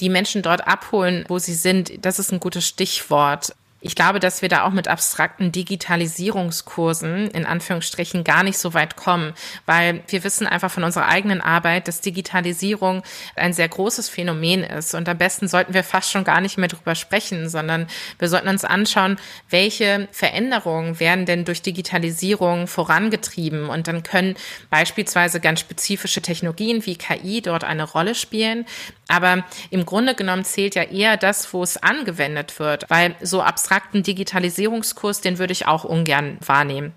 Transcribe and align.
Die 0.00 0.08
Menschen 0.08 0.42
dort 0.42 0.66
abholen, 0.66 1.24
wo 1.28 1.38
sie 1.38 1.54
sind, 1.54 2.04
das 2.04 2.18
ist 2.18 2.32
ein 2.32 2.40
gutes 2.40 2.66
Stichwort. 2.66 3.54
Ich 3.80 3.94
glaube, 3.94 4.20
dass 4.20 4.40
wir 4.40 4.48
da 4.48 4.64
auch 4.64 4.72
mit 4.72 4.88
abstrakten 4.88 5.52
Digitalisierungskursen 5.52 7.30
in 7.30 7.44
Anführungsstrichen 7.44 8.24
gar 8.24 8.42
nicht 8.42 8.56
so 8.58 8.72
weit 8.72 8.96
kommen, 8.96 9.34
weil 9.66 10.02
wir 10.08 10.24
wissen 10.24 10.46
einfach 10.46 10.70
von 10.70 10.82
unserer 10.82 11.06
eigenen 11.06 11.42
Arbeit, 11.42 11.86
dass 11.86 12.00
Digitalisierung 12.00 13.02
ein 13.36 13.52
sehr 13.52 13.68
großes 13.68 14.08
Phänomen 14.08 14.64
ist. 14.64 14.94
Und 14.94 15.08
am 15.08 15.18
besten 15.18 15.46
sollten 15.46 15.74
wir 15.74 15.84
fast 15.84 16.10
schon 16.10 16.24
gar 16.24 16.40
nicht 16.40 16.56
mehr 16.56 16.68
drüber 16.68 16.94
sprechen, 16.94 17.50
sondern 17.50 17.86
wir 18.18 18.28
sollten 18.28 18.48
uns 18.48 18.64
anschauen, 18.64 19.18
welche 19.50 20.08
Veränderungen 20.10 20.98
werden 20.98 21.26
denn 21.26 21.44
durch 21.44 21.60
Digitalisierung 21.60 22.68
vorangetrieben. 22.68 23.68
Und 23.68 23.88
dann 23.88 24.02
können 24.02 24.36
beispielsweise 24.70 25.38
ganz 25.38 25.60
spezifische 25.60 26.22
Technologien 26.22 26.86
wie 26.86 26.96
KI 26.96 27.42
dort 27.42 27.62
eine 27.62 27.84
Rolle 27.84 28.14
spielen. 28.14 28.64
Aber 29.08 29.44
im 29.70 29.86
Grunde 29.86 30.14
genommen 30.14 30.44
zählt 30.44 30.74
ja 30.74 30.82
eher 30.82 31.16
das, 31.16 31.52
wo 31.52 31.62
es 31.62 31.76
angewendet 31.76 32.58
wird, 32.58 32.90
weil 32.90 33.14
so 33.20 33.42
abstrakten 33.66 34.04
Digitalisierungskurs, 34.04 35.22
den 35.22 35.38
würde 35.38 35.52
ich 35.52 35.66
auch 35.66 35.82
ungern 35.82 36.38
wahrnehmen. 36.46 36.92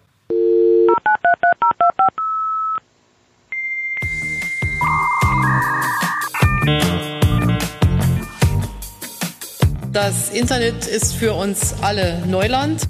Das 9.92 10.30
Internet 10.30 10.86
ist 10.86 11.16
für 11.16 11.34
uns 11.34 11.74
alle 11.82 12.24
Neuland. 12.28 12.88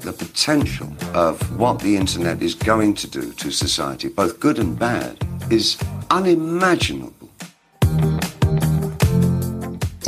The 0.00 0.12
potential 0.12 0.88
of 1.14 1.38
what 1.58 1.82
the 1.82 1.96
Internet 1.96 2.40
is 2.40 2.58
going 2.58 2.94
to 2.94 3.06
do 3.06 3.32
to 3.36 3.50
society, 3.50 4.08
both 4.08 4.40
good 4.40 4.58
and 4.58 4.78
bad, 4.78 5.18
is 5.50 5.76
unimaginable. 6.10 7.17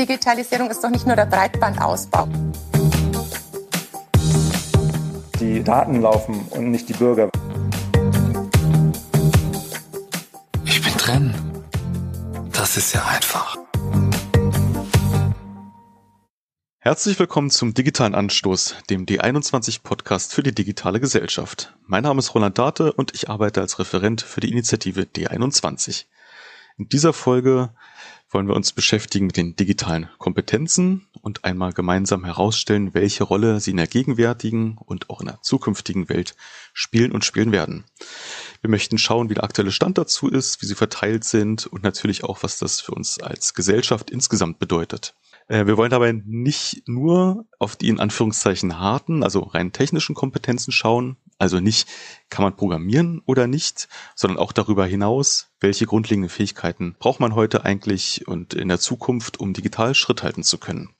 Digitalisierung 0.00 0.70
ist 0.70 0.82
doch 0.82 0.88
nicht 0.88 1.06
nur 1.06 1.14
der 1.14 1.26
Breitbandausbau. 1.26 2.26
Die 5.38 5.62
Daten 5.62 6.00
laufen 6.00 6.40
und 6.48 6.70
nicht 6.70 6.88
die 6.88 6.94
Bürger. 6.94 7.28
Ich 10.64 10.82
bin 10.82 10.94
drin. 10.96 11.34
Das 12.50 12.78
ist 12.78 12.94
ja 12.94 13.04
einfach. 13.04 13.58
Herzlich 16.78 17.18
willkommen 17.18 17.50
zum 17.50 17.74
Digitalen 17.74 18.14
Anstoß, 18.14 18.76
dem 18.88 19.04
D21-Podcast 19.04 20.32
für 20.32 20.42
die 20.42 20.54
digitale 20.54 20.98
Gesellschaft. 21.00 21.74
Mein 21.86 22.04
Name 22.04 22.20
ist 22.20 22.34
Roland 22.34 22.56
Date 22.56 22.80
und 22.80 23.12
ich 23.14 23.28
arbeite 23.28 23.60
als 23.60 23.78
Referent 23.78 24.22
für 24.22 24.40
die 24.40 24.50
Initiative 24.50 25.02
D21. 25.02 26.06
In 26.78 26.88
dieser 26.88 27.12
Folge 27.12 27.74
wollen 28.30 28.46
wir 28.46 28.54
uns 28.54 28.72
beschäftigen 28.72 29.26
mit 29.26 29.36
den 29.36 29.56
digitalen 29.56 30.08
Kompetenzen 30.18 31.06
und 31.20 31.44
einmal 31.44 31.72
gemeinsam 31.72 32.24
herausstellen, 32.24 32.94
welche 32.94 33.24
Rolle 33.24 33.60
sie 33.60 33.72
in 33.72 33.76
der 33.76 33.88
gegenwärtigen 33.88 34.78
und 34.78 35.10
auch 35.10 35.20
in 35.20 35.26
der 35.26 35.42
zukünftigen 35.42 36.08
Welt 36.08 36.36
spielen 36.72 37.12
und 37.12 37.24
spielen 37.24 37.52
werden. 37.52 37.84
Wir 38.60 38.70
möchten 38.70 38.98
schauen, 38.98 39.30
wie 39.30 39.34
der 39.34 39.44
aktuelle 39.44 39.72
Stand 39.72 39.98
dazu 39.98 40.28
ist, 40.28 40.62
wie 40.62 40.66
sie 40.66 40.74
verteilt 40.74 41.24
sind 41.24 41.66
und 41.66 41.82
natürlich 41.82 42.24
auch, 42.24 42.42
was 42.42 42.58
das 42.58 42.80
für 42.80 42.92
uns 42.92 43.18
als 43.18 43.54
Gesellschaft 43.54 44.10
insgesamt 44.10 44.58
bedeutet. 44.58 45.14
Äh, 45.48 45.66
wir 45.66 45.76
wollen 45.76 45.90
dabei 45.90 46.12
nicht 46.12 46.86
nur 46.86 47.46
auf 47.58 47.76
die 47.76 47.88
in 47.88 48.00
Anführungszeichen 48.00 48.78
harten, 48.78 49.24
also 49.24 49.40
rein 49.40 49.72
technischen 49.72 50.14
Kompetenzen 50.14 50.72
schauen, 50.72 51.16
also 51.40 51.58
nicht, 51.58 51.88
kann 52.28 52.42
man 52.42 52.54
programmieren 52.54 53.22
oder 53.24 53.46
nicht, 53.46 53.88
sondern 54.14 54.38
auch 54.38 54.52
darüber 54.52 54.86
hinaus, 54.86 55.48
welche 55.58 55.86
grundlegenden 55.86 56.28
Fähigkeiten 56.28 56.96
braucht 56.98 57.18
man 57.18 57.34
heute 57.34 57.64
eigentlich 57.64 58.28
und 58.28 58.54
in 58.54 58.68
der 58.68 58.78
Zukunft, 58.78 59.40
um 59.40 59.54
digital 59.54 59.94
Schritt 59.94 60.22
halten 60.22 60.42
zu 60.42 60.58
können. 60.58 60.90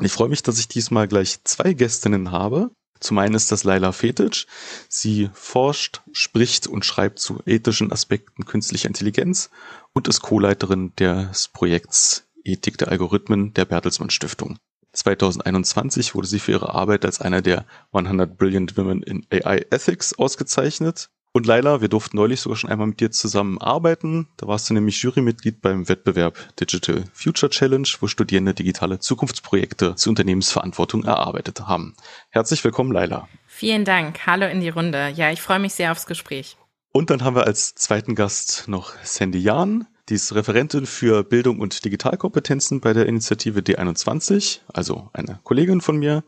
Ich 0.00 0.12
freue 0.12 0.28
mich, 0.28 0.42
dass 0.42 0.58
ich 0.58 0.68
diesmal 0.68 1.08
gleich 1.08 1.42
zwei 1.44 1.74
Gästinnen 1.74 2.30
habe. 2.30 2.70
Zum 3.00 3.18
einen 3.18 3.34
ist 3.34 3.50
das 3.50 3.64
Laila 3.64 3.92
Fetic. 3.92 4.46
Sie 4.88 5.30
forscht, 5.32 6.02
spricht 6.12 6.66
und 6.66 6.84
schreibt 6.84 7.18
zu 7.18 7.40
ethischen 7.44 7.90
Aspekten 7.92 8.44
künstlicher 8.44 8.88
Intelligenz 8.88 9.50
und 9.92 10.06
ist 10.06 10.20
Co-Leiterin 10.20 10.94
des 10.96 11.48
Projekts 11.48 12.28
Ethik 12.44 12.78
der 12.78 12.88
Algorithmen 12.88 13.52
der 13.54 13.64
Bertelsmann 13.64 14.10
Stiftung. 14.10 14.58
2021 14.92 16.14
wurde 16.14 16.26
sie 16.26 16.38
für 16.38 16.52
ihre 16.52 16.74
Arbeit 16.74 17.04
als 17.04 17.20
einer 17.20 17.42
der 17.42 17.64
100 17.92 18.36
Brilliant 18.36 18.76
Women 18.76 19.02
in 19.02 19.26
AI 19.30 19.66
Ethics 19.70 20.18
ausgezeichnet. 20.18 21.10
Und 21.32 21.46
Laila, 21.46 21.80
wir 21.80 21.88
durften 21.88 22.16
neulich 22.16 22.40
sogar 22.40 22.56
schon 22.56 22.70
einmal 22.70 22.88
mit 22.88 22.98
dir 22.98 23.12
zusammenarbeiten. 23.12 24.26
Da 24.36 24.48
warst 24.48 24.68
du 24.68 24.74
nämlich 24.74 25.00
Jurymitglied 25.00 25.60
beim 25.60 25.88
Wettbewerb 25.88 26.36
Digital 26.58 27.04
Future 27.12 27.50
Challenge, 27.50 27.86
wo 28.00 28.08
Studierende 28.08 28.52
digitale 28.52 28.98
Zukunftsprojekte 28.98 29.94
zur 29.94 30.10
Unternehmensverantwortung 30.10 31.04
erarbeitet 31.04 31.68
haben. 31.68 31.94
Herzlich 32.30 32.64
willkommen, 32.64 32.90
Laila. 32.90 33.28
Vielen 33.46 33.84
Dank. 33.84 34.26
Hallo 34.26 34.46
in 34.46 34.60
die 34.60 34.70
Runde. 34.70 35.12
Ja, 35.14 35.30
ich 35.30 35.40
freue 35.40 35.60
mich 35.60 35.74
sehr 35.74 35.92
aufs 35.92 36.06
Gespräch. 36.06 36.56
Und 36.92 37.10
dann 37.10 37.22
haben 37.22 37.36
wir 37.36 37.46
als 37.46 37.76
zweiten 37.76 38.16
Gast 38.16 38.64
noch 38.66 38.92
Sandy 39.04 39.38
Jahn. 39.38 39.86
Die 40.10 40.16
ist 40.16 40.34
Referentin 40.34 40.86
für 40.86 41.22
Bildung 41.22 41.60
und 41.60 41.84
Digitalkompetenzen 41.84 42.80
bei 42.80 42.92
der 42.92 43.06
Initiative 43.06 43.60
D21, 43.60 44.58
also 44.66 45.08
eine 45.12 45.38
Kollegin 45.44 45.80
von 45.80 45.98
mir. 45.98 46.24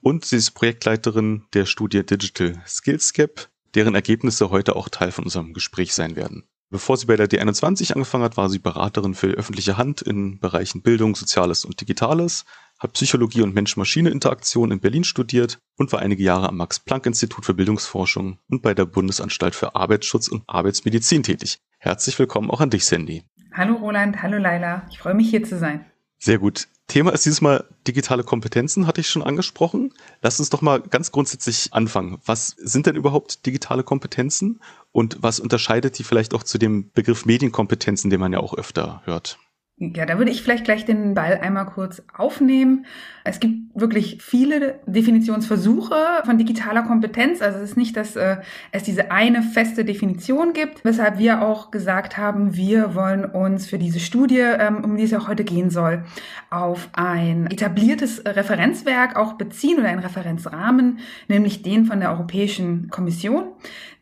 Und 0.00 0.24
sie 0.24 0.34
ist 0.34 0.50
Projektleiterin 0.50 1.44
der 1.52 1.64
Studie 1.64 2.04
Digital 2.04 2.60
Skills 2.66 3.12
Gap, 3.12 3.48
deren 3.76 3.94
Ergebnisse 3.94 4.50
heute 4.50 4.74
auch 4.74 4.88
Teil 4.88 5.12
von 5.12 5.22
unserem 5.22 5.52
Gespräch 5.52 5.94
sein 5.94 6.16
werden. 6.16 6.42
Bevor 6.70 6.96
sie 6.96 7.06
bei 7.06 7.14
der 7.14 7.28
D21 7.28 7.92
angefangen 7.92 8.24
hat, 8.24 8.36
war 8.36 8.50
sie 8.50 8.58
Beraterin 8.58 9.14
für 9.14 9.28
öffentliche 9.28 9.76
Hand 9.76 10.02
in 10.02 10.40
Bereichen 10.40 10.82
Bildung, 10.82 11.14
Soziales 11.14 11.64
und 11.64 11.80
Digitales, 11.80 12.44
hat 12.80 12.94
Psychologie 12.94 13.42
und 13.42 13.54
Mensch-Maschine-Interaktion 13.54 14.72
in 14.72 14.80
Berlin 14.80 15.04
studiert 15.04 15.58
und 15.76 15.92
war 15.92 16.00
einige 16.00 16.22
Jahre 16.22 16.48
am 16.48 16.56
Max-Planck-Institut 16.56 17.44
für 17.44 17.54
Bildungsforschung 17.54 18.38
und 18.48 18.62
bei 18.62 18.74
der 18.74 18.86
Bundesanstalt 18.86 19.54
für 19.54 19.74
Arbeitsschutz 19.74 20.28
und 20.28 20.42
Arbeitsmedizin 20.46 21.22
tätig. 21.22 21.58
Herzlich 21.78 22.18
willkommen 22.18 22.50
auch 22.50 22.60
an 22.60 22.70
dich, 22.70 22.86
Sandy. 22.86 23.22
Hallo 23.52 23.74
Roland, 23.74 24.22
hallo 24.22 24.38
Laila. 24.38 24.86
Ich 24.90 24.98
freue 24.98 25.14
mich 25.14 25.28
hier 25.28 25.44
zu 25.44 25.58
sein. 25.58 25.84
Sehr 26.18 26.38
gut. 26.38 26.68
Thema 26.86 27.12
ist 27.12 27.24
dieses 27.24 27.40
Mal 27.40 27.64
digitale 27.86 28.24
Kompetenzen, 28.24 28.86
hatte 28.86 29.00
ich 29.00 29.08
schon 29.08 29.22
angesprochen. 29.22 29.94
Lass 30.22 30.38
uns 30.38 30.50
doch 30.50 30.60
mal 30.60 30.80
ganz 30.80 31.12
grundsätzlich 31.12 31.72
anfangen. 31.72 32.18
Was 32.24 32.48
sind 32.58 32.86
denn 32.86 32.96
überhaupt 32.96 33.46
digitale 33.46 33.84
Kompetenzen 33.84 34.60
und 34.92 35.18
was 35.20 35.38
unterscheidet 35.38 35.98
die 35.98 36.04
vielleicht 36.04 36.34
auch 36.34 36.42
zu 36.42 36.58
dem 36.58 36.90
Begriff 36.92 37.26
Medienkompetenzen, 37.26 38.10
den 38.10 38.20
man 38.20 38.32
ja 38.32 38.40
auch 38.40 38.54
öfter 38.54 39.02
hört? 39.04 39.38
Ja, 39.82 40.04
da 40.04 40.18
würde 40.18 40.30
ich 40.30 40.42
vielleicht 40.42 40.64
gleich 40.64 40.84
den 40.84 41.14
Ball 41.14 41.40
einmal 41.40 41.64
kurz 41.64 42.02
aufnehmen. 42.14 42.84
Es 43.24 43.40
gibt 43.40 43.54
wirklich 43.74 44.18
viele 44.20 44.78
Definitionsversuche 44.84 45.94
von 46.22 46.36
digitaler 46.36 46.82
Kompetenz. 46.82 47.40
Also 47.40 47.60
es 47.60 47.70
ist 47.70 47.76
nicht, 47.78 47.96
dass 47.96 48.14
äh, 48.14 48.36
es 48.72 48.82
diese 48.82 49.10
eine 49.10 49.42
feste 49.42 49.86
Definition 49.86 50.52
gibt, 50.52 50.84
weshalb 50.84 51.18
wir 51.18 51.40
auch 51.40 51.70
gesagt 51.70 52.18
haben, 52.18 52.56
wir 52.56 52.94
wollen 52.94 53.24
uns 53.24 53.68
für 53.68 53.78
diese 53.78 54.00
Studie, 54.00 54.40
ähm, 54.40 54.84
um 54.84 54.98
die 54.98 55.04
es 55.04 55.14
auch 55.14 55.28
heute 55.28 55.44
gehen 55.44 55.70
soll, 55.70 56.04
auf 56.50 56.90
ein 56.92 57.46
etabliertes 57.46 58.22
Referenzwerk 58.26 59.16
auch 59.16 59.34
beziehen 59.34 59.78
oder 59.78 59.88
einen 59.88 60.00
Referenzrahmen, 60.00 60.98
nämlich 61.26 61.62
den 61.62 61.86
von 61.86 62.00
der 62.00 62.10
Europäischen 62.10 62.90
Kommission. 62.90 63.44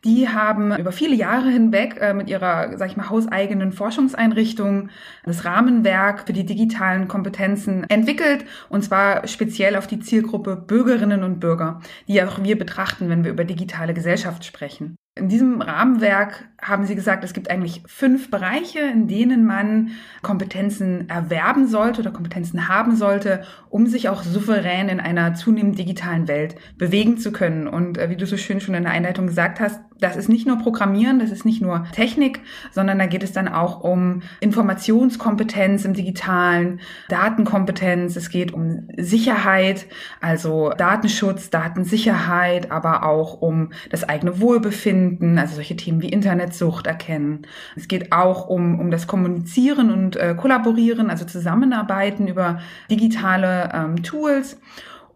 Die 0.05 0.29
haben 0.29 0.75
über 0.77 0.91
viele 0.91 1.15
Jahre 1.15 1.49
hinweg 1.49 1.97
äh, 1.99 2.13
mit 2.13 2.29
ihrer, 2.29 2.77
sag 2.77 2.89
ich 2.89 2.97
mal, 2.97 3.09
hauseigenen 3.09 3.73
Forschungseinrichtung 3.73 4.89
das 5.25 5.43
Rahmenwerk 5.43 6.25
für 6.25 6.33
die 6.33 6.45
digitalen 6.45 7.07
Kompetenzen 7.07 7.83
entwickelt 7.89 8.45
und 8.69 8.83
zwar 8.83 9.27
speziell 9.27 9.75
auf 9.75 9.87
die 9.87 9.99
Zielgruppe 9.99 10.55
Bürgerinnen 10.55 11.23
und 11.23 11.39
Bürger, 11.39 11.81
die 12.07 12.21
auch 12.23 12.41
wir 12.41 12.57
betrachten, 12.57 13.09
wenn 13.09 13.23
wir 13.23 13.31
über 13.31 13.43
digitale 13.43 13.93
Gesellschaft 13.93 14.45
sprechen. 14.45 14.95
In 15.19 15.27
diesem 15.27 15.61
Rahmenwerk 15.61 16.47
haben 16.61 16.85
Sie 16.85 16.95
gesagt, 16.95 17.25
es 17.25 17.33
gibt 17.33 17.49
eigentlich 17.51 17.83
fünf 17.87 18.31
Bereiche, 18.31 18.79
in 18.79 19.09
denen 19.09 19.45
man 19.45 19.91
Kompetenzen 20.21 21.09
erwerben 21.09 21.67
sollte 21.67 22.01
oder 22.01 22.11
Kompetenzen 22.11 22.69
haben 22.69 22.95
sollte, 22.95 23.43
um 23.69 23.85
sich 23.85 24.07
auch 24.07 24.23
souverän 24.23 24.87
in 24.87 25.01
einer 25.01 25.33
zunehmend 25.33 25.77
digitalen 25.77 26.29
Welt 26.29 26.55
bewegen 26.77 27.17
zu 27.17 27.33
können. 27.33 27.67
Und 27.67 27.97
äh, 27.97 28.09
wie 28.09 28.15
du 28.15 28.25
so 28.25 28.37
schön 28.37 28.61
schon 28.61 28.75
in 28.75 28.83
der 28.83 28.93
Einleitung 28.93 29.27
gesagt 29.27 29.59
hast, 29.59 29.81
das 29.99 30.15
ist 30.15 30.29
nicht 30.29 30.47
nur 30.47 30.57
Programmieren, 30.57 31.19
das 31.19 31.31
ist 31.31 31.45
nicht 31.45 31.61
nur 31.61 31.85
Technik, 31.91 32.41
sondern 32.71 32.99
da 32.99 33.05
geht 33.05 33.23
es 33.23 33.31
dann 33.31 33.47
auch 33.47 33.81
um 33.81 34.21
Informationskompetenz 34.39 35.85
im 35.85 35.93
digitalen, 35.93 36.79
Datenkompetenz, 37.09 38.15
es 38.15 38.29
geht 38.29 38.53
um 38.53 38.87
Sicherheit, 38.97 39.87
also 40.21 40.71
Datenschutz, 40.77 41.49
Datensicherheit, 41.49 42.71
aber 42.71 43.03
auch 43.03 43.41
um 43.41 43.71
das 43.89 44.07
eigene 44.07 44.39
Wohlbefinden, 44.39 45.37
also 45.37 45.55
solche 45.55 45.75
Themen 45.75 46.01
wie 46.01 46.09
Internetsucht 46.09 46.87
erkennen. 46.87 47.43
Es 47.75 47.87
geht 47.87 48.11
auch 48.11 48.47
um, 48.47 48.79
um 48.79 48.91
das 48.91 49.07
Kommunizieren 49.07 49.91
und 49.91 50.15
äh, 50.15 50.35
Kollaborieren, 50.35 51.09
also 51.09 51.25
Zusammenarbeiten 51.25 52.27
über 52.27 52.59
digitale 52.89 53.69
ähm, 53.73 54.03
Tools. 54.03 54.57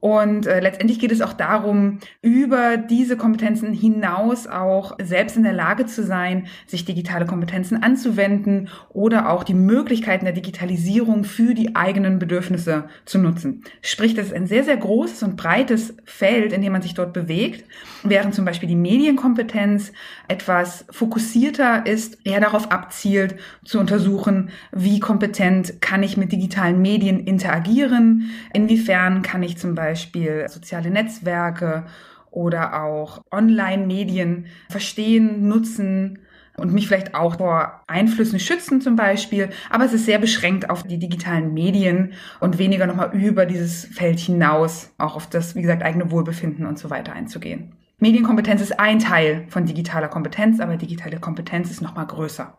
Und 0.03 0.47
äh, 0.47 0.59
letztendlich 0.59 0.99
geht 0.99 1.13
es 1.13 1.21
auch 1.21 1.31
darum, 1.31 1.99
über 2.21 2.75
diese 2.75 3.15
Kompetenzen 3.15 3.71
hinaus 3.71 4.47
auch 4.47 4.97
selbst 5.01 5.37
in 5.37 5.43
der 5.43 5.53
Lage 5.53 5.85
zu 5.85 6.03
sein, 6.03 6.47
sich 6.67 6.83
digitale 6.83 7.25
Kompetenzen 7.25 7.81
anzuwenden 7.81 8.67
oder 8.89 9.29
auch 9.29 9.45
die 9.45 9.53
Möglichkeiten 9.53 10.25
der 10.25 10.33
Digitalisierung 10.33 11.23
für 11.23 11.53
die 11.53 11.77
eigenen 11.77 12.19
Bedürfnisse 12.19 12.89
zu 13.05 13.17
nutzen. 13.17 13.63
Sprich, 13.81 14.13
das 14.13 14.25
ist 14.25 14.33
ein 14.33 14.45
sehr, 14.45 14.65
sehr 14.65 14.75
großes 14.75 15.23
und 15.23 15.37
breites 15.37 15.95
Feld, 16.03 16.51
in 16.51 16.61
dem 16.61 16.73
man 16.73 16.81
sich 16.81 16.95
dort 16.95 17.13
bewegt, 17.13 17.63
während 18.03 18.35
zum 18.35 18.43
Beispiel 18.43 18.67
die 18.67 18.75
Medienkompetenz 18.75 19.93
etwas 20.27 20.83
fokussierter 20.89 21.85
ist, 21.85 22.17
eher 22.25 22.41
darauf 22.41 22.71
abzielt, 22.71 23.35
zu 23.63 23.79
untersuchen, 23.79 24.49
wie 24.73 24.99
kompetent 24.99 25.81
kann 25.81 26.03
ich 26.03 26.17
mit 26.17 26.33
digitalen 26.33 26.81
Medien 26.81 27.21
interagieren, 27.21 28.31
inwiefern 28.51 29.21
kann 29.21 29.43
ich 29.43 29.57
zum 29.57 29.75
Beispiel 29.75 29.92
Beispiel 29.93 30.49
soziale 30.49 30.89
Netzwerke 30.89 31.85
oder 32.31 32.83
auch 32.83 33.21
Online-Medien 33.31 34.47
verstehen, 34.71 35.47
nutzen 35.47 36.17
und 36.57 36.73
mich 36.73 36.87
vielleicht 36.87 37.13
auch 37.13 37.37
vor 37.37 37.83
Einflüssen 37.85 38.39
schützen 38.39 38.81
zum 38.81 38.95
Beispiel. 38.95 39.49
Aber 39.69 39.85
es 39.85 39.93
ist 39.93 40.05
sehr 40.05 40.17
beschränkt 40.17 40.71
auf 40.71 40.81
die 40.81 40.97
digitalen 40.97 41.53
Medien 41.53 42.13
und 42.39 42.57
weniger 42.57 42.87
nochmal 42.87 43.11
über 43.13 43.45
dieses 43.45 43.85
Feld 43.85 44.17
hinaus, 44.19 44.91
auch 44.97 45.15
auf 45.15 45.29
das, 45.29 45.53
wie 45.53 45.61
gesagt, 45.61 45.83
eigene 45.83 46.09
Wohlbefinden 46.09 46.65
und 46.65 46.79
so 46.79 46.89
weiter 46.89 47.13
einzugehen. 47.13 47.73
Medienkompetenz 47.99 48.61
ist 48.61 48.79
ein 48.79 48.97
Teil 48.97 49.45
von 49.49 49.65
digitaler 49.65 50.07
Kompetenz, 50.07 50.59
aber 50.59 50.75
digitale 50.75 51.19
Kompetenz 51.19 51.69
ist 51.69 51.81
nochmal 51.81 52.07
größer. 52.07 52.57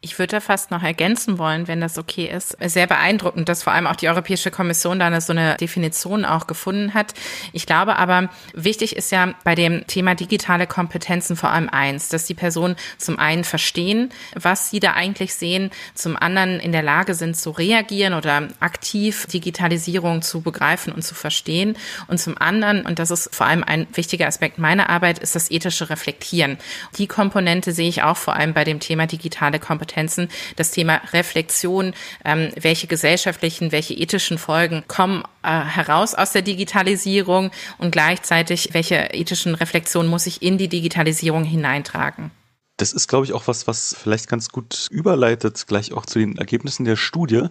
Ich 0.00 0.16
würde 0.16 0.36
da 0.36 0.40
fast 0.40 0.70
noch 0.70 0.84
ergänzen 0.84 1.38
wollen, 1.38 1.66
wenn 1.66 1.80
das 1.80 1.98
okay 1.98 2.26
ist. 2.26 2.56
Sehr 2.64 2.86
beeindruckend, 2.86 3.48
dass 3.48 3.64
vor 3.64 3.72
allem 3.72 3.88
auch 3.88 3.96
die 3.96 4.08
Europäische 4.08 4.52
Kommission 4.52 5.00
da 5.00 5.20
so 5.20 5.32
eine 5.32 5.56
Definition 5.56 6.24
auch 6.24 6.46
gefunden 6.46 6.94
hat. 6.94 7.14
Ich 7.52 7.66
glaube 7.66 7.96
aber, 7.96 8.28
wichtig 8.54 8.94
ist 8.94 9.10
ja 9.10 9.34
bei 9.42 9.56
dem 9.56 9.88
Thema 9.88 10.14
digitale 10.14 10.68
Kompetenzen 10.68 11.34
vor 11.34 11.50
allem 11.50 11.68
eins, 11.68 12.10
dass 12.10 12.26
die 12.26 12.34
Personen 12.34 12.76
zum 12.96 13.18
einen 13.18 13.42
verstehen, 13.42 14.10
was 14.36 14.70
sie 14.70 14.78
da 14.78 14.92
eigentlich 14.92 15.34
sehen, 15.34 15.72
zum 15.94 16.16
anderen 16.16 16.60
in 16.60 16.70
der 16.70 16.84
Lage 16.84 17.14
sind 17.14 17.36
zu 17.36 17.50
reagieren 17.50 18.14
oder 18.14 18.46
aktiv 18.60 19.26
Digitalisierung 19.26 20.22
zu 20.22 20.42
begreifen 20.42 20.92
und 20.92 21.02
zu 21.02 21.16
verstehen 21.16 21.76
und 22.06 22.18
zum 22.18 22.38
anderen, 22.38 22.86
und 22.86 23.00
das 23.00 23.10
ist 23.10 23.34
vor 23.34 23.48
allem 23.48 23.64
ein 23.64 23.88
wichtiger 23.94 24.28
Aspekt 24.28 24.58
meiner 24.58 24.90
Arbeit, 24.90 25.18
ist 25.18 25.34
das 25.34 25.50
ethische 25.50 25.90
Reflektieren. 25.90 26.56
Die 26.98 27.08
Komponente 27.08 27.72
sehe 27.72 27.88
ich 27.88 28.04
auch 28.04 28.16
vor 28.16 28.36
allem 28.36 28.54
bei 28.54 28.62
dem 28.62 28.78
Thema 28.78 29.08
digitale 29.08 29.58
Kompetenzen 29.58 29.87
Kompetenzen, 29.88 30.28
das 30.56 30.70
Thema 30.70 31.00
Reflexion, 31.12 31.94
ähm, 32.24 32.50
welche 32.60 32.86
gesellschaftlichen, 32.86 33.72
welche 33.72 33.94
ethischen 33.94 34.38
Folgen 34.38 34.84
kommen 34.86 35.24
äh, 35.42 35.48
heraus 35.48 36.14
aus 36.14 36.32
der 36.32 36.42
Digitalisierung 36.42 37.50
und 37.78 37.90
gleichzeitig, 37.90 38.70
welche 38.72 38.96
ethischen 39.14 39.54
Reflexionen 39.54 40.10
muss 40.10 40.26
ich 40.26 40.42
in 40.42 40.58
die 40.58 40.68
Digitalisierung 40.68 41.44
hineintragen. 41.44 42.30
Das 42.78 42.92
ist, 42.92 43.08
glaube 43.08 43.26
ich, 43.26 43.32
auch 43.32 43.48
was, 43.48 43.66
was 43.66 43.94
vielleicht 43.98 44.28
ganz 44.28 44.50
gut 44.50 44.86
überleitet, 44.92 45.66
gleich 45.66 45.92
auch 45.92 46.06
zu 46.06 46.20
den 46.20 46.38
Ergebnissen 46.38 46.84
der 46.84 46.94
Studie. 46.94 47.48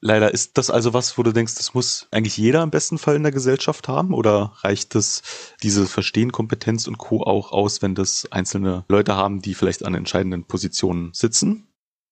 Leider 0.00 0.32
ist 0.32 0.56
das 0.56 0.70
also 0.70 0.94
was, 0.94 1.18
wo 1.18 1.24
du 1.24 1.32
denkst, 1.32 1.56
das 1.56 1.74
muss 1.74 2.06
eigentlich 2.12 2.36
jeder 2.36 2.62
im 2.62 2.70
besten 2.70 2.96
Fall 2.96 3.16
in 3.16 3.24
der 3.24 3.32
Gesellschaft 3.32 3.88
haben 3.88 4.14
oder 4.14 4.52
reicht 4.60 4.94
es 4.94 5.22
diese 5.64 5.86
Verstehenkompetenz 5.86 6.86
und 6.86 6.96
Co. 6.96 7.24
auch 7.24 7.50
aus, 7.50 7.82
wenn 7.82 7.96
das 7.96 8.28
einzelne 8.30 8.84
Leute 8.88 9.16
haben, 9.16 9.42
die 9.42 9.54
vielleicht 9.54 9.84
an 9.84 9.96
entscheidenden 9.96 10.44
Positionen 10.44 11.10
sitzen? 11.12 11.67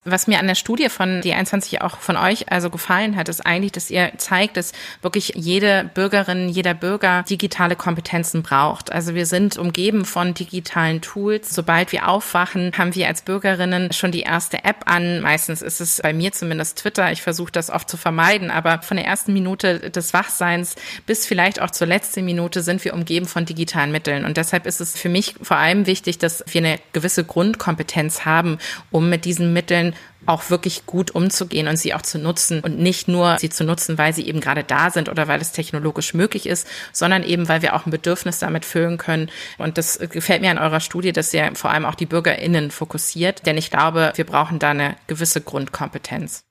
Was 0.08 0.28
mir 0.28 0.38
an 0.38 0.46
der 0.46 0.54
Studie 0.54 0.88
von 0.88 1.20
D21 1.20 1.80
auch 1.80 1.98
von 1.98 2.16
euch 2.16 2.52
also 2.52 2.70
gefallen 2.70 3.16
hat, 3.16 3.28
ist 3.28 3.44
eigentlich, 3.44 3.72
dass 3.72 3.90
ihr 3.90 4.12
zeigt, 4.18 4.56
dass 4.56 4.70
wirklich 5.02 5.32
jede 5.34 5.90
Bürgerin, 5.94 6.48
jeder 6.48 6.74
Bürger 6.74 7.24
digitale 7.28 7.74
Kompetenzen 7.74 8.44
braucht. 8.44 8.92
Also 8.92 9.16
wir 9.16 9.26
sind 9.26 9.58
umgeben 9.58 10.04
von 10.04 10.32
digitalen 10.32 11.00
Tools. 11.00 11.52
Sobald 11.52 11.90
wir 11.90 12.08
aufwachen, 12.08 12.70
haben 12.78 12.94
wir 12.94 13.08
als 13.08 13.22
Bürgerinnen 13.22 13.92
schon 13.92 14.12
die 14.12 14.20
erste 14.20 14.64
App 14.64 14.84
an. 14.86 15.22
Meistens 15.22 15.60
ist 15.60 15.80
es 15.80 16.00
bei 16.00 16.12
mir 16.12 16.30
zumindest 16.30 16.78
Twitter. 16.78 17.10
Ich 17.10 17.22
versuche 17.22 17.50
das 17.50 17.70
oft 17.70 17.90
zu 17.90 17.96
vermeiden, 17.96 18.52
aber 18.52 18.82
von 18.82 18.96
der 18.96 19.06
ersten 19.06 19.32
Minute 19.32 19.90
des 19.90 20.14
Wachseins 20.14 20.76
bis 21.04 21.26
vielleicht 21.26 21.60
auch 21.60 21.72
zur 21.72 21.88
letzten 21.88 22.24
Minute 22.24 22.62
sind 22.62 22.84
wir 22.84 22.94
umgeben 22.94 23.26
von 23.26 23.44
digitalen 23.44 23.90
Mitteln. 23.90 24.24
Und 24.24 24.36
deshalb 24.36 24.66
ist 24.66 24.80
es 24.80 24.96
für 24.96 25.08
mich 25.08 25.34
vor 25.42 25.56
allem 25.56 25.86
wichtig, 25.86 26.18
dass 26.18 26.44
wir 26.46 26.60
eine 26.60 26.78
gewisse 26.92 27.24
Grundkompetenz 27.24 28.24
haben, 28.24 28.58
um 28.92 29.10
mit 29.10 29.24
diesen 29.24 29.52
Mitteln 29.52 29.95
auch 30.26 30.50
wirklich 30.50 30.86
gut 30.86 31.12
umzugehen 31.14 31.68
und 31.68 31.76
sie 31.76 31.94
auch 31.94 32.02
zu 32.02 32.18
nutzen 32.18 32.60
und 32.60 32.78
nicht 32.78 33.08
nur 33.08 33.38
sie 33.38 33.50
zu 33.50 33.64
nutzen, 33.64 33.96
weil 33.98 34.12
sie 34.12 34.26
eben 34.26 34.40
gerade 34.40 34.64
da 34.64 34.90
sind 34.90 35.08
oder 35.08 35.28
weil 35.28 35.40
es 35.40 35.52
technologisch 35.52 36.14
möglich 36.14 36.46
ist, 36.46 36.66
sondern 36.92 37.22
eben, 37.22 37.48
weil 37.48 37.62
wir 37.62 37.74
auch 37.74 37.86
ein 37.86 37.90
Bedürfnis 37.90 38.38
damit 38.38 38.64
füllen 38.64 38.98
können. 38.98 39.30
Und 39.58 39.78
das 39.78 39.98
gefällt 40.10 40.42
mir 40.42 40.50
an 40.50 40.58
eurer 40.58 40.80
Studie, 40.80 41.12
dass 41.12 41.32
ihr 41.32 41.52
vor 41.54 41.70
allem 41.70 41.84
auch 41.84 41.94
die 41.94 42.06
BürgerInnen 42.06 42.70
fokussiert, 42.70 43.46
denn 43.46 43.56
ich 43.56 43.70
glaube, 43.70 44.12
wir 44.16 44.26
brauchen 44.26 44.58
da 44.58 44.70
eine 44.70 44.96
gewisse 45.06 45.40
Grundkompetenz. 45.40 46.42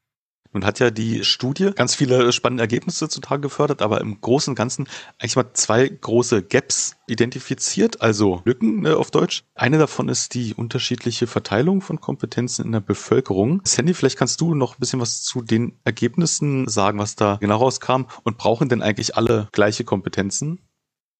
Nun 0.55 0.65
hat 0.65 0.79
ja 0.79 0.89
die 0.89 1.25
Studie 1.25 1.71
ganz 1.75 1.95
viele 1.95 2.31
spannende 2.31 2.63
Ergebnisse 2.63 3.09
zutage 3.09 3.41
gefördert, 3.41 3.81
aber 3.81 3.99
im 3.99 4.21
Großen 4.21 4.51
und 4.51 4.55
Ganzen 4.55 4.87
eigentlich 5.19 5.35
mal 5.35 5.51
zwei 5.51 5.85
große 5.85 6.43
Gaps 6.43 6.95
identifiziert, 7.07 8.01
also 8.01 8.41
Lücken 8.45 8.79
ne, 8.79 8.95
auf 8.95 9.11
Deutsch. 9.11 9.43
Eine 9.53 9.79
davon 9.79 10.07
ist 10.07 10.33
die 10.33 10.53
unterschiedliche 10.53 11.27
Verteilung 11.27 11.81
von 11.81 11.99
Kompetenzen 11.99 12.65
in 12.65 12.71
der 12.71 12.79
Bevölkerung. 12.79 13.61
Sandy, 13.65 13.93
vielleicht 13.93 14.17
kannst 14.17 14.39
du 14.39 14.55
noch 14.55 14.75
ein 14.75 14.79
bisschen 14.79 15.01
was 15.01 15.23
zu 15.23 15.41
den 15.41 15.77
Ergebnissen 15.83 16.69
sagen, 16.69 16.99
was 16.99 17.17
da 17.17 17.35
genau 17.41 17.57
rauskam 17.57 18.03
und 18.23 18.37
brauchen 18.37 18.69
denn 18.69 18.81
eigentlich 18.81 19.17
alle 19.17 19.49
gleiche 19.51 19.83
Kompetenzen? 19.83 20.61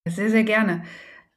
Sehr, 0.08 0.30
sehr 0.30 0.44
gerne. 0.44 0.82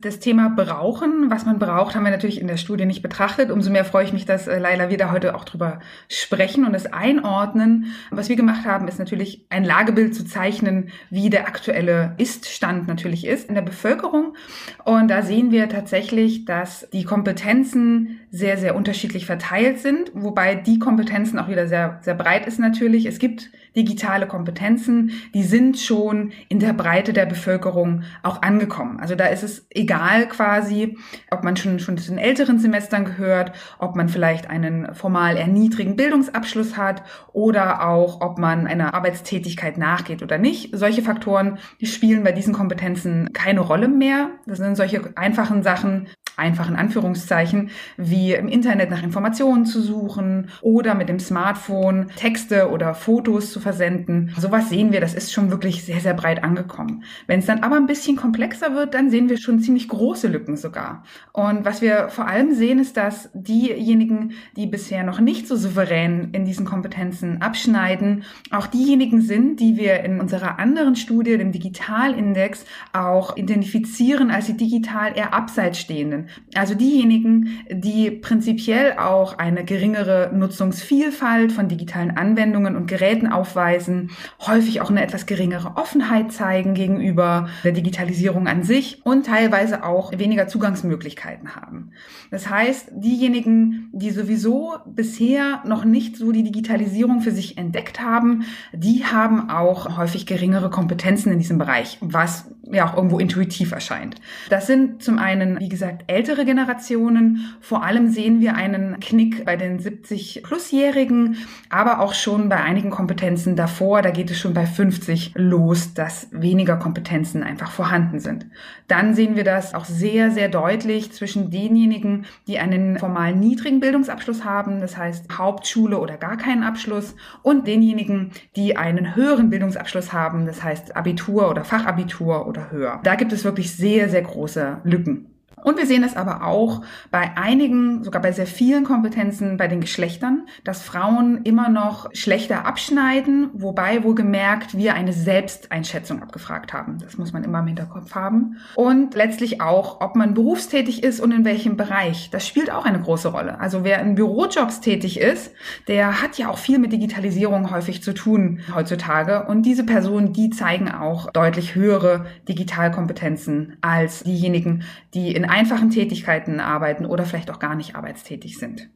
Das 0.01 0.19
Thema 0.19 0.47
Brauchen, 0.47 1.29
was 1.29 1.45
man 1.45 1.59
braucht, 1.59 1.93
haben 1.93 2.05
wir 2.05 2.11
natürlich 2.11 2.39
in 2.39 2.47
der 2.47 2.55
Studie 2.55 2.85
nicht 2.85 3.01
betrachtet. 3.01 3.51
Umso 3.51 3.69
mehr 3.69 3.83
freue 3.83 4.05
ich 4.05 4.13
mich, 4.13 4.25
dass 4.25 4.47
äh, 4.47 4.57
Leila 4.57 4.89
wir 4.89 4.97
da 4.97 5.11
heute 5.11 5.35
auch 5.35 5.43
drüber 5.43 5.81
sprechen 6.07 6.63
und 6.63 6.73
es 6.73 6.85
einordnen. 6.85 7.93
Was 8.09 8.29
wir 8.29 8.37
gemacht 8.37 8.65
haben, 8.65 8.87
ist 8.87 8.97
natürlich 8.97 9.45
ein 9.49 9.65
Lagebild 9.65 10.15
zu 10.15 10.23
zeichnen, 10.23 10.91
wie 11.09 11.29
der 11.29 11.49
aktuelle 11.49 12.15
Ist-Stand 12.17 12.87
natürlich 12.87 13.27
ist 13.27 13.49
in 13.49 13.55
der 13.55 13.61
Bevölkerung. 13.61 14.37
Und 14.85 15.09
da 15.09 15.21
sehen 15.21 15.51
wir 15.51 15.67
tatsächlich, 15.67 16.45
dass 16.45 16.87
die 16.93 17.03
Kompetenzen 17.03 18.21
sehr, 18.31 18.57
sehr 18.57 18.75
unterschiedlich 18.75 19.25
verteilt 19.25 19.79
sind, 19.79 20.11
wobei 20.13 20.55
die 20.55 20.79
Kompetenzen 20.79 21.39
auch 21.39 21.47
wieder 21.47 21.67
sehr, 21.67 21.99
sehr 22.01 22.15
breit 22.15 22.45
ist 22.45 22.59
natürlich. 22.59 23.05
Es 23.05 23.19
gibt 23.19 23.49
digitale 23.75 24.27
Kompetenzen, 24.27 25.11
die 25.33 25.43
sind 25.43 25.77
schon 25.79 26.31
in 26.47 26.59
der 26.59 26.73
Breite 26.73 27.13
der 27.13 27.25
Bevölkerung 27.25 28.03
auch 28.23 28.41
angekommen. 28.41 28.99
Also 28.99 29.15
da 29.15 29.27
ist 29.27 29.43
es 29.43 29.67
egal 29.69 30.27
quasi, 30.27 30.97
ob 31.31 31.43
man 31.43 31.55
schon, 31.55 31.79
schon 31.79 31.97
zu 31.97 32.09
den 32.11 32.17
älteren 32.17 32.59
Semestern 32.59 33.05
gehört, 33.05 33.53
ob 33.77 33.95
man 33.95 34.09
vielleicht 34.09 34.49
einen 34.49 34.93
formal 34.95 35.37
eher 35.37 35.47
niedrigen 35.47 35.95
Bildungsabschluss 35.95 36.77
hat 36.77 37.03
oder 37.31 37.87
auch, 37.87 38.21
ob 38.21 38.37
man 38.37 38.67
einer 38.67 38.93
Arbeitstätigkeit 38.93 39.77
nachgeht 39.77 40.23
oder 40.23 40.37
nicht. 40.37 40.75
Solche 40.75 41.01
Faktoren, 41.01 41.59
die 41.80 41.87
spielen 41.87 42.23
bei 42.23 42.31
diesen 42.31 42.54
Kompetenzen 42.54 43.31
keine 43.33 43.61
Rolle 43.61 43.87
mehr. 43.87 44.31
Das 44.45 44.57
sind 44.57 44.75
solche 44.75 45.11
einfachen 45.15 45.63
Sachen, 45.63 46.07
einfachen 46.39 46.75
Anführungszeichen, 46.75 47.69
wie 47.97 48.33
im 48.33 48.47
Internet 48.47 48.89
nach 48.89 49.03
Informationen 49.03 49.65
zu 49.65 49.81
suchen 49.81 50.49
oder 50.61 50.95
mit 50.95 51.09
dem 51.09 51.19
Smartphone 51.19 52.07
Texte 52.15 52.69
oder 52.71 52.95
Fotos 52.95 53.51
zu 53.51 53.59
versenden. 53.59 54.33
Sowas 54.39 54.69
sehen 54.69 54.91
wir, 54.91 55.01
das 55.01 55.13
ist 55.13 55.31
schon 55.31 55.51
wirklich 55.51 55.83
sehr, 55.83 55.99
sehr 55.99 56.13
breit 56.13 56.43
angekommen. 56.43 57.03
Wenn 57.27 57.39
es 57.39 57.45
dann 57.45 57.59
aber 57.59 57.75
ein 57.75 57.85
bisschen 57.85 58.15
komplexer 58.15 58.73
wird, 58.73 58.93
dann 58.93 59.09
sehen 59.09 59.29
wir 59.29 59.37
schon 59.37 59.59
ziemlich 59.59 59.87
große 59.87 60.27
Lücken 60.27 60.57
sogar. 60.57 61.03
Und 61.33 61.65
was 61.65 61.81
wir 61.81 62.09
vor 62.09 62.27
allem 62.27 62.53
sehen, 62.53 62.79
ist, 62.79 62.97
dass 62.97 63.29
diejenigen, 63.33 64.33
die 64.55 64.65
bisher 64.65 65.03
noch 65.03 65.19
nicht 65.19 65.47
so 65.47 65.55
souverän 65.55 66.29
in 66.31 66.45
diesen 66.45 66.65
Kompetenzen 66.65 67.41
abschneiden, 67.41 68.23
auch 68.51 68.67
diejenigen 68.67 69.21
sind, 69.21 69.59
die 69.59 69.77
wir 69.77 69.99
in 70.03 70.19
unserer 70.19 70.59
anderen 70.59 70.95
Studie, 70.95 71.37
dem 71.37 71.51
Digitalindex, 71.51 72.65
auch 72.93 73.35
identifizieren 73.35 74.31
als 74.31 74.45
die 74.45 74.57
digital 74.57 75.17
eher 75.17 75.33
abseits 75.33 75.79
stehenden. 75.79 76.29
Also 76.56 76.76
diejenigen, 76.76 77.59
die 77.69 78.12
prinzipiell 78.12 78.98
auch 78.98 79.38
eine 79.38 79.64
geringere 79.64 80.31
Nutzungsvielfalt 80.33 81.52
von 81.52 81.68
digitalen 81.68 82.12
Anwendungen 82.12 82.76
und 82.76 82.88
Geräten 82.88 83.28
aufweisen, 83.28 84.12
häufig 84.45 84.81
auch 84.81 84.90
eine 84.90 85.04
etwas 85.04 85.26
geringere 85.26 85.78
Offenheit 85.78 86.31
zeigen 86.31 86.74
gegenüber 86.74 87.50
der 87.64 87.71
Digitalisierung 87.71 88.48
an 88.48 88.64
sich 88.64 89.02
und 89.06 89.26
teilweise 89.26 89.83
auch 89.83 90.12
weniger 90.18 90.48
Zugangsmöglichkeiten 90.48 91.56
haben. 91.56 91.92
Das 92.31 92.50
heißt, 92.50 92.92
diejenigen, 92.94 93.90
die 93.94 94.12
sowieso 94.12 94.76
bisher 94.86 95.64
noch 95.66 95.86
nicht 95.86 96.18
so 96.18 96.31
die 96.31 96.44
Digitalisierung 96.44 97.21
für 97.21 97.31
sich 97.31 97.57
entdeckt 97.57 98.00
haben, 98.00 98.44
die 98.74 99.06
haben 99.06 99.50
auch 99.50 99.98
häufig 99.98 100.26
geringere 100.26 100.69
Kompetenzen 100.69 101.31
in 101.31 101.40
diesem 101.40 101.57
Bereich, 101.57 101.98
was 102.02 102.52
ja 102.71 102.88
auch 102.88 102.95
irgendwo 102.95 103.19
intuitiv 103.19 103.71
erscheint. 103.71 104.16
Das 104.49 104.68
sind 104.68 105.02
zum 105.02 105.18
einen, 105.19 105.59
wie 105.59 105.69
gesagt, 105.69 106.04
ältere 106.07 106.45
Generationen. 106.45 107.56
Vor 107.61 107.83
allem 107.83 108.09
sehen 108.09 108.42
wir 108.42 108.56
einen 108.56 108.99
Knick 108.99 109.45
bei 109.45 109.56
den 109.56 109.80
70-Plus-Jährigen, 109.80 111.38
aber 111.69 111.99
auch 111.99 112.14
schon 112.14 112.49
bei 112.49 112.57
einigen 112.57 112.90
Kompetenzen 112.90 113.56
davor. 113.56 114.02
Da 114.02 114.11
geht 114.11 114.31
es 114.31 114.40
schon 114.40 114.54
bei 114.54 114.66
50 114.66 115.33
los, 115.35 115.94
dass 115.94 116.28
weniger 116.31 116.78
Kompetenzen 116.78 117.44
einfach 117.44 117.71
vorhanden 117.71 118.19
sind. 118.19 118.45
Dann 118.88 119.14
sehen 119.14 119.35
wir 119.35 119.44
das 119.44 119.73
auch 119.73 119.85
sehr, 119.85 120.31
sehr 120.31 120.49
deutlich 120.49 121.11
zwischen 121.11 121.52
denjenigen, 121.52 122.26
die 122.47 122.59
einen 122.59 122.97
formalen 122.97 123.40
niedrigen 123.40 123.80
Bildungsabschluss 123.80 124.45
haben, 124.45 124.81
das 124.81 124.97
heißt 124.97 125.38
Hauptschule 125.38 125.99
oder 125.99 126.18
gar 126.18 126.38
keinen 126.38 126.64
Abschluss, 126.64 127.16
und 127.42 127.68
denjenigen, 127.68 128.31
die 128.56 128.78
einen 128.78 129.16
höheren 129.16 129.49
Bildungsabschluss 129.49 130.14
haben, 130.14 130.45
das 130.45 130.64
heißt 130.64 130.95
Abitur 130.95 131.49
oder 131.49 131.64
Fachabitur 131.64 132.47
oder 132.47 132.58
höher. 132.71 132.99
Da 133.04 133.16
gibt 133.16 133.33
es 133.33 133.44
wirklich 133.44 133.75
sehr, 133.75 134.09
sehr 134.09 134.21
große 134.21 134.78
Lücken. 134.83 135.29
Und 135.63 135.78
wir 135.78 135.85
sehen 135.85 136.04
es 136.04 136.16
aber 136.16 136.44
auch 136.44 136.81
bei 137.11 137.31
einigen, 137.35 138.04
sogar 138.04 138.21
bei 138.21 138.31
sehr 138.31 138.47
vielen 138.47 138.83
Kompetenzen 138.83 139.57
bei 139.57 139.68
den 139.68 139.81
Geschlechtern, 139.81 140.47
dass 140.63 140.83
Frauen 140.83 141.42
immer 141.44 141.69
noch 141.69 142.09
schlechter 142.13 142.66
abschneiden, 142.66 143.49
wobei 143.54 144.04
wohlgemerkt 144.04 144.78
wir 144.78 144.94
eine 144.94 145.13
Selbsteinschätzung 145.13 146.21
abgefragt 146.21 146.73
haben. 146.73 146.97
Das 146.99 147.18
muss 147.18 147.33
man 147.33 147.44
immer 147.44 147.59
im 147.59 147.68
Hinterkopf 147.68 148.16
haben. 148.16 148.57
Und 148.75 149.16
letztlich 149.16 149.61
auch, 149.61 150.01
ob 150.01 150.16
man 150.16 150.33
berufstätig 150.33 151.04
ist 151.04 151.19
und 151.19 151.31
in 151.31 151.45
welchem 151.45 151.78
Bereich. 151.78 152.30
Das 152.31 152.47
spielt 152.47 152.71
auch 152.71 152.85
eine 152.85 153.01
große 153.01 153.30
Rolle. 153.30 153.59
Also 153.59 153.83
wer 153.83 153.99
in 154.01 154.16
Bürojobs 154.16 154.81
tätig 154.81 155.19
ist, 155.19 155.51
der 155.87 156.21
hat 156.21 156.37
ja 156.37 156.49
auch 156.49 156.57
viel 156.57 156.80
mit 156.80 156.92
Digitalisierung 156.92 157.71
häufig 157.71 158.04
zu 158.04 158.13
tun 158.13 158.61
heutzutage. 158.73 159.45
Und 159.45 159.63
diese 159.63 159.85
Personen, 159.85 160.33
die 160.33 160.49
zeigen 160.49 160.92
auch 160.92 161.31
deutlich 161.31 161.75
höhere 161.75 162.25
Digitalkompetenzen 162.47 163.78
als 163.81 164.23
diejenigen, 164.23 164.83
die 165.13 165.33
in 165.35 165.48
einfachen 165.49 165.89
Tätigkeiten 165.89 166.59
arbeiten 166.59 167.06
oder 167.06 167.25
vielleicht 167.25 167.51
auch 167.51 167.59
gar 167.59 167.75
nicht 167.75 167.95
arbeitstätig 167.95 168.57
sind 168.57 168.89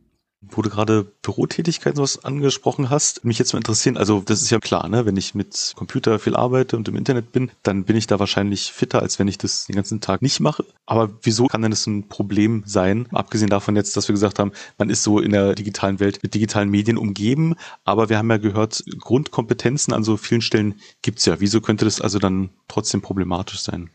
wo 0.50 0.62
du 0.62 0.70
gerade 0.70 1.06
Bürotätigkeiten 1.22 1.96
sowas 1.96 2.24
angesprochen 2.24 2.90
hast, 2.90 3.24
mich 3.24 3.40
jetzt 3.40 3.54
mal 3.54 3.60
interessieren, 3.60 3.98
also 3.98 4.22
das 4.26 4.42
ist 4.42 4.50
ja 4.50 4.60
klar, 4.60 4.88
ne, 4.90 5.06
wenn 5.06 5.18
ich 5.18 5.36
mit 5.36 5.74
Computer 5.76 6.20
viel 6.20 6.36
arbeite 6.36 6.76
und 6.76 6.88
im 6.88 6.96
Internet 6.96 7.32
bin, 7.32 7.52
dann 7.64 7.86
bin 7.86 7.96
ich 7.96 8.08
da 8.08 8.20
wahrscheinlich 8.20 8.72
fitter, 8.72 9.02
als 9.02 9.20
wenn 9.20 9.28
ich 9.28 9.38
das 9.38 9.66
den 9.66 9.76
ganzen 9.76 10.02
Tag 10.02 10.22
nicht 10.22 10.40
mache. 10.40 10.66
Aber 10.86 11.12
wieso 11.22 11.48
kann 11.48 11.62
denn 11.62 11.72
das 11.72 11.88
ein 11.88 12.10
Problem 12.10 12.64
sein? 12.66 13.08
Abgesehen 13.12 13.50
davon 13.50 13.76
jetzt, 13.76 13.96
dass 13.96 14.08
wir 14.08 14.14
gesagt 14.14 14.40
haben, 14.40 14.52
man 14.78 14.90
ist 14.90 15.04
so 15.04 15.20
in 15.20 15.32
der 15.32 15.56
digitalen 15.56 16.00
Welt 16.00 16.22
mit 16.24 16.34
digitalen 16.34 16.70
Medien 16.70 16.98
umgeben, 16.98 17.56
aber 17.84 18.10
wir 18.10 18.18
haben 18.18 18.30
ja 18.30 18.38
gehört, 18.38 18.84
Grundkompetenzen 19.00 19.94
an 19.94 20.04
so 20.04 20.18
vielen 20.18 20.42
Stellen 20.42 20.76
gibt's 21.02 21.26
ja. 21.26 21.40
Wieso 21.40 21.62
könnte 21.62 21.86
das 21.86 22.02
also 22.02 22.20
dann 22.20 22.50
trotzdem 22.68 23.02
problematisch 23.02 23.62
sein? 23.62 23.90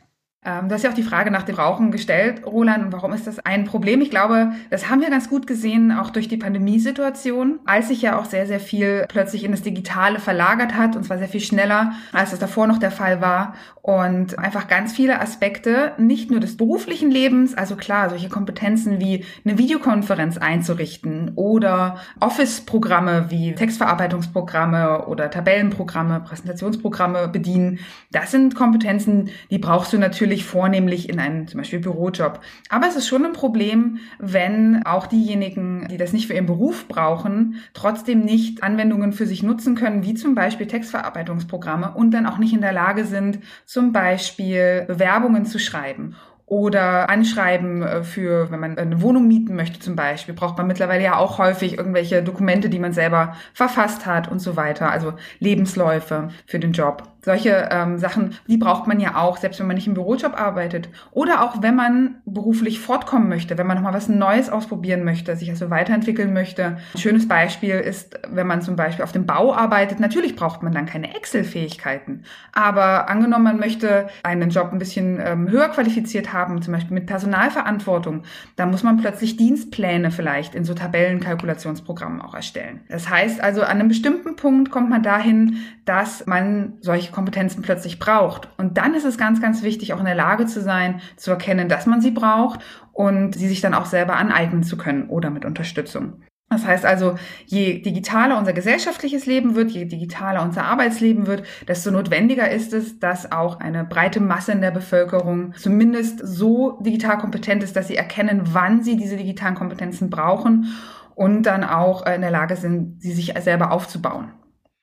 Ähm, 0.44 0.68
du 0.68 0.74
hast 0.74 0.84
ja 0.84 0.90
auch 0.90 0.94
die 0.94 1.02
Frage 1.02 1.32
nach 1.32 1.42
dem 1.42 1.56
Rauchen 1.56 1.90
gestellt, 1.90 2.46
Roland, 2.46 2.84
und 2.84 2.92
warum 2.92 3.12
ist 3.12 3.26
das 3.26 3.40
ein 3.40 3.64
Problem? 3.64 4.00
Ich 4.00 4.10
glaube, 4.10 4.52
das 4.70 4.88
haben 4.88 5.00
wir 5.00 5.10
ganz 5.10 5.28
gut 5.28 5.48
gesehen, 5.48 5.90
auch 5.90 6.10
durch 6.10 6.28
die 6.28 6.36
Pandemiesituation, 6.36 7.58
als 7.64 7.88
sich 7.88 8.02
ja 8.02 8.16
auch 8.16 8.24
sehr, 8.24 8.46
sehr 8.46 8.60
viel 8.60 9.04
plötzlich 9.08 9.42
in 9.42 9.50
das 9.50 9.62
Digitale 9.62 10.20
verlagert 10.20 10.76
hat, 10.76 10.94
und 10.94 11.02
zwar 11.02 11.18
sehr 11.18 11.28
viel 11.28 11.40
schneller, 11.40 11.92
als 12.12 12.32
es 12.32 12.38
davor 12.38 12.68
noch 12.68 12.78
der 12.78 12.92
Fall 12.92 13.20
war. 13.20 13.54
Und 13.82 14.38
einfach 14.38 14.68
ganz 14.68 14.92
viele 14.92 15.20
Aspekte, 15.20 15.92
nicht 15.98 16.30
nur 16.30 16.40
des 16.40 16.56
beruflichen 16.56 17.10
Lebens, 17.10 17.56
also 17.56 17.74
klar, 17.74 18.10
solche 18.10 18.28
Kompetenzen 18.28 19.00
wie 19.00 19.24
eine 19.44 19.58
Videokonferenz 19.58 20.36
einzurichten 20.36 21.32
oder 21.34 21.96
Office-Programme 22.20 23.30
wie 23.30 23.54
Textverarbeitungsprogramme 23.54 25.06
oder 25.06 25.30
Tabellenprogramme, 25.30 26.20
Präsentationsprogramme 26.20 27.28
bedienen, 27.28 27.78
das 28.12 28.30
sind 28.30 28.54
Kompetenzen, 28.54 29.30
die 29.50 29.58
brauchst 29.58 29.92
du 29.94 29.98
natürlich 29.98 30.27
natürlich 30.28 30.44
vornehmlich 30.44 31.08
in 31.08 31.18
einem 31.18 31.46
zum 31.48 31.58
Beispiel 31.58 31.78
Bürojob. 31.78 32.40
Aber 32.68 32.86
es 32.86 32.96
ist 32.96 33.08
schon 33.08 33.24
ein 33.24 33.32
Problem, 33.32 33.98
wenn 34.18 34.84
auch 34.84 35.06
diejenigen, 35.06 35.88
die 35.90 35.96
das 35.96 36.12
nicht 36.12 36.26
für 36.26 36.34
ihren 36.34 36.44
Beruf 36.44 36.86
brauchen, 36.86 37.56
trotzdem 37.72 38.20
nicht 38.20 38.62
Anwendungen 38.62 39.12
für 39.12 39.26
sich 39.26 39.42
nutzen 39.42 39.74
können, 39.74 40.04
wie 40.04 40.14
zum 40.14 40.34
Beispiel 40.34 40.66
Textverarbeitungsprogramme 40.66 41.94
und 41.94 42.12
dann 42.12 42.26
auch 42.26 42.36
nicht 42.36 42.52
in 42.52 42.60
der 42.60 42.74
Lage 42.74 43.06
sind, 43.06 43.38
zum 43.64 43.92
Beispiel 43.92 44.84
Bewerbungen 44.86 45.46
zu 45.46 45.58
schreiben 45.58 46.14
oder 46.48 47.10
Anschreiben 47.10 47.82
äh, 47.82 48.02
für, 48.02 48.50
wenn 48.50 48.60
man 48.60 48.78
eine 48.78 49.02
Wohnung 49.02 49.28
mieten 49.28 49.54
möchte 49.54 49.80
zum 49.80 49.96
Beispiel, 49.96 50.34
braucht 50.34 50.56
man 50.56 50.66
mittlerweile 50.66 51.04
ja 51.04 51.16
auch 51.16 51.38
häufig 51.38 51.76
irgendwelche 51.76 52.22
Dokumente, 52.22 52.68
die 52.70 52.78
man 52.78 52.92
selber 52.92 53.34
verfasst 53.52 54.06
hat 54.06 54.30
und 54.30 54.40
so 54.40 54.56
weiter. 54.56 54.90
Also 54.90 55.14
Lebensläufe 55.40 56.30
für 56.46 56.58
den 56.58 56.72
Job. 56.72 57.02
Solche 57.28 57.68
ähm, 57.70 57.98
Sachen, 57.98 58.36
die 58.46 58.56
braucht 58.56 58.86
man 58.86 59.00
ja 59.00 59.16
auch, 59.16 59.36
selbst 59.36 59.60
wenn 59.60 59.66
man 59.66 59.76
nicht 59.76 59.86
im 59.86 59.92
Bürojob 59.92 60.40
arbeitet. 60.40 60.88
Oder 61.10 61.42
auch 61.42 61.60
wenn 61.60 61.76
man 61.76 62.22
beruflich 62.24 62.80
fortkommen 62.80 63.28
möchte, 63.28 63.58
wenn 63.58 63.66
man 63.66 63.76
nochmal 63.76 63.92
was 63.92 64.08
Neues 64.08 64.48
ausprobieren 64.48 65.04
möchte, 65.04 65.36
sich 65.36 65.50
also 65.50 65.68
weiterentwickeln 65.68 66.32
möchte. 66.32 66.78
Ein 66.94 66.98
schönes 66.98 67.28
Beispiel 67.28 67.74
ist, 67.74 68.18
wenn 68.30 68.46
man 68.46 68.62
zum 68.62 68.76
Beispiel 68.76 69.04
auf 69.04 69.12
dem 69.12 69.26
Bau 69.26 69.52
arbeitet, 69.52 70.00
natürlich 70.00 70.36
braucht 70.36 70.62
man 70.62 70.72
dann 70.72 70.86
keine 70.86 71.14
Excel-Fähigkeiten. 71.14 72.22
Aber 72.54 73.10
angenommen, 73.10 73.44
man 73.44 73.58
möchte 73.58 74.08
einen 74.22 74.48
Job 74.48 74.70
ein 74.72 74.78
bisschen 74.78 75.20
ähm, 75.22 75.50
höher 75.50 75.68
qualifiziert 75.68 76.32
haben, 76.32 76.62
zum 76.62 76.72
Beispiel 76.72 76.94
mit 76.94 77.04
Personalverantwortung, 77.04 78.22
dann 78.56 78.70
muss 78.70 78.84
man 78.84 78.96
plötzlich 78.96 79.36
Dienstpläne 79.36 80.10
vielleicht 80.10 80.54
in 80.54 80.64
so 80.64 80.72
Tabellenkalkulationsprogrammen 80.72 82.22
auch 82.22 82.32
erstellen. 82.32 82.80
Das 82.88 83.10
heißt 83.10 83.42
also, 83.42 83.60
an 83.60 83.80
einem 83.80 83.88
bestimmten 83.88 84.34
Punkt 84.36 84.70
kommt 84.70 84.88
man 84.88 85.02
dahin, 85.02 85.58
dass 85.84 86.24
man 86.24 86.78
solche 86.80 87.17
Kompetenzen 87.18 87.62
plötzlich 87.62 87.98
braucht. 87.98 88.48
Und 88.56 88.78
dann 88.78 88.94
ist 88.94 89.04
es 89.04 89.18
ganz, 89.18 89.42
ganz 89.42 89.62
wichtig, 89.64 89.92
auch 89.92 89.98
in 89.98 90.04
der 90.04 90.14
Lage 90.14 90.46
zu 90.46 90.62
sein, 90.62 91.00
zu 91.16 91.32
erkennen, 91.32 91.68
dass 91.68 91.86
man 91.86 92.00
sie 92.00 92.12
braucht 92.12 92.60
und 92.92 93.34
sie 93.34 93.48
sich 93.48 93.60
dann 93.60 93.74
auch 93.74 93.86
selber 93.86 94.16
aneignen 94.16 94.62
zu 94.62 94.76
können 94.76 95.08
oder 95.08 95.30
mit 95.30 95.44
Unterstützung. 95.44 96.22
Das 96.50 96.64
heißt 96.64 96.86
also, 96.86 97.16
je 97.44 97.82
digitaler 97.82 98.38
unser 98.38 98.54
gesellschaftliches 98.54 99.26
Leben 99.26 99.54
wird, 99.54 99.70
je 99.70 99.84
digitaler 99.84 100.42
unser 100.42 100.64
Arbeitsleben 100.64 101.26
wird, 101.26 101.42
desto 101.66 101.90
notwendiger 101.90 102.50
ist 102.50 102.72
es, 102.72 102.98
dass 102.98 103.32
auch 103.32 103.60
eine 103.60 103.84
breite 103.84 104.20
Masse 104.20 104.52
in 104.52 104.62
der 104.62 104.70
Bevölkerung 104.70 105.52
zumindest 105.54 106.20
so 106.24 106.80
digital 106.80 107.18
kompetent 107.18 107.62
ist, 107.62 107.76
dass 107.76 107.88
sie 107.88 107.96
erkennen, 107.96 108.42
wann 108.52 108.82
sie 108.82 108.96
diese 108.96 109.16
digitalen 109.16 109.56
Kompetenzen 109.56 110.08
brauchen 110.08 110.72
und 111.14 111.42
dann 111.42 111.64
auch 111.64 112.06
in 112.06 112.22
der 112.22 112.30
Lage 112.30 112.56
sind, 112.56 113.02
sie 113.02 113.12
sich 113.12 113.34
selber 113.40 113.72
aufzubauen. 113.72 114.32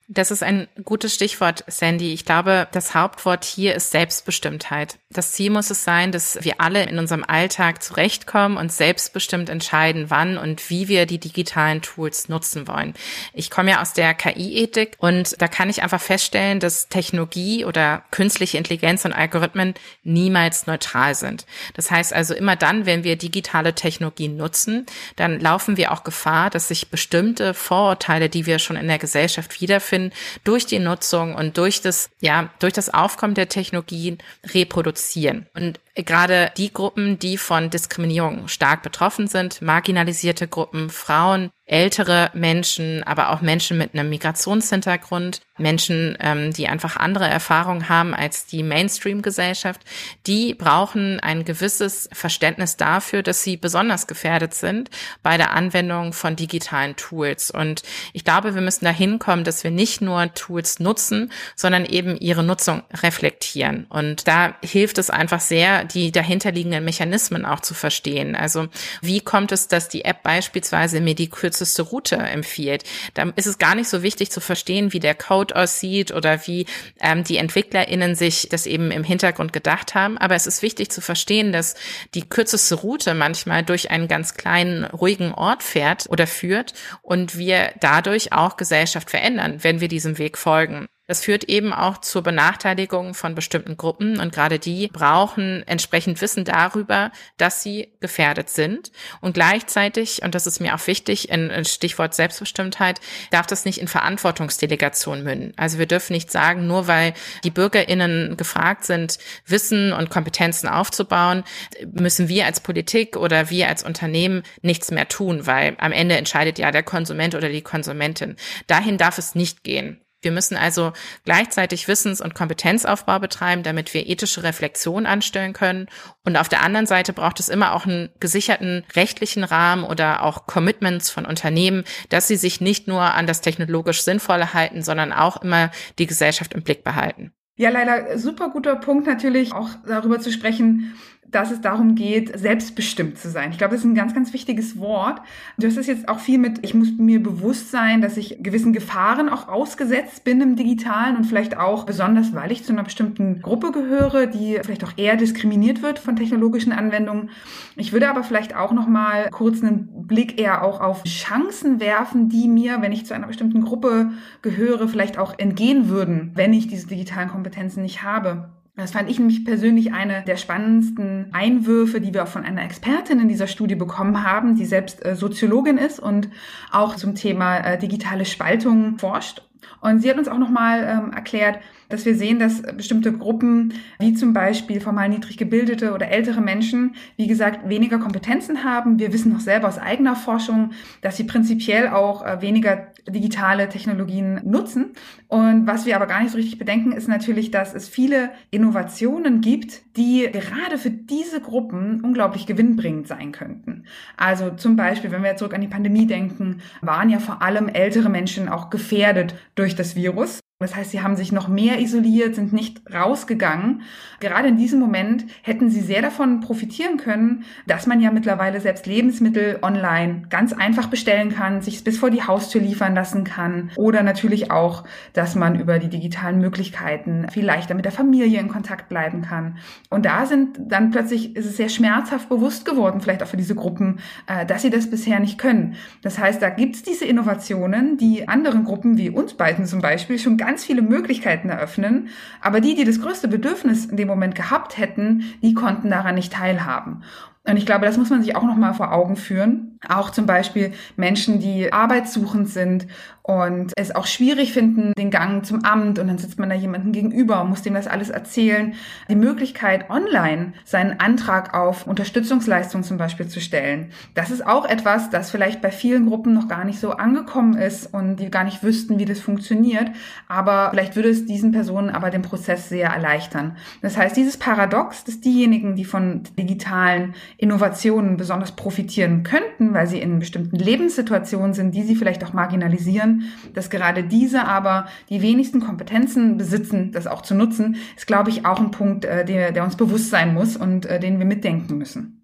Das 0.08 0.30
ist 0.30 0.44
ein 0.44 0.68
gutes 0.84 1.16
Stichwort, 1.16 1.64
Sandy. 1.66 2.14
Ich 2.14 2.26
glaube, 2.26 2.68
das 2.72 2.94
Hauptwort 2.94 3.44
hier 3.44 3.74
ist 3.74 3.90
Selbstbestimmtheit. 3.90 5.00
Das 5.10 5.32
Ziel 5.32 5.50
muss 5.50 5.72
es 5.72 5.84
sein, 5.84 6.12
dass 6.12 6.38
wir 6.44 6.62
alle 6.62 6.84
in 6.84 7.00
unserem 7.00 7.24
Alltag 7.24 7.82
zurechtkommen 7.82 8.58
und 8.58 8.72
selbstbestimmt 8.72 9.50
entscheiden, 9.50 10.12
wann 10.12 10.38
und 10.38 10.70
wie 10.70 10.90
wir 10.90 11.08
die 11.08 11.18
digitalen 11.18 11.82
Tools 11.82 12.30
nutzen 12.30 12.68
wollen. 12.68 12.94
Ich 13.34 13.50
komme 13.50 13.72
ja 13.72 13.82
aus 13.82 13.94
der 13.94 14.14
KI-Ethik 14.14 14.98
und 15.00 15.42
da 15.42 15.48
kann 15.48 15.72
ich 15.72 15.82
einfach 15.82 16.02
feststellen, 16.02 16.60
dass 16.60 16.88
Technologie 16.88 17.66
oder 17.66 18.04
künstliche 18.12 18.60
Intelligenz 18.60 19.06
und 19.06 19.14
Algorithmen 19.14 19.74
niemals 20.04 20.68
neutral 20.68 21.16
sind. 21.16 21.48
Das 21.74 21.90
heißt 21.90 22.14
also 22.14 22.36
immer 22.36 22.56
dann, 22.56 22.86
wenn 22.86 23.04
wir 23.04 23.16
digitale 23.16 23.74
Technologien 23.74 24.38
nutzen, 24.38 24.86
dann 25.16 25.40
laufen 25.40 25.78
wir 25.78 25.92
auch 25.92 26.04
Gefahr, 26.04 26.52
dass 26.52 26.68
sich 26.68 26.90
bestimmte 26.90 27.56
Vorurteile, 27.56 28.30
die 28.30 28.46
wir 28.46 28.60
schon 28.60 28.76
in 28.76 28.88
der 28.88 29.00
Gesellschaft 29.00 29.62
wiederfinden, 29.62 29.95
stattfinden, 29.96 30.12
durch 30.44 30.66
die 30.66 30.80
Nutzung 30.80 31.36
und 31.36 31.58
durch 31.58 31.82
das, 31.82 32.10
ja, 32.22 32.50
durch 32.60 32.74
das 32.74 32.94
Aufkommen 32.94 33.34
der 33.34 33.50
Technologien 33.50 34.18
reproduzieren. 34.54 35.48
Und 35.54 35.80
gerade 35.96 36.52
die 36.58 36.74
Gruppen, 36.74 37.20
die 37.20 37.38
von 37.38 37.70
Diskriminierung 37.70 38.48
stark 38.48 38.84
betroffen 38.84 39.28
sind, 39.28 39.62
marginalisierte 39.62 40.48
Gruppen, 40.48 40.90
Frauen, 40.90 41.52
ältere 41.68 42.30
Menschen, 42.34 43.02
aber 43.04 43.32
auch 43.32 43.42
Menschen 43.42 43.78
mit 43.78 43.94
einem 43.94 44.10
Migrationshintergrund, 44.10 45.42
Menschen, 45.58 46.16
ähm, 46.20 46.54
die 46.54 46.68
einfach 46.68 46.98
andere 46.98 47.28
Erfahrungen 47.28 47.90
haben 47.90 48.14
als 48.14 48.46
die 48.46 48.62
Mainstream-Gesellschaft, 48.62 49.82
die 50.28 50.54
brauchen 50.54 51.20
ein 51.22 51.44
gewisses 51.44 52.08
Verständnis 52.12 52.78
dafür, 52.78 53.24
dass 53.24 53.42
sie 53.42 53.58
besonders 53.58 54.06
gefährdet 54.06 54.54
sind 54.54 54.92
bei 55.24 55.38
der 55.38 55.54
Anwendung 55.54 56.14
von 56.14 56.36
digitalen 56.36 56.96
Tools. 56.98 57.50
Und 57.50 57.82
ich 58.14 58.24
glaube, 58.24 58.54
wir 58.54 58.62
müssen 58.62 58.86
dahin 58.86 59.18
kommen, 59.18 59.44
dass 59.44 59.64
wir 59.64 59.72
nicht 59.72 60.02
nur 60.02 60.32
Tools 60.36 60.80
nutzen, 60.80 61.32
sondern 61.56 61.86
eben 61.86 62.16
ihre 62.18 62.44
Nutzung 62.44 62.84
reflektieren. 63.02 63.86
Und 63.90 64.28
da 64.28 64.56
hilft 64.62 65.00
es 65.00 65.10
einfach 65.10 65.40
sehr, 65.40 65.85
die 65.86 66.12
dahinterliegenden 66.12 66.84
Mechanismen 66.84 67.46
auch 67.46 67.60
zu 67.60 67.74
verstehen. 67.74 68.36
Also 68.36 68.68
wie 69.02 69.22
kommt 69.22 69.52
es, 69.52 69.68
dass 69.68 69.88
die 69.90 70.06
App 70.06 70.24
beispielsweise 70.24 71.02
mir 71.02 71.16
die 71.16 71.30
kürzeste 71.30 71.84
Route 71.84 72.18
empfiehlt? 72.18 72.84
Da 73.14 73.32
ist 73.36 73.48
es 73.48 73.58
gar 73.58 73.76
nicht 73.76 73.90
so 73.90 74.04
wichtig 74.04 74.32
zu 74.32 74.42
verstehen, 74.42 74.94
wie 74.94 75.00
der 75.00 75.16
Code 75.16 75.56
aussieht 75.56 76.12
oder 76.12 76.46
wie 76.48 76.66
ähm, 77.00 77.24
die 77.24 77.38
EntwicklerInnen 77.38 78.16
sich 78.16 78.48
das 78.50 78.66
eben 78.66 78.92
im 78.92 79.04
Hintergrund 79.04 79.54
gedacht 79.54 79.96
haben. 79.96 80.18
Aber 80.18 80.36
es 80.36 80.48
ist 80.48 80.62
wichtig 80.62 80.92
zu 80.92 81.02
verstehen, 81.02 81.52
dass 81.52 81.76
die 82.14 82.28
kürzeste 82.28 82.76
Route 82.76 83.14
manchmal 83.14 83.64
durch 83.64 83.92
einen 83.92 84.08
ganz 84.08 84.34
kleinen, 84.34 84.86
ruhigen 84.86 85.34
Ort 85.34 85.64
fährt 85.64 86.08
oder 86.10 86.28
führt 86.28 86.74
und 87.02 87.38
wir 87.38 87.72
dadurch 87.80 88.34
auch 88.34 88.58
Gesellschaft 88.58 89.10
verändern, 89.10 89.60
wenn 89.62 89.80
wir 89.80 89.88
diesem 89.88 90.18
Weg 90.18 90.38
folgen. 90.38 90.88
Das 91.08 91.22
führt 91.22 91.44
eben 91.46 91.72
auch 91.72 92.00
zur 92.00 92.24
Benachteiligung 92.24 93.14
von 93.14 93.36
bestimmten 93.36 93.78
Gruppen 93.78 94.20
und 94.20 94.34
gerade 94.34 94.58
die 94.58 94.88
brauchen 94.88 95.64
entsprechend 95.68 96.20
Wissen 96.22 96.46
darüber, 96.46 97.12
dass 97.38 97.62
sie 97.62 97.90
gefährdet 98.00 98.50
sind. 98.50 98.92
Und 99.22 99.34
gleichzeitig, 99.34 100.24
und 100.24 100.34
das 100.34 100.48
ist 100.48 100.60
mir 100.60 100.74
auch 100.74 100.88
wichtig, 100.88 101.30
in, 101.30 101.64
Stichwort 101.66 102.16
Selbstbestimmtheit, 102.16 103.00
darf 103.30 103.46
das 103.46 103.66
nicht 103.66 103.80
in 103.80 103.88
Verantwortungsdelegation 103.88 105.24
münden. 105.24 105.54
Also 105.58 105.78
wir 105.78 105.86
dürfen 105.86 106.14
nicht 106.14 106.32
sagen, 106.32 106.66
nur 106.66 106.88
weil 106.88 107.14
die 107.44 107.52
BürgerInnen 107.52 108.36
gefragt 108.36 108.86
sind, 108.86 109.20
Wissen 109.46 109.94
und 109.94 110.10
Kompetenzen 110.10 110.68
aufzubauen, 110.68 111.44
müssen 111.92 112.30
wir 112.30 112.46
als 112.46 112.62
Politik 112.62 113.16
oder 113.16 113.50
wir 113.50 113.70
als 113.70 113.84
Unternehmen 113.84 114.44
nichts 114.62 114.90
mehr 114.90 115.08
tun, 115.08 115.46
weil 115.46 115.76
am 115.80 115.92
Ende 115.92 116.18
entscheidet 116.18 116.58
ja 116.58 116.72
der 116.72 116.84
Konsument 116.84 117.36
oder 117.36 117.50
die 117.50 117.62
Konsumentin. 117.62 118.38
Dahin 118.68 118.98
darf 118.98 119.18
es 119.18 119.36
nicht 119.36 119.64
gehen. 119.64 120.02
Wir 120.26 120.32
müssen 120.32 120.58
also 120.58 120.92
gleichzeitig 121.24 121.88
Wissens- 121.88 122.20
und 122.20 122.34
Kompetenzaufbau 122.34 123.20
betreiben, 123.20 123.64
damit 123.64 123.94
wir 123.94 124.10
ethische 124.10 124.44
Reflexion 124.44 125.06
anstellen 125.06 125.54
können. 125.54 125.88
Und 126.26 126.36
auf 126.36 126.50
der 126.50 126.64
anderen 126.64 126.88
Seite 126.88 127.14
braucht 127.14 127.40
es 127.40 127.48
immer 127.48 127.74
auch 127.74 127.86
einen 127.86 128.10
gesicherten 128.20 128.84
rechtlichen 128.96 129.44
Rahmen 129.44 129.84
oder 129.84 130.24
auch 130.24 130.48
Commitments 130.48 131.12
von 131.12 131.26
Unternehmen, 131.26 131.84
dass 132.10 132.28
sie 132.28 132.38
sich 132.38 132.60
nicht 132.60 132.88
nur 132.88 133.02
an 133.02 133.28
das 133.28 133.42
technologisch 133.42 134.02
Sinnvolle 134.02 134.54
halten, 134.54 134.82
sondern 134.82 135.14
auch 135.14 135.44
immer 135.44 135.70
die 136.00 136.08
Gesellschaft 136.08 136.54
im 136.56 136.64
Blick 136.64 136.84
behalten. 136.84 137.32
Ja, 137.58 137.70
leider 137.70 138.18
super 138.18 138.50
guter 138.50 138.76
Punkt 138.76 139.08
natürlich 139.08 139.54
auch 139.54 139.70
darüber 139.88 140.20
zu 140.20 140.30
sprechen, 140.32 140.96
dass 141.32 141.52
es 141.52 141.62
darum 141.62 141.96
geht, 141.96 142.38
selbstbestimmt 142.38 143.18
zu 143.18 143.30
sein. 143.30 143.52
Ich 143.52 143.58
glaube, 143.58 143.74
das 143.74 143.82
ist 143.84 143.90
ein 143.90 143.96
ganz, 143.96 144.14
ganz 144.14 144.32
wichtiges 144.32 144.80
Wort. 144.80 145.22
Du 145.58 145.68
hast 145.68 145.78
es 145.78 145.88
jetzt 145.88 146.08
auch 146.08 146.20
viel 146.20 146.38
mit, 146.38 146.60
ich 146.64 146.74
muss 146.74 146.90
mir 146.98 147.22
bewusst 147.22 147.72
sein, 147.72 148.02
dass 148.02 148.16
ich 148.18 148.38
gewissen 148.42 148.74
Gefahren 148.74 149.28
auch 149.30 149.48
ausgesetzt 149.48 150.24
bin 150.24 150.40
im 150.42 150.56
Digitalen 150.56 151.18
und 151.18 151.26
vielleicht 151.26 151.58
auch 151.58 151.86
besonders, 151.86 152.34
weil 152.34 152.52
ich 152.52 152.64
zu 152.64 152.72
einer 152.72 152.84
bestimmten 152.84 153.42
Gruppe 153.42 153.72
gehöre, 153.72 154.28
die 154.28 154.60
vielleicht 154.64 154.84
auch 154.84 154.94
eher 154.98 155.18
diskriminiert 155.18 155.82
wird 155.82 156.00
von 156.00 156.16
technologischen 156.16 156.72
Anwendungen. 156.72 157.30
Ich 157.76 157.92
würde 157.92 158.10
aber 158.10 158.24
vielleicht 158.24 158.56
auch 158.56 158.72
noch 158.72 158.88
mal 158.88 159.30
kurz 159.32 159.62
einen 159.62 160.08
Blick 160.08 160.40
eher 160.40 160.64
auch 160.64 160.80
auf 160.80 161.04
Chancen 161.04 161.80
werfen, 161.80 162.30
die 162.30 162.48
mir, 162.48 162.82
wenn 162.82 162.92
ich 162.92 163.06
zu 163.06 163.14
einer 163.14 163.28
bestimmten 163.28 163.62
Gruppe 163.62 164.12
gehöre, 164.42 164.88
vielleicht 164.88 165.18
auch 165.18 165.38
entgehen 165.38 165.90
würden, 165.90 166.32
wenn 166.36 166.54
ich 166.54 166.68
diese 166.68 166.88
digitalen 166.88 167.30
Kompetenzen 167.30 167.82
nicht 167.82 168.04
habe. 168.04 168.55
Das 168.78 168.92
fand 168.92 169.10
ich 169.10 169.20
nämlich 169.20 169.46
persönlich 169.46 169.94
eine 169.94 170.24
der 170.24 170.36
spannendsten 170.36 171.28
Einwürfe, 171.32 172.02
die 172.02 172.14
wir 172.14 172.24
auch 172.24 172.28
von 172.28 172.44
einer 172.44 172.64
Expertin 172.64 173.22
in 173.22 173.30
dieser 173.30 173.48
Studie 173.48 173.76
bekommen 173.76 174.24
haben, 174.24 174.56
die 174.56 174.66
selbst 174.66 175.06
äh, 175.06 175.16
Soziologin 175.16 175.78
ist 175.78 176.00
und 176.00 176.30
auch 176.72 176.96
zum 176.96 177.16
Thema 177.16 177.60
äh, 177.60 177.78
digitale 177.78 178.26
Spaltung 178.26 178.98
forscht. 178.98 179.44
Und 179.80 180.02
sie 180.02 180.10
hat 180.10 180.18
uns 180.18 180.28
auch 180.28 180.38
nochmal 180.38 180.84
ähm, 180.84 181.14
erklärt, 181.14 181.60
dass 181.90 182.06
wir 182.06 182.16
sehen, 182.16 182.40
dass 182.40 182.62
bestimmte 182.62 183.14
Gruppen, 183.14 183.74
wie 184.00 184.14
zum 184.14 184.34
Beispiel 184.34 184.80
formal 184.82 185.10
niedrig 185.10 185.38
gebildete 185.38 185.94
oder 185.94 186.10
ältere 186.10 186.42
Menschen, 186.42 186.96
wie 187.18 187.28
gesagt, 187.28 187.70
weniger 187.70 188.00
Kompetenzen 188.00 188.64
haben. 188.64 189.00
Wir 189.00 189.14
wissen 189.14 189.32
noch 189.32 189.40
selber 189.40 189.68
aus 189.68 189.78
eigener 189.78 190.16
Forschung, 190.16 190.72
dass 191.02 191.18
sie 191.18 191.24
prinzipiell 191.24 191.90
auch 191.90 192.26
äh, 192.26 192.42
weniger 192.42 192.88
digitale 193.08 193.70
Technologien 193.70 194.42
nutzen. 194.44 194.94
Und 195.28 195.68
was 195.68 195.86
wir 195.86 195.96
aber 195.96 196.08
gar 196.08 196.22
nicht 196.22 196.32
so 196.32 196.38
richtig 196.38 196.58
bedenken, 196.58 196.92
ist 196.92 197.08
natürlich, 197.08 197.52
dass 197.52 197.74
es 197.74 197.88
viele 197.88 198.32
Innovationen 198.52 199.42
gibt, 199.42 199.96
die 199.98 200.30
gerade 200.32 200.78
für 200.78 200.90
diese 200.90 201.42
Gruppen 201.42 202.02
unglaublich 202.02 202.46
gewinnbringend 202.46 203.08
sein 203.08 203.32
könnten. 203.32 203.84
Also 204.18 204.52
zum 204.52 204.76
Beispiel, 204.76 205.12
wenn 205.12 205.24
wir 205.24 205.36
zurück 205.36 205.54
an 205.54 205.62
die 205.62 205.68
Pandemie 205.68 206.08
denken, 206.08 206.62
waren 206.82 207.10
ja 207.10 207.20
vor 207.20 207.42
allem 207.42 207.70
ältere 207.70 208.10
Menschen 208.10 208.50
auch 208.50 208.70
gefährdet 208.70 209.36
durch 209.56 209.76
das 209.76 209.96
Virus. 209.96 210.40
Das 210.66 210.76
heißt, 210.76 210.90
sie 210.90 211.04
haben 211.04 211.16
sich 211.16 211.32
noch 211.32 211.48
mehr 211.48 211.80
isoliert, 211.80 212.34
sind 212.34 212.52
nicht 212.52 212.82
rausgegangen. 212.92 213.84
Gerade 214.20 214.48
in 214.48 214.58
diesem 214.58 214.80
Moment 214.80 215.26
hätten 215.44 215.70
sie 215.70 215.82
sehr 215.82 216.02
davon 216.02 216.40
profitieren 216.40 216.98
können, 216.98 217.44
dass 217.68 217.86
man 217.86 218.02
ja 218.02 218.10
mittlerweile 218.10 218.60
selbst 218.60 218.88
Lebensmittel 218.88 219.60
online 219.62 220.24
ganz 220.32 220.54
einfach 220.54 220.88
bestellen 220.88 221.30
kann, 221.30 221.62
sich 221.62 221.84
bis 221.84 222.00
vor 222.00 222.10
die 222.10 222.24
Haustür 222.24 222.62
liefern 222.62 222.96
lassen 222.96 223.26
kann. 223.26 223.70
Oder 223.76 224.02
natürlich 224.02 224.50
auch, 224.50 224.86
dass 225.14 225.36
man 225.36 225.60
über 225.60 225.78
die 225.78 225.88
digitalen 225.88 226.40
Möglichkeiten 226.40 227.28
viel 227.30 227.46
leichter 227.46 227.76
mit 227.76 227.86
der 227.86 227.92
Familie 227.92 228.40
in 228.40 228.48
Kontakt 228.48 228.90
bleiben 228.90 229.22
kann. 229.22 229.60
Und 229.92 230.08
da 230.08 230.26
sind 230.26 230.58
dann 230.60 230.90
plötzlich, 230.90 231.36
ist 231.36 231.46
es 231.46 231.58
sehr 231.58 231.70
schmerzhaft 231.70 232.28
bewusst 232.28 232.66
geworden, 232.66 233.02
vielleicht 233.02 233.22
auch 233.22 233.28
für 233.28 233.38
diese 233.38 233.54
Gruppen, 233.54 234.00
äh, 234.26 234.48
dass 234.48 234.64
sie 234.64 234.72
das 234.72 234.90
bisher 234.90 235.20
nicht 235.20 235.38
können. 235.38 235.76
Das 236.02 236.18
heißt, 236.18 236.42
da 236.42 236.50
gibt 236.50 236.76
es 236.76 236.82
diese 236.82 237.06
Innovationen, 237.06 237.98
die 237.98 238.28
anderen 238.28 238.64
Gruppen 238.64 238.98
wie 238.98 239.12
uns 239.12 239.36
beiden 239.36 239.68
zum 239.68 239.82
Beispiel 239.82 240.18
schon 240.18 240.38
ganz 240.38 240.55
viele 240.64 240.82
Möglichkeiten 240.82 241.50
eröffnen, 241.50 242.10
aber 242.42 242.62
die, 242.62 242.76
die 242.76 242.86
das 242.86 243.02
größte 243.02 243.28
Bedürfnis 243.28 243.86
in 243.86 243.98
dem 243.98 244.08
Moment 244.08 244.36
gehabt 244.36 244.78
hätten, 244.78 245.24
die 245.42 245.54
konnten 245.54 245.90
daran 245.90 246.16
nicht 246.16 246.34
teilhaben. 246.34 247.04
Und 247.48 247.58
ich 247.58 247.66
glaube, 247.66 247.86
das 247.86 247.98
muss 247.98 248.10
man 248.10 248.24
sich 248.24 248.36
auch 248.36 248.44
noch 248.44 248.56
mal 248.56 248.74
vor 248.74 248.92
Augen 248.92 249.16
führen. 249.16 249.75
Auch 249.90 250.10
zum 250.10 250.26
Beispiel 250.26 250.74
Menschen, 250.96 251.40
die 251.40 251.72
arbeitssuchend 251.72 252.50
sind 252.50 252.88
und 253.28 253.74
es 253.76 253.96
auch 253.96 254.06
schwierig 254.06 254.54
finden, 254.54 254.94
den 254.96 255.10
Gang 255.10 255.44
zum 255.44 255.66
Amt 255.66 255.98
und 255.98 256.08
dann 256.08 256.20
sitzt 256.20 256.38
man 256.38 256.50
da 256.50 256.56
jemandem 256.56 256.92
gegenüber 256.92 257.42
und 257.42 257.50
muss 257.50 257.64
dem 257.64 257.74
das 257.74 257.88
alles 257.88 258.12
erzählen. 258.12 258.76
Die 259.10 259.16
Möglichkeit, 259.16 259.90
online 259.90 260.54
seinen 260.64 261.00
Antrag 261.00 261.56
auf 261.56 261.88
Unterstützungsleistung 261.88 262.84
zum 262.84 262.98
Beispiel 262.98 263.28
zu 263.28 263.42
stellen, 263.42 263.90
das 264.14 264.30
ist 264.30 264.46
auch 264.46 264.66
etwas, 264.66 265.10
das 265.10 265.32
vielleicht 265.32 265.60
bei 265.62 265.72
vielen 265.72 266.06
Gruppen 266.06 266.36
noch 266.36 266.48
gar 266.48 266.66
nicht 266.66 266.80
so 266.80 266.92
angekommen 266.92 267.58
ist 267.58 267.92
und 267.92 268.18
die 268.18 268.30
gar 268.30 268.44
nicht 268.44 268.62
wüssten, 268.62 269.00
wie 269.00 269.06
das 269.06 269.20
funktioniert. 269.20 269.90
Aber 270.28 270.70
vielleicht 270.70 270.96
würde 270.96 271.10
es 271.10 271.26
diesen 271.26 271.52
Personen 271.52 271.90
aber 271.90 272.12
den 272.12 272.22
Prozess 272.22 272.70
sehr 272.70 272.90
erleichtern. 272.90 273.58
Das 273.82 273.98
heißt, 273.98 274.16
dieses 274.16 274.38
Paradox, 274.38 275.04
dass 275.04 275.20
diejenigen, 275.20 275.76
die 275.76 275.86
von 275.86 276.22
digitalen 276.38 277.16
Innovationen 277.38 278.18
besonders 278.18 278.52
profitieren 278.52 279.24
könnten, 279.24 279.74
weil 279.76 279.88
sie 279.88 280.00
in 280.00 280.20
bestimmten 280.20 280.56
Lebenssituationen 280.56 281.54
sind, 281.54 281.76
die 281.76 281.84
sie 281.84 281.96
vielleicht 281.96 282.24
auch 282.24 282.34
marginalisieren, 282.34 283.26
dass 283.54 283.70
gerade 283.70 284.04
diese 284.04 284.46
aber 284.46 284.88
die 285.10 285.22
wenigsten 285.22 285.60
Kompetenzen 285.60 286.38
besitzen, 286.38 286.92
das 286.92 287.06
auch 287.06 287.22
zu 287.22 287.36
nutzen, 287.36 287.76
ist, 287.96 288.08
glaube 288.08 288.32
ich, 288.32 288.46
auch 288.46 288.60
ein 288.60 288.72
Punkt, 288.72 289.06
äh, 289.06 289.24
der, 289.26 289.52
der 289.52 289.64
uns 289.64 289.76
bewusst 289.76 290.10
sein 290.10 290.34
muss 290.34 290.58
und 290.58 290.86
äh, 290.86 291.00
den 291.00 291.20
wir 291.20 291.26
mitdenken 291.26 291.78
müssen. 291.78 292.15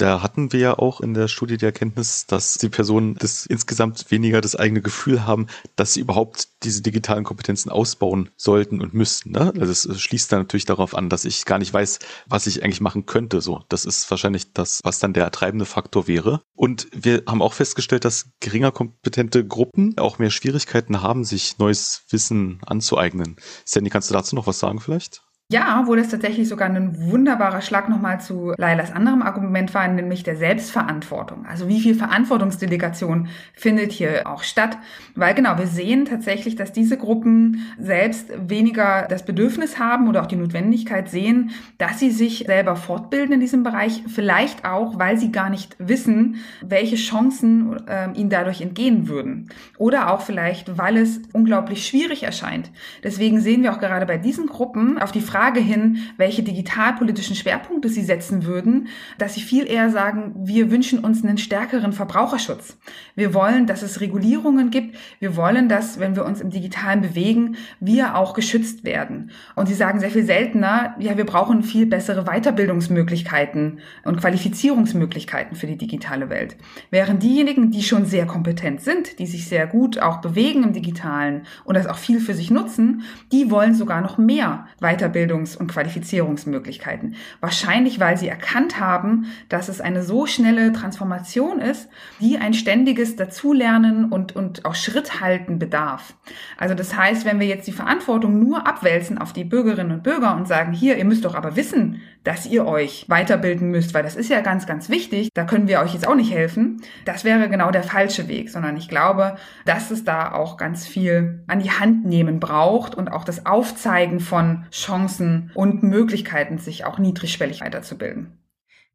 Da 0.00 0.22
hatten 0.22 0.50
wir 0.50 0.60
ja 0.60 0.78
auch 0.78 1.02
in 1.02 1.12
der 1.12 1.28
Studie 1.28 1.58
die 1.58 1.66
Erkenntnis, 1.66 2.24
dass 2.24 2.56
die 2.56 2.70
Personen 2.70 3.16
das 3.16 3.44
insgesamt 3.44 4.10
weniger 4.10 4.40
das 4.40 4.56
eigene 4.56 4.80
Gefühl 4.80 5.26
haben, 5.26 5.46
dass 5.76 5.92
sie 5.92 6.00
überhaupt 6.00 6.48
diese 6.62 6.80
digitalen 6.80 7.22
Kompetenzen 7.22 7.68
ausbauen 7.68 8.30
sollten 8.38 8.80
und 8.80 8.94
müssten. 8.94 9.32
Ne? 9.32 9.52
Also 9.60 9.72
es 9.72 10.00
schließt 10.00 10.32
dann 10.32 10.40
natürlich 10.40 10.64
darauf 10.64 10.96
an, 10.96 11.10
dass 11.10 11.26
ich 11.26 11.44
gar 11.44 11.58
nicht 11.58 11.74
weiß, 11.74 11.98
was 12.26 12.46
ich 12.46 12.64
eigentlich 12.64 12.80
machen 12.80 13.04
könnte. 13.04 13.42
So, 13.42 13.62
das 13.68 13.84
ist 13.84 14.10
wahrscheinlich 14.10 14.54
das, 14.54 14.80
was 14.84 15.00
dann 15.00 15.12
der 15.12 15.30
treibende 15.32 15.66
Faktor 15.66 16.08
wäre. 16.08 16.40
Und 16.54 16.88
wir 16.94 17.24
haben 17.26 17.42
auch 17.42 17.52
festgestellt, 17.52 18.06
dass 18.06 18.30
geringer 18.40 18.72
kompetente 18.72 19.46
Gruppen 19.46 19.98
auch 19.98 20.18
mehr 20.18 20.30
Schwierigkeiten 20.30 21.02
haben, 21.02 21.24
sich 21.24 21.58
neues 21.58 22.04
Wissen 22.08 22.62
anzueignen. 22.64 23.36
Sandy, 23.66 23.90
kannst 23.90 24.08
du 24.08 24.14
dazu 24.14 24.34
noch 24.34 24.46
was 24.46 24.60
sagen 24.60 24.80
vielleicht? 24.80 25.20
Ja, 25.52 25.82
wo 25.86 25.96
das 25.96 26.08
tatsächlich 26.08 26.48
sogar 26.48 26.68
ein 26.68 27.10
wunderbarer 27.10 27.60
Schlag 27.60 27.88
nochmal 27.88 28.20
zu 28.20 28.52
Lailas 28.56 28.92
anderem 28.92 29.20
Argument 29.20 29.74
war, 29.74 29.88
nämlich 29.88 30.22
der 30.22 30.36
Selbstverantwortung. 30.36 31.44
Also 31.44 31.66
wie 31.66 31.80
viel 31.80 31.96
Verantwortungsdelegation 31.96 33.26
findet 33.52 33.90
hier 33.90 34.28
auch 34.28 34.44
statt? 34.44 34.78
Weil 35.16 35.34
genau, 35.34 35.58
wir 35.58 35.66
sehen 35.66 36.04
tatsächlich, 36.04 36.54
dass 36.54 36.70
diese 36.70 36.96
Gruppen 36.96 37.66
selbst 37.80 38.30
weniger 38.48 39.08
das 39.10 39.24
Bedürfnis 39.24 39.80
haben 39.80 40.06
oder 40.06 40.22
auch 40.22 40.26
die 40.26 40.36
Notwendigkeit 40.36 41.10
sehen, 41.10 41.50
dass 41.78 41.98
sie 41.98 42.12
sich 42.12 42.44
selber 42.46 42.76
fortbilden 42.76 43.34
in 43.34 43.40
diesem 43.40 43.64
Bereich. 43.64 44.04
Vielleicht 44.06 44.64
auch, 44.64 45.00
weil 45.00 45.18
sie 45.18 45.32
gar 45.32 45.50
nicht 45.50 45.74
wissen, 45.80 46.36
welche 46.62 46.94
Chancen 46.94 47.76
äh, 47.88 48.12
ihnen 48.12 48.30
dadurch 48.30 48.60
entgehen 48.60 49.08
würden. 49.08 49.48
Oder 49.78 50.12
auch 50.12 50.20
vielleicht, 50.20 50.78
weil 50.78 50.96
es 50.96 51.20
unglaublich 51.32 51.84
schwierig 51.84 52.22
erscheint. 52.22 52.70
Deswegen 53.02 53.40
sehen 53.40 53.64
wir 53.64 53.72
auch 53.72 53.80
gerade 53.80 54.06
bei 54.06 54.16
diesen 54.16 54.46
Gruppen 54.46 54.96
auf 54.96 55.10
die 55.10 55.20
Frage, 55.20 55.39
Frage 55.40 55.60
hin, 55.60 56.00
welche 56.18 56.42
digitalpolitischen 56.42 57.34
Schwerpunkte 57.34 57.88
Sie 57.88 58.02
setzen 58.02 58.44
würden, 58.44 58.88
dass 59.16 59.32
Sie 59.32 59.40
viel 59.40 59.66
eher 59.66 59.88
sagen, 59.88 60.34
wir 60.36 60.70
wünschen 60.70 60.98
uns 60.98 61.24
einen 61.24 61.38
stärkeren 61.38 61.94
Verbraucherschutz. 61.94 62.76
Wir 63.16 63.32
wollen, 63.32 63.66
dass 63.66 63.80
es 63.80 64.02
Regulierungen 64.02 64.68
gibt. 64.68 64.98
Wir 65.18 65.36
wollen, 65.36 65.70
dass, 65.70 65.98
wenn 65.98 66.14
wir 66.14 66.26
uns 66.26 66.42
im 66.42 66.50
Digitalen 66.50 67.00
bewegen, 67.00 67.56
wir 67.80 68.16
auch 68.16 68.34
geschützt 68.34 68.84
werden. 68.84 69.30
Und 69.56 69.66
Sie 69.66 69.72
sagen 69.72 69.98
sehr 69.98 70.10
viel 70.10 70.26
seltener, 70.26 70.94
ja, 70.98 71.16
wir 71.16 71.24
brauchen 71.24 71.62
viel 71.62 71.86
bessere 71.86 72.24
Weiterbildungsmöglichkeiten 72.24 73.78
und 74.04 74.20
Qualifizierungsmöglichkeiten 74.20 75.56
für 75.56 75.66
die 75.66 75.78
digitale 75.78 76.28
Welt. 76.28 76.58
Während 76.90 77.22
diejenigen, 77.22 77.70
die 77.70 77.82
schon 77.82 78.04
sehr 78.04 78.26
kompetent 78.26 78.82
sind, 78.82 79.18
die 79.18 79.26
sich 79.26 79.48
sehr 79.48 79.66
gut 79.66 80.00
auch 80.00 80.18
bewegen 80.18 80.64
im 80.64 80.74
Digitalen 80.74 81.46
und 81.64 81.78
das 81.78 81.86
auch 81.86 81.96
viel 81.96 82.20
für 82.20 82.34
sich 82.34 82.50
nutzen, 82.50 83.04
die 83.32 83.50
wollen 83.50 83.74
sogar 83.74 84.02
noch 84.02 84.18
mehr 84.18 84.66
Weiterbildung 84.80 85.29
Weiterbildungs- 85.30 85.56
und 85.56 85.68
Qualifizierungsmöglichkeiten. 85.68 87.16
Wahrscheinlich, 87.40 88.00
weil 88.00 88.16
sie 88.16 88.28
erkannt 88.28 88.80
haben, 88.80 89.26
dass 89.48 89.68
es 89.68 89.80
eine 89.80 90.02
so 90.02 90.26
schnelle 90.26 90.72
Transformation 90.72 91.60
ist, 91.60 91.88
die 92.20 92.38
ein 92.38 92.54
ständiges 92.54 93.16
Dazulernen 93.16 94.06
und, 94.06 94.34
und 94.34 94.64
auch 94.64 94.74
Schritt 94.74 95.20
halten 95.20 95.58
bedarf. 95.58 96.14
Also 96.56 96.74
das 96.74 96.96
heißt, 96.96 97.24
wenn 97.24 97.40
wir 97.40 97.46
jetzt 97.46 97.66
die 97.66 97.72
Verantwortung 97.72 98.38
nur 98.38 98.66
abwälzen 98.66 99.18
auf 99.18 99.32
die 99.32 99.44
Bürgerinnen 99.44 99.92
und 99.92 100.02
Bürger 100.02 100.36
und 100.36 100.48
sagen, 100.48 100.72
hier, 100.72 100.96
ihr 100.96 101.04
müsst 101.04 101.24
doch 101.24 101.34
aber 101.34 101.56
wissen, 101.56 102.00
dass 102.24 102.46
ihr 102.46 102.66
euch 102.66 103.06
weiterbilden 103.08 103.70
müsst, 103.70 103.94
weil 103.94 104.02
das 104.02 104.14
ist 104.14 104.28
ja 104.28 104.40
ganz, 104.40 104.66
ganz 104.66 104.90
wichtig, 104.90 105.30
da 105.32 105.44
können 105.44 105.68
wir 105.68 105.80
euch 105.80 105.94
jetzt 105.94 106.06
auch 106.06 106.14
nicht 106.14 106.32
helfen, 106.32 106.82
das 107.06 107.24
wäre 107.24 107.48
genau 107.48 107.70
der 107.70 107.82
falsche 107.82 108.28
Weg, 108.28 108.50
sondern 108.50 108.76
ich 108.76 108.88
glaube, 108.88 109.36
dass 109.64 109.90
es 109.90 110.04
da 110.04 110.32
auch 110.32 110.58
ganz 110.58 110.86
viel 110.86 111.42
an 111.46 111.60
die 111.60 111.70
Hand 111.70 112.04
nehmen 112.04 112.38
braucht 112.38 112.94
und 112.94 113.10
auch 113.10 113.24
das 113.24 113.46
Aufzeigen 113.46 114.20
von 114.20 114.64
Chancen 114.70 115.19
und 115.54 115.82
Möglichkeiten, 115.82 116.58
sich 116.58 116.84
auch 116.84 116.98
niedrigschwellig 116.98 117.60
weiterzubilden. 117.60 118.39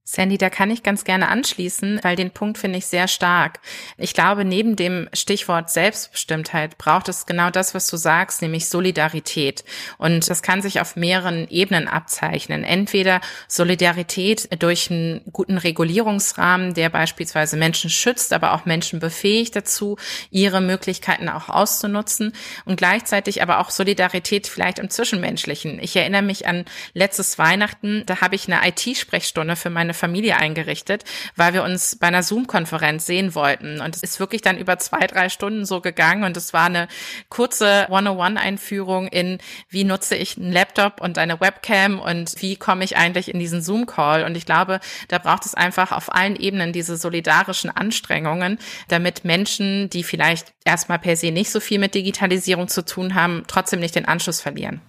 Sandy, 0.07 0.37
da 0.37 0.51
kann 0.51 0.69
ich 0.69 0.83
ganz 0.83 1.03
gerne 1.03 1.29
anschließen, 1.29 1.99
weil 2.03 2.15
den 2.15 2.29
Punkt 2.29 2.59
finde 2.59 2.77
ich 2.77 2.85
sehr 2.85 3.07
stark. 3.07 3.59
Ich 3.97 4.13
glaube, 4.13 4.45
neben 4.45 4.75
dem 4.75 5.09
Stichwort 5.13 5.71
Selbstbestimmtheit 5.71 6.77
braucht 6.77 7.09
es 7.09 7.25
genau 7.25 7.49
das, 7.49 7.73
was 7.73 7.87
du 7.87 7.97
sagst, 7.97 8.43
nämlich 8.43 8.69
Solidarität. 8.69 9.63
Und 9.97 10.29
das 10.29 10.43
kann 10.43 10.61
sich 10.61 10.79
auf 10.79 10.95
mehreren 10.95 11.47
Ebenen 11.49 11.87
abzeichnen. 11.87 12.63
Entweder 12.63 13.19
Solidarität 13.47 14.47
durch 14.61 14.91
einen 14.91 15.21
guten 15.33 15.57
Regulierungsrahmen, 15.57 16.75
der 16.75 16.89
beispielsweise 16.89 17.57
Menschen 17.57 17.89
schützt, 17.89 18.31
aber 18.31 18.53
auch 18.53 18.65
Menschen 18.65 18.99
befähigt 18.99 19.55
dazu, 19.55 19.97
ihre 20.29 20.61
Möglichkeiten 20.61 21.29
auch 21.29 21.49
auszunutzen 21.49 22.33
und 22.65 22.75
gleichzeitig 22.77 23.41
aber 23.41 23.57
auch 23.57 23.71
Solidarität 23.71 24.45
vielleicht 24.45 24.77
im 24.77 24.91
Zwischenmenschlichen. 24.91 25.79
Ich 25.81 25.95
erinnere 25.95 26.21
mich 26.21 26.45
an 26.45 26.65
letztes 26.93 27.39
Weihnachten, 27.39 28.03
da 28.05 28.21
habe 28.21 28.35
ich 28.35 28.47
eine 28.47 28.67
IT-Sprechstunde 28.69 29.55
für 29.55 29.71
meine 29.71 29.94
Familie 29.95 30.37
eingerichtet, 30.37 31.03
weil 31.35 31.53
wir 31.53 31.63
uns 31.63 31.97
bei 31.97 32.07
einer 32.07 32.21
Zoom-Konferenz 32.21 33.05
sehen 33.05 33.33
wollten. 33.33 33.81
Und 33.81 33.95
es 33.95 34.03
ist 34.03 34.19
wirklich 34.19 34.41
dann 34.41 34.57
über 34.57 34.77
zwei, 34.77 35.07
drei 35.07 35.29
Stunden 35.29 35.65
so 35.65 35.81
gegangen 35.81 36.23
und 36.23 36.37
es 36.37 36.53
war 36.53 36.65
eine 36.65 36.87
kurze 37.29 37.87
101-Einführung 37.89 39.07
in, 39.07 39.39
wie 39.69 39.83
nutze 39.83 40.15
ich 40.15 40.37
einen 40.37 40.51
Laptop 40.51 41.01
und 41.01 41.17
eine 41.17 41.39
Webcam 41.39 41.99
und 41.99 42.41
wie 42.41 42.55
komme 42.55 42.83
ich 42.83 42.97
eigentlich 42.97 43.33
in 43.33 43.39
diesen 43.39 43.61
Zoom-Call. 43.61 44.23
Und 44.23 44.35
ich 44.35 44.45
glaube, 44.45 44.79
da 45.07 45.17
braucht 45.17 45.45
es 45.45 45.55
einfach 45.55 45.91
auf 45.91 46.13
allen 46.13 46.35
Ebenen 46.35 46.73
diese 46.73 46.97
solidarischen 46.97 47.69
Anstrengungen, 47.69 48.59
damit 48.87 49.25
Menschen, 49.25 49.89
die 49.89 50.03
vielleicht 50.03 50.53
erstmal 50.65 50.99
per 50.99 51.15
se 51.15 51.31
nicht 51.31 51.51
so 51.51 51.59
viel 51.59 51.79
mit 51.79 51.95
Digitalisierung 51.95 52.67
zu 52.67 52.83
tun 52.83 53.15
haben, 53.15 53.43
trotzdem 53.47 53.79
nicht 53.79 53.95
den 53.95 54.05
Anschluss 54.05 54.41
verlieren. 54.41 54.81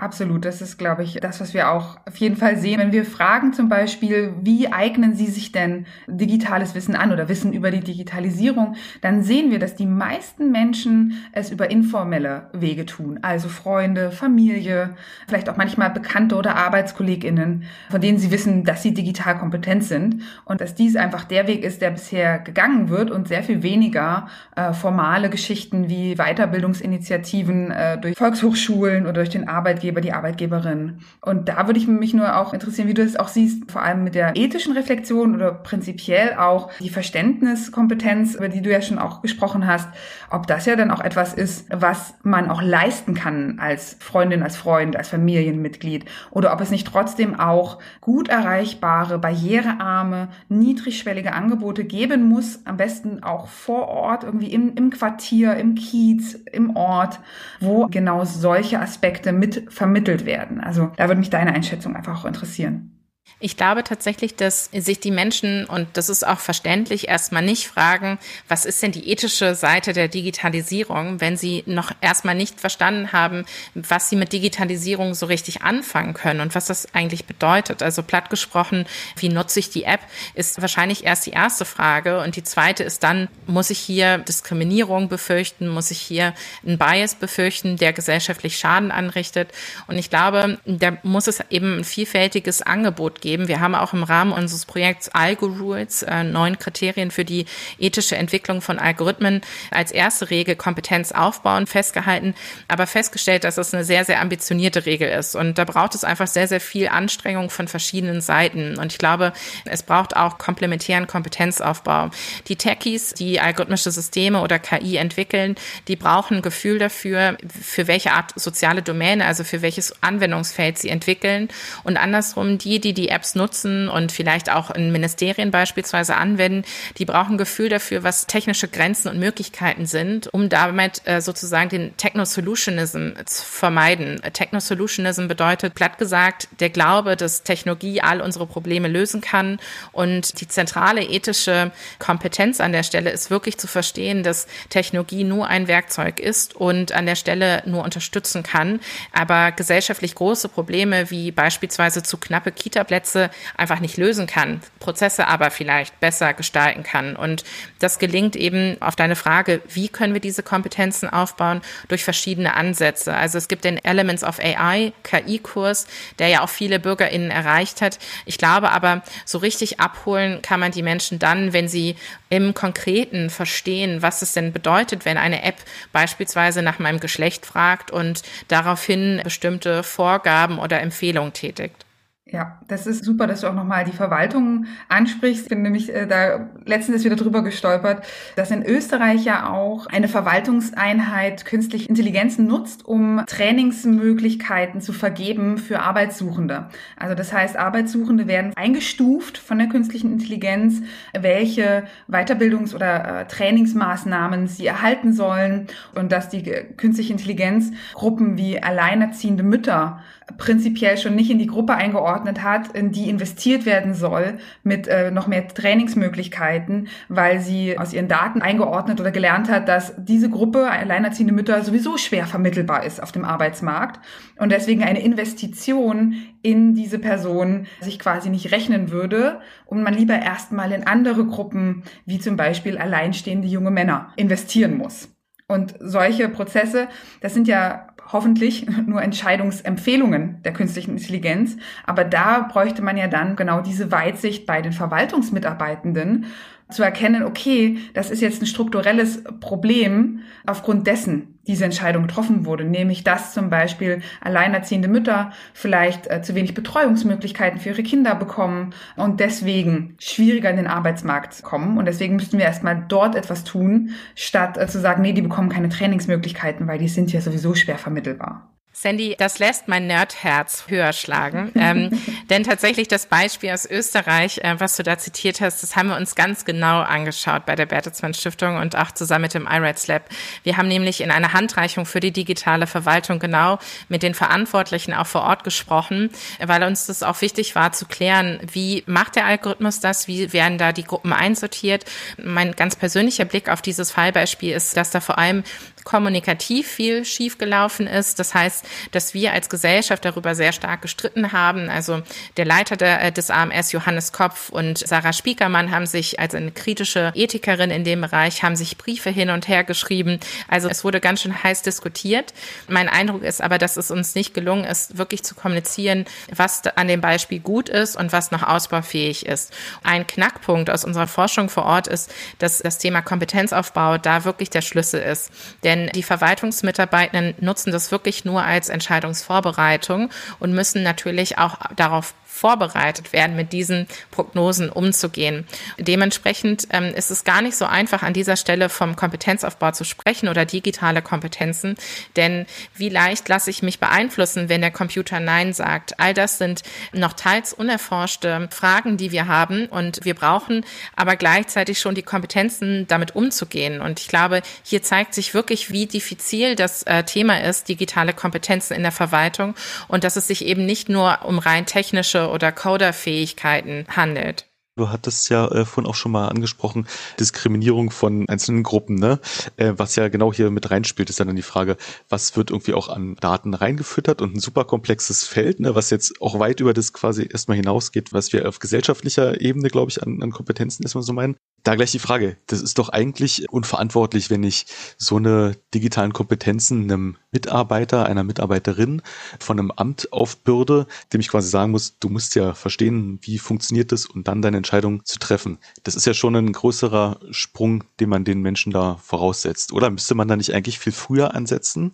Absolut, 0.00 0.46
das 0.46 0.62
ist, 0.62 0.78
glaube 0.78 1.02
ich, 1.02 1.18
das, 1.20 1.42
was 1.42 1.52
wir 1.52 1.70
auch 1.70 1.98
auf 2.08 2.16
jeden 2.16 2.36
Fall 2.36 2.56
sehen. 2.56 2.80
Wenn 2.80 2.90
wir 2.90 3.04
fragen 3.04 3.52
zum 3.52 3.68
Beispiel, 3.68 4.32
wie 4.40 4.72
eignen 4.72 5.14
Sie 5.14 5.26
sich 5.26 5.52
denn 5.52 5.84
digitales 6.06 6.74
Wissen 6.74 6.96
an 6.96 7.12
oder 7.12 7.28
Wissen 7.28 7.52
über 7.52 7.70
die 7.70 7.80
Digitalisierung, 7.80 8.76
dann 9.02 9.22
sehen 9.22 9.50
wir, 9.50 9.58
dass 9.58 9.74
die 9.74 9.84
meisten 9.84 10.52
Menschen 10.52 11.22
es 11.32 11.50
über 11.50 11.70
informelle 11.70 12.48
Wege 12.54 12.86
tun. 12.86 13.18
Also 13.20 13.50
Freunde, 13.50 14.10
Familie, 14.10 14.96
vielleicht 15.28 15.50
auch 15.50 15.58
manchmal 15.58 15.90
Bekannte 15.90 16.36
oder 16.36 16.56
ArbeitskollegInnen, 16.56 17.64
von 17.90 18.00
denen 18.00 18.16
sie 18.16 18.30
wissen, 18.30 18.64
dass 18.64 18.82
sie 18.82 18.94
digital 18.94 19.36
kompetent 19.36 19.84
sind 19.84 20.22
und 20.46 20.62
dass 20.62 20.74
dies 20.74 20.96
einfach 20.96 21.24
der 21.24 21.46
Weg 21.46 21.62
ist, 21.62 21.82
der 21.82 21.90
bisher 21.90 22.38
gegangen 22.38 22.88
wird 22.88 23.10
und 23.10 23.28
sehr 23.28 23.42
viel 23.42 23.62
weniger 23.62 24.28
äh, 24.56 24.72
formale 24.72 25.28
Geschichten 25.28 25.90
wie 25.90 26.14
Weiterbildungsinitiativen 26.14 27.70
äh, 27.70 27.98
durch 27.98 28.16
Volkshochschulen 28.16 29.02
oder 29.02 29.12
durch 29.12 29.28
den 29.28 29.46
Arbeitgeber 29.46 29.89
Arbeitgeber, 29.90 30.00
die 30.00 30.12
Arbeitgeberin. 30.12 30.98
Und 31.20 31.48
da 31.48 31.66
würde 31.66 31.78
ich 31.78 31.88
mich 31.88 32.14
nur 32.14 32.36
auch 32.38 32.52
interessieren, 32.52 32.88
wie 32.88 32.94
du 32.94 33.02
es 33.02 33.16
auch 33.16 33.28
siehst, 33.28 33.70
vor 33.70 33.82
allem 33.82 34.04
mit 34.04 34.14
der 34.14 34.36
ethischen 34.36 34.72
Reflexion 34.72 35.34
oder 35.34 35.52
prinzipiell 35.52 36.34
auch 36.34 36.70
die 36.80 36.90
Verständniskompetenz, 36.90 38.34
über 38.34 38.48
die 38.48 38.62
du 38.62 38.70
ja 38.70 38.82
schon 38.82 38.98
auch 38.98 39.22
gesprochen 39.22 39.66
hast, 39.66 39.88
ob 40.30 40.46
das 40.46 40.66
ja 40.66 40.76
dann 40.76 40.90
auch 40.90 41.00
etwas 41.00 41.34
ist, 41.34 41.66
was 41.70 42.14
man 42.22 42.50
auch 42.50 42.62
leisten 42.62 43.14
kann 43.14 43.58
als 43.58 43.96
Freundin, 44.00 44.42
als 44.42 44.56
Freund, 44.56 44.96
als 44.96 45.08
Familienmitglied 45.08 46.04
oder 46.30 46.52
ob 46.52 46.60
es 46.60 46.70
nicht 46.70 46.86
trotzdem 46.86 47.38
auch 47.38 47.78
gut 48.00 48.28
erreichbare, 48.28 49.18
barrierearme, 49.18 50.28
niedrigschwellige 50.48 51.32
Angebote 51.32 51.84
geben 51.84 52.28
muss, 52.28 52.60
am 52.64 52.76
besten 52.76 53.22
auch 53.22 53.48
vor 53.48 53.88
Ort, 53.88 54.24
irgendwie 54.24 54.52
im, 54.52 54.74
im 54.74 54.90
Quartier, 54.90 55.56
im 55.56 55.74
Kiez, 55.74 56.34
im 56.52 56.76
Ort, 56.76 57.18
wo 57.60 57.86
genau 57.86 58.24
solche 58.24 58.80
Aspekte 58.80 59.32
mit 59.32 59.72
vermittelt 59.80 60.26
werden. 60.26 60.60
Also 60.60 60.92
da 60.98 61.08
würde 61.08 61.20
mich 61.20 61.30
deine 61.30 61.54
Einschätzung 61.54 61.96
einfach 61.96 62.20
auch 62.20 62.26
interessieren. 62.26 62.99
Ich 63.42 63.56
glaube 63.56 63.84
tatsächlich, 63.84 64.36
dass 64.36 64.66
sich 64.66 65.00
die 65.00 65.10
Menschen, 65.10 65.64
und 65.64 65.88
das 65.94 66.10
ist 66.10 66.26
auch 66.26 66.40
verständlich, 66.40 67.08
erstmal 67.08 67.42
nicht 67.42 67.68
fragen, 67.68 68.18
was 68.48 68.66
ist 68.66 68.82
denn 68.82 68.92
die 68.92 69.08
ethische 69.08 69.54
Seite 69.54 69.94
der 69.94 70.08
Digitalisierung, 70.08 71.22
wenn 71.22 71.38
sie 71.38 71.62
noch 71.64 71.90
erstmal 72.02 72.34
nicht 72.34 72.60
verstanden 72.60 73.12
haben, 73.12 73.46
was 73.72 74.10
sie 74.10 74.16
mit 74.16 74.34
Digitalisierung 74.34 75.14
so 75.14 75.24
richtig 75.24 75.62
anfangen 75.62 76.12
können 76.12 76.40
und 76.40 76.54
was 76.54 76.66
das 76.66 76.94
eigentlich 76.94 77.24
bedeutet. 77.24 77.82
Also 77.82 78.02
platt 78.02 78.28
gesprochen, 78.28 78.84
wie 79.16 79.30
nutze 79.30 79.60
ich 79.60 79.70
die 79.70 79.84
App, 79.84 80.00
ist 80.34 80.60
wahrscheinlich 80.60 81.04
erst 81.04 81.24
die 81.24 81.30
erste 81.30 81.64
Frage. 81.64 82.20
Und 82.20 82.36
die 82.36 82.44
zweite 82.44 82.84
ist 82.84 83.02
dann, 83.02 83.28
muss 83.46 83.70
ich 83.70 83.78
hier 83.78 84.18
Diskriminierung 84.18 85.08
befürchten? 85.08 85.66
Muss 85.66 85.90
ich 85.90 86.00
hier 86.00 86.34
einen 86.66 86.76
Bias 86.76 87.14
befürchten, 87.14 87.78
der 87.78 87.94
gesellschaftlich 87.94 88.58
Schaden 88.58 88.90
anrichtet? 88.90 89.50
Und 89.86 89.96
ich 89.96 90.10
glaube, 90.10 90.58
da 90.66 90.98
muss 91.04 91.26
es 91.26 91.40
eben 91.48 91.78
ein 91.78 91.84
vielfältiges 91.84 92.60
Angebot 92.60 93.22
geben 93.22 93.29
geben. 93.30 93.46
Wir 93.46 93.60
haben 93.60 93.76
auch 93.76 93.92
im 93.92 94.02
Rahmen 94.02 94.32
unseres 94.32 94.66
Projekts 94.66 95.08
Algo-Rules, 95.08 96.02
äh, 96.02 96.24
neun 96.24 96.58
Kriterien 96.58 97.12
für 97.12 97.24
die 97.24 97.46
ethische 97.78 98.16
Entwicklung 98.16 98.60
von 98.60 98.80
Algorithmen, 98.80 99.40
als 99.70 99.92
erste 99.92 100.30
Regel 100.30 100.56
Kompetenz 100.56 101.12
aufbauen 101.12 101.68
festgehalten, 101.68 102.34
aber 102.66 102.88
festgestellt, 102.88 103.44
dass 103.44 103.56
es 103.56 103.72
eine 103.72 103.84
sehr, 103.84 104.04
sehr 104.04 104.20
ambitionierte 104.20 104.84
Regel 104.84 105.08
ist. 105.08 105.36
Und 105.36 105.58
da 105.58 105.64
braucht 105.64 105.94
es 105.94 106.02
einfach 106.02 106.26
sehr, 106.26 106.48
sehr 106.48 106.60
viel 106.60 106.88
Anstrengung 106.88 107.50
von 107.50 107.68
verschiedenen 107.68 108.20
Seiten. 108.20 108.76
Und 108.78 108.90
ich 108.90 108.98
glaube, 108.98 109.32
es 109.64 109.84
braucht 109.84 110.16
auch 110.16 110.38
komplementären 110.38 111.06
Kompetenzaufbau. 111.06 112.10
Die 112.48 112.56
Techies, 112.56 113.14
die 113.14 113.38
algorithmische 113.38 113.92
Systeme 113.92 114.40
oder 114.40 114.58
KI 114.58 114.96
entwickeln, 114.96 115.54
die 115.86 115.94
brauchen 115.94 116.38
ein 116.38 116.42
Gefühl 116.42 116.80
dafür, 116.80 117.36
für 117.48 117.86
welche 117.86 118.12
Art 118.12 118.32
soziale 118.34 118.82
Domäne, 118.82 119.24
also 119.24 119.44
für 119.44 119.62
welches 119.62 120.02
Anwendungsfeld 120.02 120.78
sie 120.78 120.88
entwickeln. 120.88 121.48
Und 121.84 121.96
andersrum, 121.96 122.58
die, 122.58 122.80
die 122.80 122.92
die 122.92 123.08
App 123.08 123.19
Apps 123.20 123.34
nutzen 123.34 123.90
und 123.90 124.12
vielleicht 124.12 124.50
auch 124.50 124.70
in 124.70 124.92
Ministerien 124.92 125.50
beispielsweise 125.50 126.16
anwenden, 126.16 126.64
die 126.96 127.04
brauchen 127.04 127.36
Gefühl 127.36 127.68
dafür, 127.68 128.02
was 128.02 128.26
technische 128.26 128.66
Grenzen 128.66 129.08
und 129.08 129.18
Möglichkeiten 129.18 129.84
sind, 129.84 130.32
um 130.32 130.48
damit 130.48 131.02
äh, 131.04 131.20
sozusagen 131.20 131.68
den 131.68 131.96
Techno-Solutionism 131.98 133.10
zu 133.26 133.44
vermeiden. 133.44 134.22
Techno-Solutionism 134.32 135.28
bedeutet, 135.28 135.74
platt 135.74 135.98
gesagt, 135.98 136.48
der 136.60 136.70
Glaube, 136.70 137.16
dass 137.16 137.42
Technologie 137.42 138.00
all 138.00 138.22
unsere 138.22 138.46
Probleme 138.46 138.88
lösen 138.88 139.20
kann. 139.20 139.58
Und 139.92 140.40
die 140.40 140.48
zentrale 140.48 141.02
ethische 141.02 141.72
Kompetenz 141.98 142.58
an 142.60 142.72
der 142.72 142.84
Stelle 142.84 143.10
ist 143.10 143.30
wirklich 143.30 143.58
zu 143.58 143.66
verstehen, 143.66 144.22
dass 144.22 144.46
Technologie 144.70 145.24
nur 145.24 145.46
ein 145.46 145.68
Werkzeug 145.68 146.20
ist 146.20 146.56
und 146.56 146.92
an 146.92 147.04
der 147.04 147.16
Stelle 147.16 147.62
nur 147.66 147.84
unterstützen 147.84 148.42
kann, 148.42 148.80
aber 149.12 149.52
gesellschaftlich 149.52 150.14
große 150.14 150.48
Probleme 150.48 151.10
wie 151.10 151.32
beispielsweise 151.32 152.02
zu 152.02 152.16
knappe 152.16 152.50
Kita-Plätze 152.50 153.09
Gesetze 153.10 153.30
einfach 153.56 153.80
nicht 153.80 153.96
lösen 153.96 154.26
kann, 154.26 154.60
Prozesse 154.78 155.26
aber 155.26 155.50
vielleicht 155.50 155.98
besser 156.00 156.34
gestalten 156.34 156.82
kann. 156.82 157.16
Und 157.16 157.44
das 157.78 157.98
gelingt 157.98 158.36
eben 158.36 158.76
auf 158.80 158.96
deine 158.96 159.16
Frage, 159.16 159.60
wie 159.68 159.88
können 159.88 160.14
wir 160.14 160.20
diese 160.20 160.42
Kompetenzen 160.42 161.08
aufbauen? 161.08 161.60
Durch 161.88 162.04
verschiedene 162.04 162.54
Ansätze. 162.54 163.14
Also 163.14 163.38
es 163.38 163.48
gibt 163.48 163.64
den 163.64 163.82
Elements 163.84 164.24
of 164.24 164.38
AI, 164.38 164.92
KI-Kurs, 165.02 165.86
der 166.18 166.28
ja 166.28 166.42
auch 166.42 166.48
viele 166.48 166.78
BürgerInnen 166.78 167.30
erreicht 167.30 167.80
hat. 167.80 167.98
Ich 168.26 168.38
glaube 168.38 168.70
aber, 168.70 169.02
so 169.24 169.38
richtig 169.38 169.80
abholen 169.80 170.42
kann 170.42 170.60
man 170.60 170.72
die 170.72 170.82
Menschen 170.82 171.18
dann, 171.18 171.52
wenn 171.52 171.68
sie 171.68 171.96
im 172.28 172.54
Konkreten 172.54 173.30
verstehen, 173.30 174.02
was 174.02 174.22
es 174.22 174.32
denn 174.34 174.52
bedeutet, 174.52 175.04
wenn 175.04 175.18
eine 175.18 175.42
App 175.42 175.56
beispielsweise 175.92 176.62
nach 176.62 176.78
meinem 176.78 177.00
Geschlecht 177.00 177.44
fragt 177.44 177.90
und 177.90 178.22
daraufhin 178.48 179.20
bestimmte 179.24 179.82
Vorgaben 179.82 180.58
oder 180.58 180.80
Empfehlungen 180.80 181.32
tätigt. 181.32 181.84
Ja, 182.32 182.60
das 182.68 182.86
ist 182.86 183.04
super, 183.04 183.26
dass 183.26 183.40
du 183.40 183.48
auch 183.48 183.54
nochmal 183.54 183.84
die 183.84 183.92
Verwaltung 183.92 184.66
ansprichst. 184.88 185.44
Ich 185.44 185.48
bin 185.48 185.62
nämlich 185.62 185.92
äh, 185.92 186.06
da 186.06 186.48
letztens 186.64 187.02
wieder 187.04 187.16
drüber 187.16 187.42
gestolpert, 187.42 188.06
dass 188.36 188.52
in 188.52 188.64
Österreich 188.64 189.24
ja 189.24 189.50
auch 189.50 189.86
eine 189.86 190.06
Verwaltungseinheit 190.06 191.44
künstliche 191.44 191.88
Intelligenz 191.88 192.38
nutzt, 192.38 192.86
um 192.86 193.24
Trainingsmöglichkeiten 193.26 194.80
zu 194.80 194.92
vergeben 194.92 195.58
für 195.58 195.80
Arbeitssuchende. 195.80 196.68
Also 196.96 197.16
das 197.16 197.32
heißt, 197.32 197.56
Arbeitssuchende 197.56 198.28
werden 198.28 198.52
eingestuft 198.54 199.36
von 199.36 199.58
der 199.58 199.68
künstlichen 199.68 200.12
Intelligenz, 200.12 200.82
welche 201.18 201.82
Weiterbildungs- 202.08 202.76
oder 202.76 203.22
äh, 203.22 203.26
Trainingsmaßnahmen 203.26 204.46
sie 204.46 204.68
erhalten 204.68 205.12
sollen 205.12 205.66
und 205.96 206.12
dass 206.12 206.28
die 206.28 206.44
künstliche 206.76 207.12
Intelligenz 207.12 207.72
Gruppen 207.94 208.38
wie 208.38 208.62
alleinerziehende 208.62 209.42
Mütter 209.42 210.00
prinzipiell 210.38 210.96
schon 210.96 211.16
nicht 211.16 211.30
in 211.30 211.40
die 211.40 211.48
Gruppe 211.48 211.74
eingeordnet 211.74 212.19
hat, 212.42 212.68
in 212.68 212.92
die 212.92 213.08
investiert 213.08 213.66
werden 213.66 213.94
soll 213.94 214.38
mit 214.62 214.88
äh, 214.88 215.10
noch 215.10 215.26
mehr 215.26 215.46
Trainingsmöglichkeiten, 215.46 216.88
weil 217.08 217.40
sie 217.40 217.78
aus 217.78 217.92
ihren 217.92 218.08
Daten 218.08 218.42
eingeordnet 218.42 219.00
oder 219.00 219.10
gelernt 219.10 219.50
hat, 219.50 219.68
dass 219.68 219.94
diese 219.98 220.30
Gruppe 220.30 220.70
alleinerziehende 220.70 221.34
Mütter 221.34 221.62
sowieso 221.62 221.96
schwer 221.96 222.26
vermittelbar 222.26 222.84
ist 222.84 223.02
auf 223.02 223.12
dem 223.12 223.24
Arbeitsmarkt 223.24 224.00
und 224.38 224.50
deswegen 224.52 224.82
eine 224.82 225.02
Investition 225.02 226.14
in 226.42 226.74
diese 226.74 226.98
Person 226.98 227.66
sich 227.80 227.98
quasi 227.98 228.30
nicht 228.30 228.52
rechnen 228.52 228.90
würde 228.90 229.40
und 229.66 229.82
man 229.82 229.94
lieber 229.94 230.18
erstmal 230.18 230.72
in 230.72 230.86
andere 230.86 231.26
Gruppen, 231.26 231.82
wie 232.06 232.18
zum 232.18 232.36
Beispiel 232.36 232.78
alleinstehende 232.78 233.48
junge 233.48 233.70
Männer, 233.70 234.12
investieren 234.16 234.76
muss. 234.76 235.08
Und 235.50 235.74
solche 235.80 236.28
Prozesse, 236.28 236.86
das 237.20 237.34
sind 237.34 237.48
ja 237.48 237.88
hoffentlich 238.12 238.66
nur 238.86 239.02
Entscheidungsempfehlungen 239.02 240.42
der 240.42 240.52
künstlichen 240.52 240.92
Intelligenz. 240.92 241.56
Aber 241.86 242.04
da 242.04 242.40
bräuchte 242.40 242.82
man 242.82 242.96
ja 242.96 243.08
dann 243.08 243.36
genau 243.36 243.60
diese 243.60 243.90
Weitsicht 243.92 244.46
bei 244.46 244.62
den 244.62 244.72
Verwaltungsmitarbeitenden 244.72 246.26
zu 246.70 246.82
erkennen, 246.82 247.22
okay, 247.22 247.78
das 247.94 248.10
ist 248.10 248.20
jetzt 248.20 248.42
ein 248.42 248.46
strukturelles 248.46 249.22
Problem, 249.40 250.20
aufgrund 250.46 250.86
dessen 250.86 251.38
diese 251.46 251.64
Entscheidung 251.64 252.06
getroffen 252.06 252.46
wurde, 252.46 252.64
nämlich 252.64 253.02
dass 253.02 253.34
zum 253.34 253.50
Beispiel 253.50 254.02
alleinerziehende 254.20 254.88
Mütter 254.88 255.32
vielleicht 255.52 256.10
äh, 256.10 256.22
zu 256.22 256.34
wenig 256.34 256.54
Betreuungsmöglichkeiten 256.54 257.58
für 257.60 257.70
ihre 257.70 257.82
Kinder 257.82 258.14
bekommen 258.14 258.74
und 258.96 259.20
deswegen 259.20 259.96
schwieriger 259.98 260.50
in 260.50 260.56
den 260.56 260.66
Arbeitsmarkt 260.66 261.42
kommen. 261.42 261.78
Und 261.78 261.86
deswegen 261.86 262.16
müssten 262.16 262.38
wir 262.38 262.44
erstmal 262.44 262.84
dort 262.88 263.16
etwas 263.16 263.44
tun, 263.44 263.90
statt 264.14 264.58
äh, 264.58 264.66
zu 264.66 264.80
sagen, 264.80 265.02
nee, 265.02 265.12
die 265.12 265.22
bekommen 265.22 265.48
keine 265.48 265.68
Trainingsmöglichkeiten, 265.68 266.66
weil 266.66 266.78
die 266.78 266.88
sind 266.88 267.12
ja 267.12 267.20
sowieso 267.20 267.54
schwer 267.54 267.78
vermittelbar. 267.78 268.50
Sandy, 268.72 269.16
das 269.18 269.40
lässt 269.40 269.66
mein 269.66 269.88
Nerdherz 269.88 270.64
höher 270.68 270.92
schlagen. 270.92 271.50
ähm, 271.56 271.90
denn 272.30 272.44
tatsächlich 272.44 272.88
das 272.88 273.06
Beispiel 273.06 273.50
aus 273.50 273.66
Österreich, 273.66 274.38
äh, 274.38 274.58
was 274.58 274.76
du 274.76 274.82
da 274.82 274.96
zitiert 274.96 275.40
hast, 275.40 275.62
das 275.62 275.76
haben 275.76 275.88
wir 275.88 275.96
uns 275.96 276.14
ganz 276.14 276.44
genau 276.44 276.80
angeschaut 276.80 277.46
bei 277.46 277.56
der 277.56 277.66
Bertelsmann 277.66 278.14
Stiftung 278.14 278.56
und 278.56 278.76
auch 278.76 278.92
zusammen 278.92 279.22
mit 279.22 279.34
dem 279.34 279.48
iRights 279.50 279.88
Lab. 279.88 280.08
Wir 280.44 280.56
haben 280.56 280.68
nämlich 280.68 281.00
in 281.00 281.10
einer 281.10 281.32
Handreichung 281.32 281.84
für 281.84 282.00
die 282.00 282.12
digitale 282.12 282.66
Verwaltung 282.66 283.18
genau 283.18 283.58
mit 283.88 284.02
den 284.02 284.14
Verantwortlichen 284.14 284.94
auch 284.94 285.06
vor 285.06 285.22
Ort 285.22 285.44
gesprochen, 285.44 286.10
weil 286.38 286.62
uns 286.62 286.86
das 286.86 287.02
auch 287.02 287.20
wichtig 287.20 287.56
war 287.56 287.72
zu 287.72 287.86
klären, 287.86 288.40
wie 288.52 288.84
macht 288.86 289.16
der 289.16 289.26
Algorithmus 289.26 289.80
das, 289.80 290.06
wie 290.06 290.32
werden 290.32 290.58
da 290.58 290.72
die 290.72 290.84
Gruppen 290.84 291.12
einsortiert. 291.12 291.84
Mein 292.22 292.52
ganz 292.52 292.76
persönlicher 292.76 293.24
Blick 293.24 293.48
auf 293.48 293.62
dieses 293.62 293.90
Fallbeispiel 293.90 294.54
ist, 294.54 294.76
dass 294.76 294.90
da 294.90 295.00
vor 295.00 295.18
allem 295.18 295.42
kommunikativ 295.84 296.68
viel 296.68 297.04
schiefgelaufen 297.04 297.86
ist. 297.86 298.18
Das 298.18 298.34
heißt, 298.34 298.64
dass 298.92 299.14
wir 299.14 299.32
als 299.32 299.48
Gesellschaft 299.48 300.04
darüber 300.04 300.34
sehr 300.34 300.52
stark 300.52 300.82
gestritten 300.82 301.32
haben. 301.32 301.68
Also 301.68 302.02
der 302.36 302.44
Leiter 302.44 302.76
der, 302.76 303.02
äh, 303.02 303.12
des 303.12 303.30
AMS, 303.30 303.72
Johannes 303.72 304.12
Kopf 304.12 304.50
und 304.50 304.78
Sarah 304.78 305.12
Spiekermann 305.12 305.70
haben 305.70 305.86
sich 305.86 306.20
als 306.20 306.34
eine 306.34 306.50
kritische 306.50 307.12
Ethikerin 307.14 307.70
in 307.70 307.84
dem 307.84 308.00
Bereich, 308.00 308.42
haben 308.42 308.56
sich 308.56 308.78
Briefe 308.78 309.10
hin 309.10 309.30
und 309.30 309.48
her 309.48 309.64
geschrieben. 309.64 310.20
Also 310.48 310.68
es 310.68 310.84
wurde 310.84 311.00
ganz 311.00 311.22
schön 311.22 311.42
heiß 311.42 311.62
diskutiert. 311.62 312.32
Mein 312.68 312.88
Eindruck 312.88 313.22
ist 313.22 313.42
aber, 313.42 313.58
dass 313.58 313.76
es 313.76 313.90
uns 313.90 314.14
nicht 314.14 314.34
gelungen 314.34 314.64
ist, 314.64 314.98
wirklich 314.98 315.22
zu 315.22 315.34
kommunizieren, 315.34 316.04
was 316.34 316.66
an 316.66 316.88
dem 316.88 317.00
Beispiel 317.00 317.40
gut 317.40 317.68
ist 317.68 317.96
und 317.96 318.12
was 318.12 318.30
noch 318.30 318.42
ausbaufähig 318.42 319.26
ist. 319.26 319.52
Ein 319.82 320.06
Knackpunkt 320.06 320.70
aus 320.70 320.84
unserer 320.84 321.06
Forschung 321.06 321.48
vor 321.48 321.64
Ort 321.64 321.86
ist, 321.86 322.12
dass 322.38 322.58
das 322.58 322.78
Thema 322.78 323.02
Kompetenzaufbau 323.02 323.98
da 323.98 324.24
wirklich 324.24 324.50
der 324.50 324.62
Schlüssel 324.62 325.00
ist. 325.00 325.30
Denn 325.70 325.86
die 325.94 326.02
Verwaltungsmitarbeitenden 326.02 327.36
nutzen 327.38 327.70
das 327.70 327.92
wirklich 327.92 328.24
nur 328.24 328.42
als 328.42 328.70
Entscheidungsvorbereitung 328.70 330.10
und 330.40 330.52
müssen 330.52 330.82
natürlich 330.82 331.38
auch 331.38 331.58
darauf 331.76 332.12
vorbereitet 332.40 333.12
werden, 333.12 333.36
mit 333.36 333.52
diesen 333.52 333.86
Prognosen 334.10 334.70
umzugehen. 334.70 335.46
Dementsprechend 335.78 336.68
ähm, 336.70 336.94
ist 336.94 337.10
es 337.10 337.24
gar 337.24 337.42
nicht 337.42 337.56
so 337.56 337.66
einfach, 337.66 338.02
an 338.02 338.14
dieser 338.14 338.36
Stelle 338.36 338.70
vom 338.70 338.96
Kompetenzaufbau 338.96 339.72
zu 339.72 339.84
sprechen 339.84 340.28
oder 340.28 340.46
digitale 340.46 341.02
Kompetenzen, 341.02 341.76
denn 342.16 342.46
wie 342.74 342.88
leicht 342.88 343.28
lasse 343.28 343.50
ich 343.50 343.62
mich 343.62 343.78
beeinflussen, 343.78 344.48
wenn 344.48 344.62
der 344.62 344.70
Computer 344.70 345.20
Nein 345.20 345.52
sagt? 345.52 346.00
All 346.00 346.14
das 346.14 346.38
sind 346.38 346.62
noch 346.92 347.12
teils 347.12 347.52
unerforschte 347.52 348.48
Fragen, 348.50 348.96
die 348.96 349.12
wir 349.12 349.26
haben 349.26 349.66
und 349.66 350.00
wir 350.04 350.14
brauchen 350.14 350.64
aber 350.96 351.16
gleichzeitig 351.16 351.78
schon 351.78 351.94
die 351.94 352.02
Kompetenzen, 352.02 352.86
damit 352.88 353.14
umzugehen. 353.14 353.80
Und 353.82 354.00
ich 354.00 354.08
glaube, 354.08 354.40
hier 354.62 354.82
zeigt 354.82 355.14
sich 355.14 355.34
wirklich, 355.34 355.70
wie 355.70 355.86
diffizil 355.86 356.56
das 356.56 356.84
äh, 356.84 357.04
Thema 357.04 357.42
ist, 357.42 357.68
digitale 357.68 358.14
Kompetenzen 358.14 358.74
in 358.74 358.82
der 358.82 358.92
Verwaltung 358.92 359.54
und 359.88 360.04
dass 360.04 360.16
es 360.16 360.26
sich 360.26 360.44
eben 360.46 360.64
nicht 360.64 360.88
nur 360.88 361.18
um 361.24 361.38
rein 361.38 361.66
technische 361.66 362.29
oder 362.30 362.52
Coderfähigkeiten 362.52 363.86
handelt. 363.88 364.46
Du 364.76 364.88
hattest 364.88 365.28
ja 365.28 365.46
äh, 365.48 365.66
vorhin 365.66 365.90
auch 365.90 365.94
schon 365.94 366.12
mal 366.12 366.28
angesprochen, 366.28 366.86
Diskriminierung 367.18 367.90
von 367.90 368.26
einzelnen 368.28 368.62
Gruppen, 368.62 368.94
ne? 368.94 369.20
Äh, 369.56 369.74
was 369.76 369.96
ja 369.96 370.08
genau 370.08 370.32
hier 370.32 370.50
mit 370.50 370.70
reinspielt, 370.70 371.10
ist 371.10 371.18
ja 371.18 371.26
dann 371.26 371.36
die 371.36 371.42
Frage, 371.42 371.76
was 372.08 372.34
wird 372.36 372.50
irgendwie 372.50 372.72
auch 372.72 372.88
an 372.88 373.16
Daten 373.16 373.52
reingefüttert 373.52 374.22
und 374.22 374.36
ein 374.36 374.40
super 374.40 374.64
komplexes 374.64 375.26
Feld, 375.26 375.60
ne, 375.60 375.74
was 375.74 375.90
jetzt 375.90 376.22
auch 376.22 376.38
weit 376.38 376.60
über 376.60 376.72
das 376.72 376.94
quasi 376.94 377.28
erstmal 377.30 377.58
hinausgeht, 377.58 378.14
was 378.14 378.32
wir 378.32 378.48
auf 378.48 378.58
gesellschaftlicher 378.58 379.40
Ebene, 379.40 379.68
glaube 379.68 379.90
ich, 379.90 380.02
an, 380.02 380.22
an 380.22 380.30
Kompetenzen 380.30 380.84
erstmal 380.84 381.04
so 381.04 381.12
meinen. 381.12 381.36
Da 381.62 381.74
gleich 381.74 381.92
die 381.92 381.98
Frage, 381.98 382.38
das 382.46 382.62
ist 382.62 382.78
doch 382.78 382.88
eigentlich 382.88 383.50
unverantwortlich, 383.50 384.30
wenn 384.30 384.42
ich 384.44 384.66
so 384.96 385.16
eine 385.16 385.56
digitalen 385.74 386.12
Kompetenzen 386.12 386.84
einem 386.84 387.16
Mitarbeiter, 387.32 388.06
einer 388.06 388.24
Mitarbeiterin 388.24 389.02
von 389.38 389.58
einem 389.58 389.70
Amt 389.70 390.12
aufbürde, 390.12 390.86
dem 391.12 391.20
ich 391.20 391.28
quasi 391.28 391.50
sagen 391.50 391.72
muss, 391.72 391.98
du 391.98 392.08
musst 392.08 392.34
ja 392.34 392.54
verstehen, 392.54 393.18
wie 393.22 393.38
funktioniert 393.38 393.92
das 393.92 394.06
und 394.06 394.26
dann 394.26 394.40
deine 394.40 394.56
Entscheidung 394.56 395.04
zu 395.04 395.18
treffen. 395.18 395.58
Das 395.82 395.96
ist 395.96 396.06
ja 396.06 396.14
schon 396.14 396.34
ein 396.34 396.52
größerer 396.52 397.20
Sprung, 397.30 397.84
den 398.00 398.08
man 398.08 398.24
den 398.24 398.40
Menschen 398.40 398.72
da 398.72 398.96
voraussetzt. 398.96 399.72
Oder 399.72 399.90
müsste 399.90 400.14
man 400.14 400.28
da 400.28 400.36
nicht 400.36 400.54
eigentlich 400.54 400.78
viel 400.78 400.92
früher 400.92 401.34
ansetzen? 401.34 401.92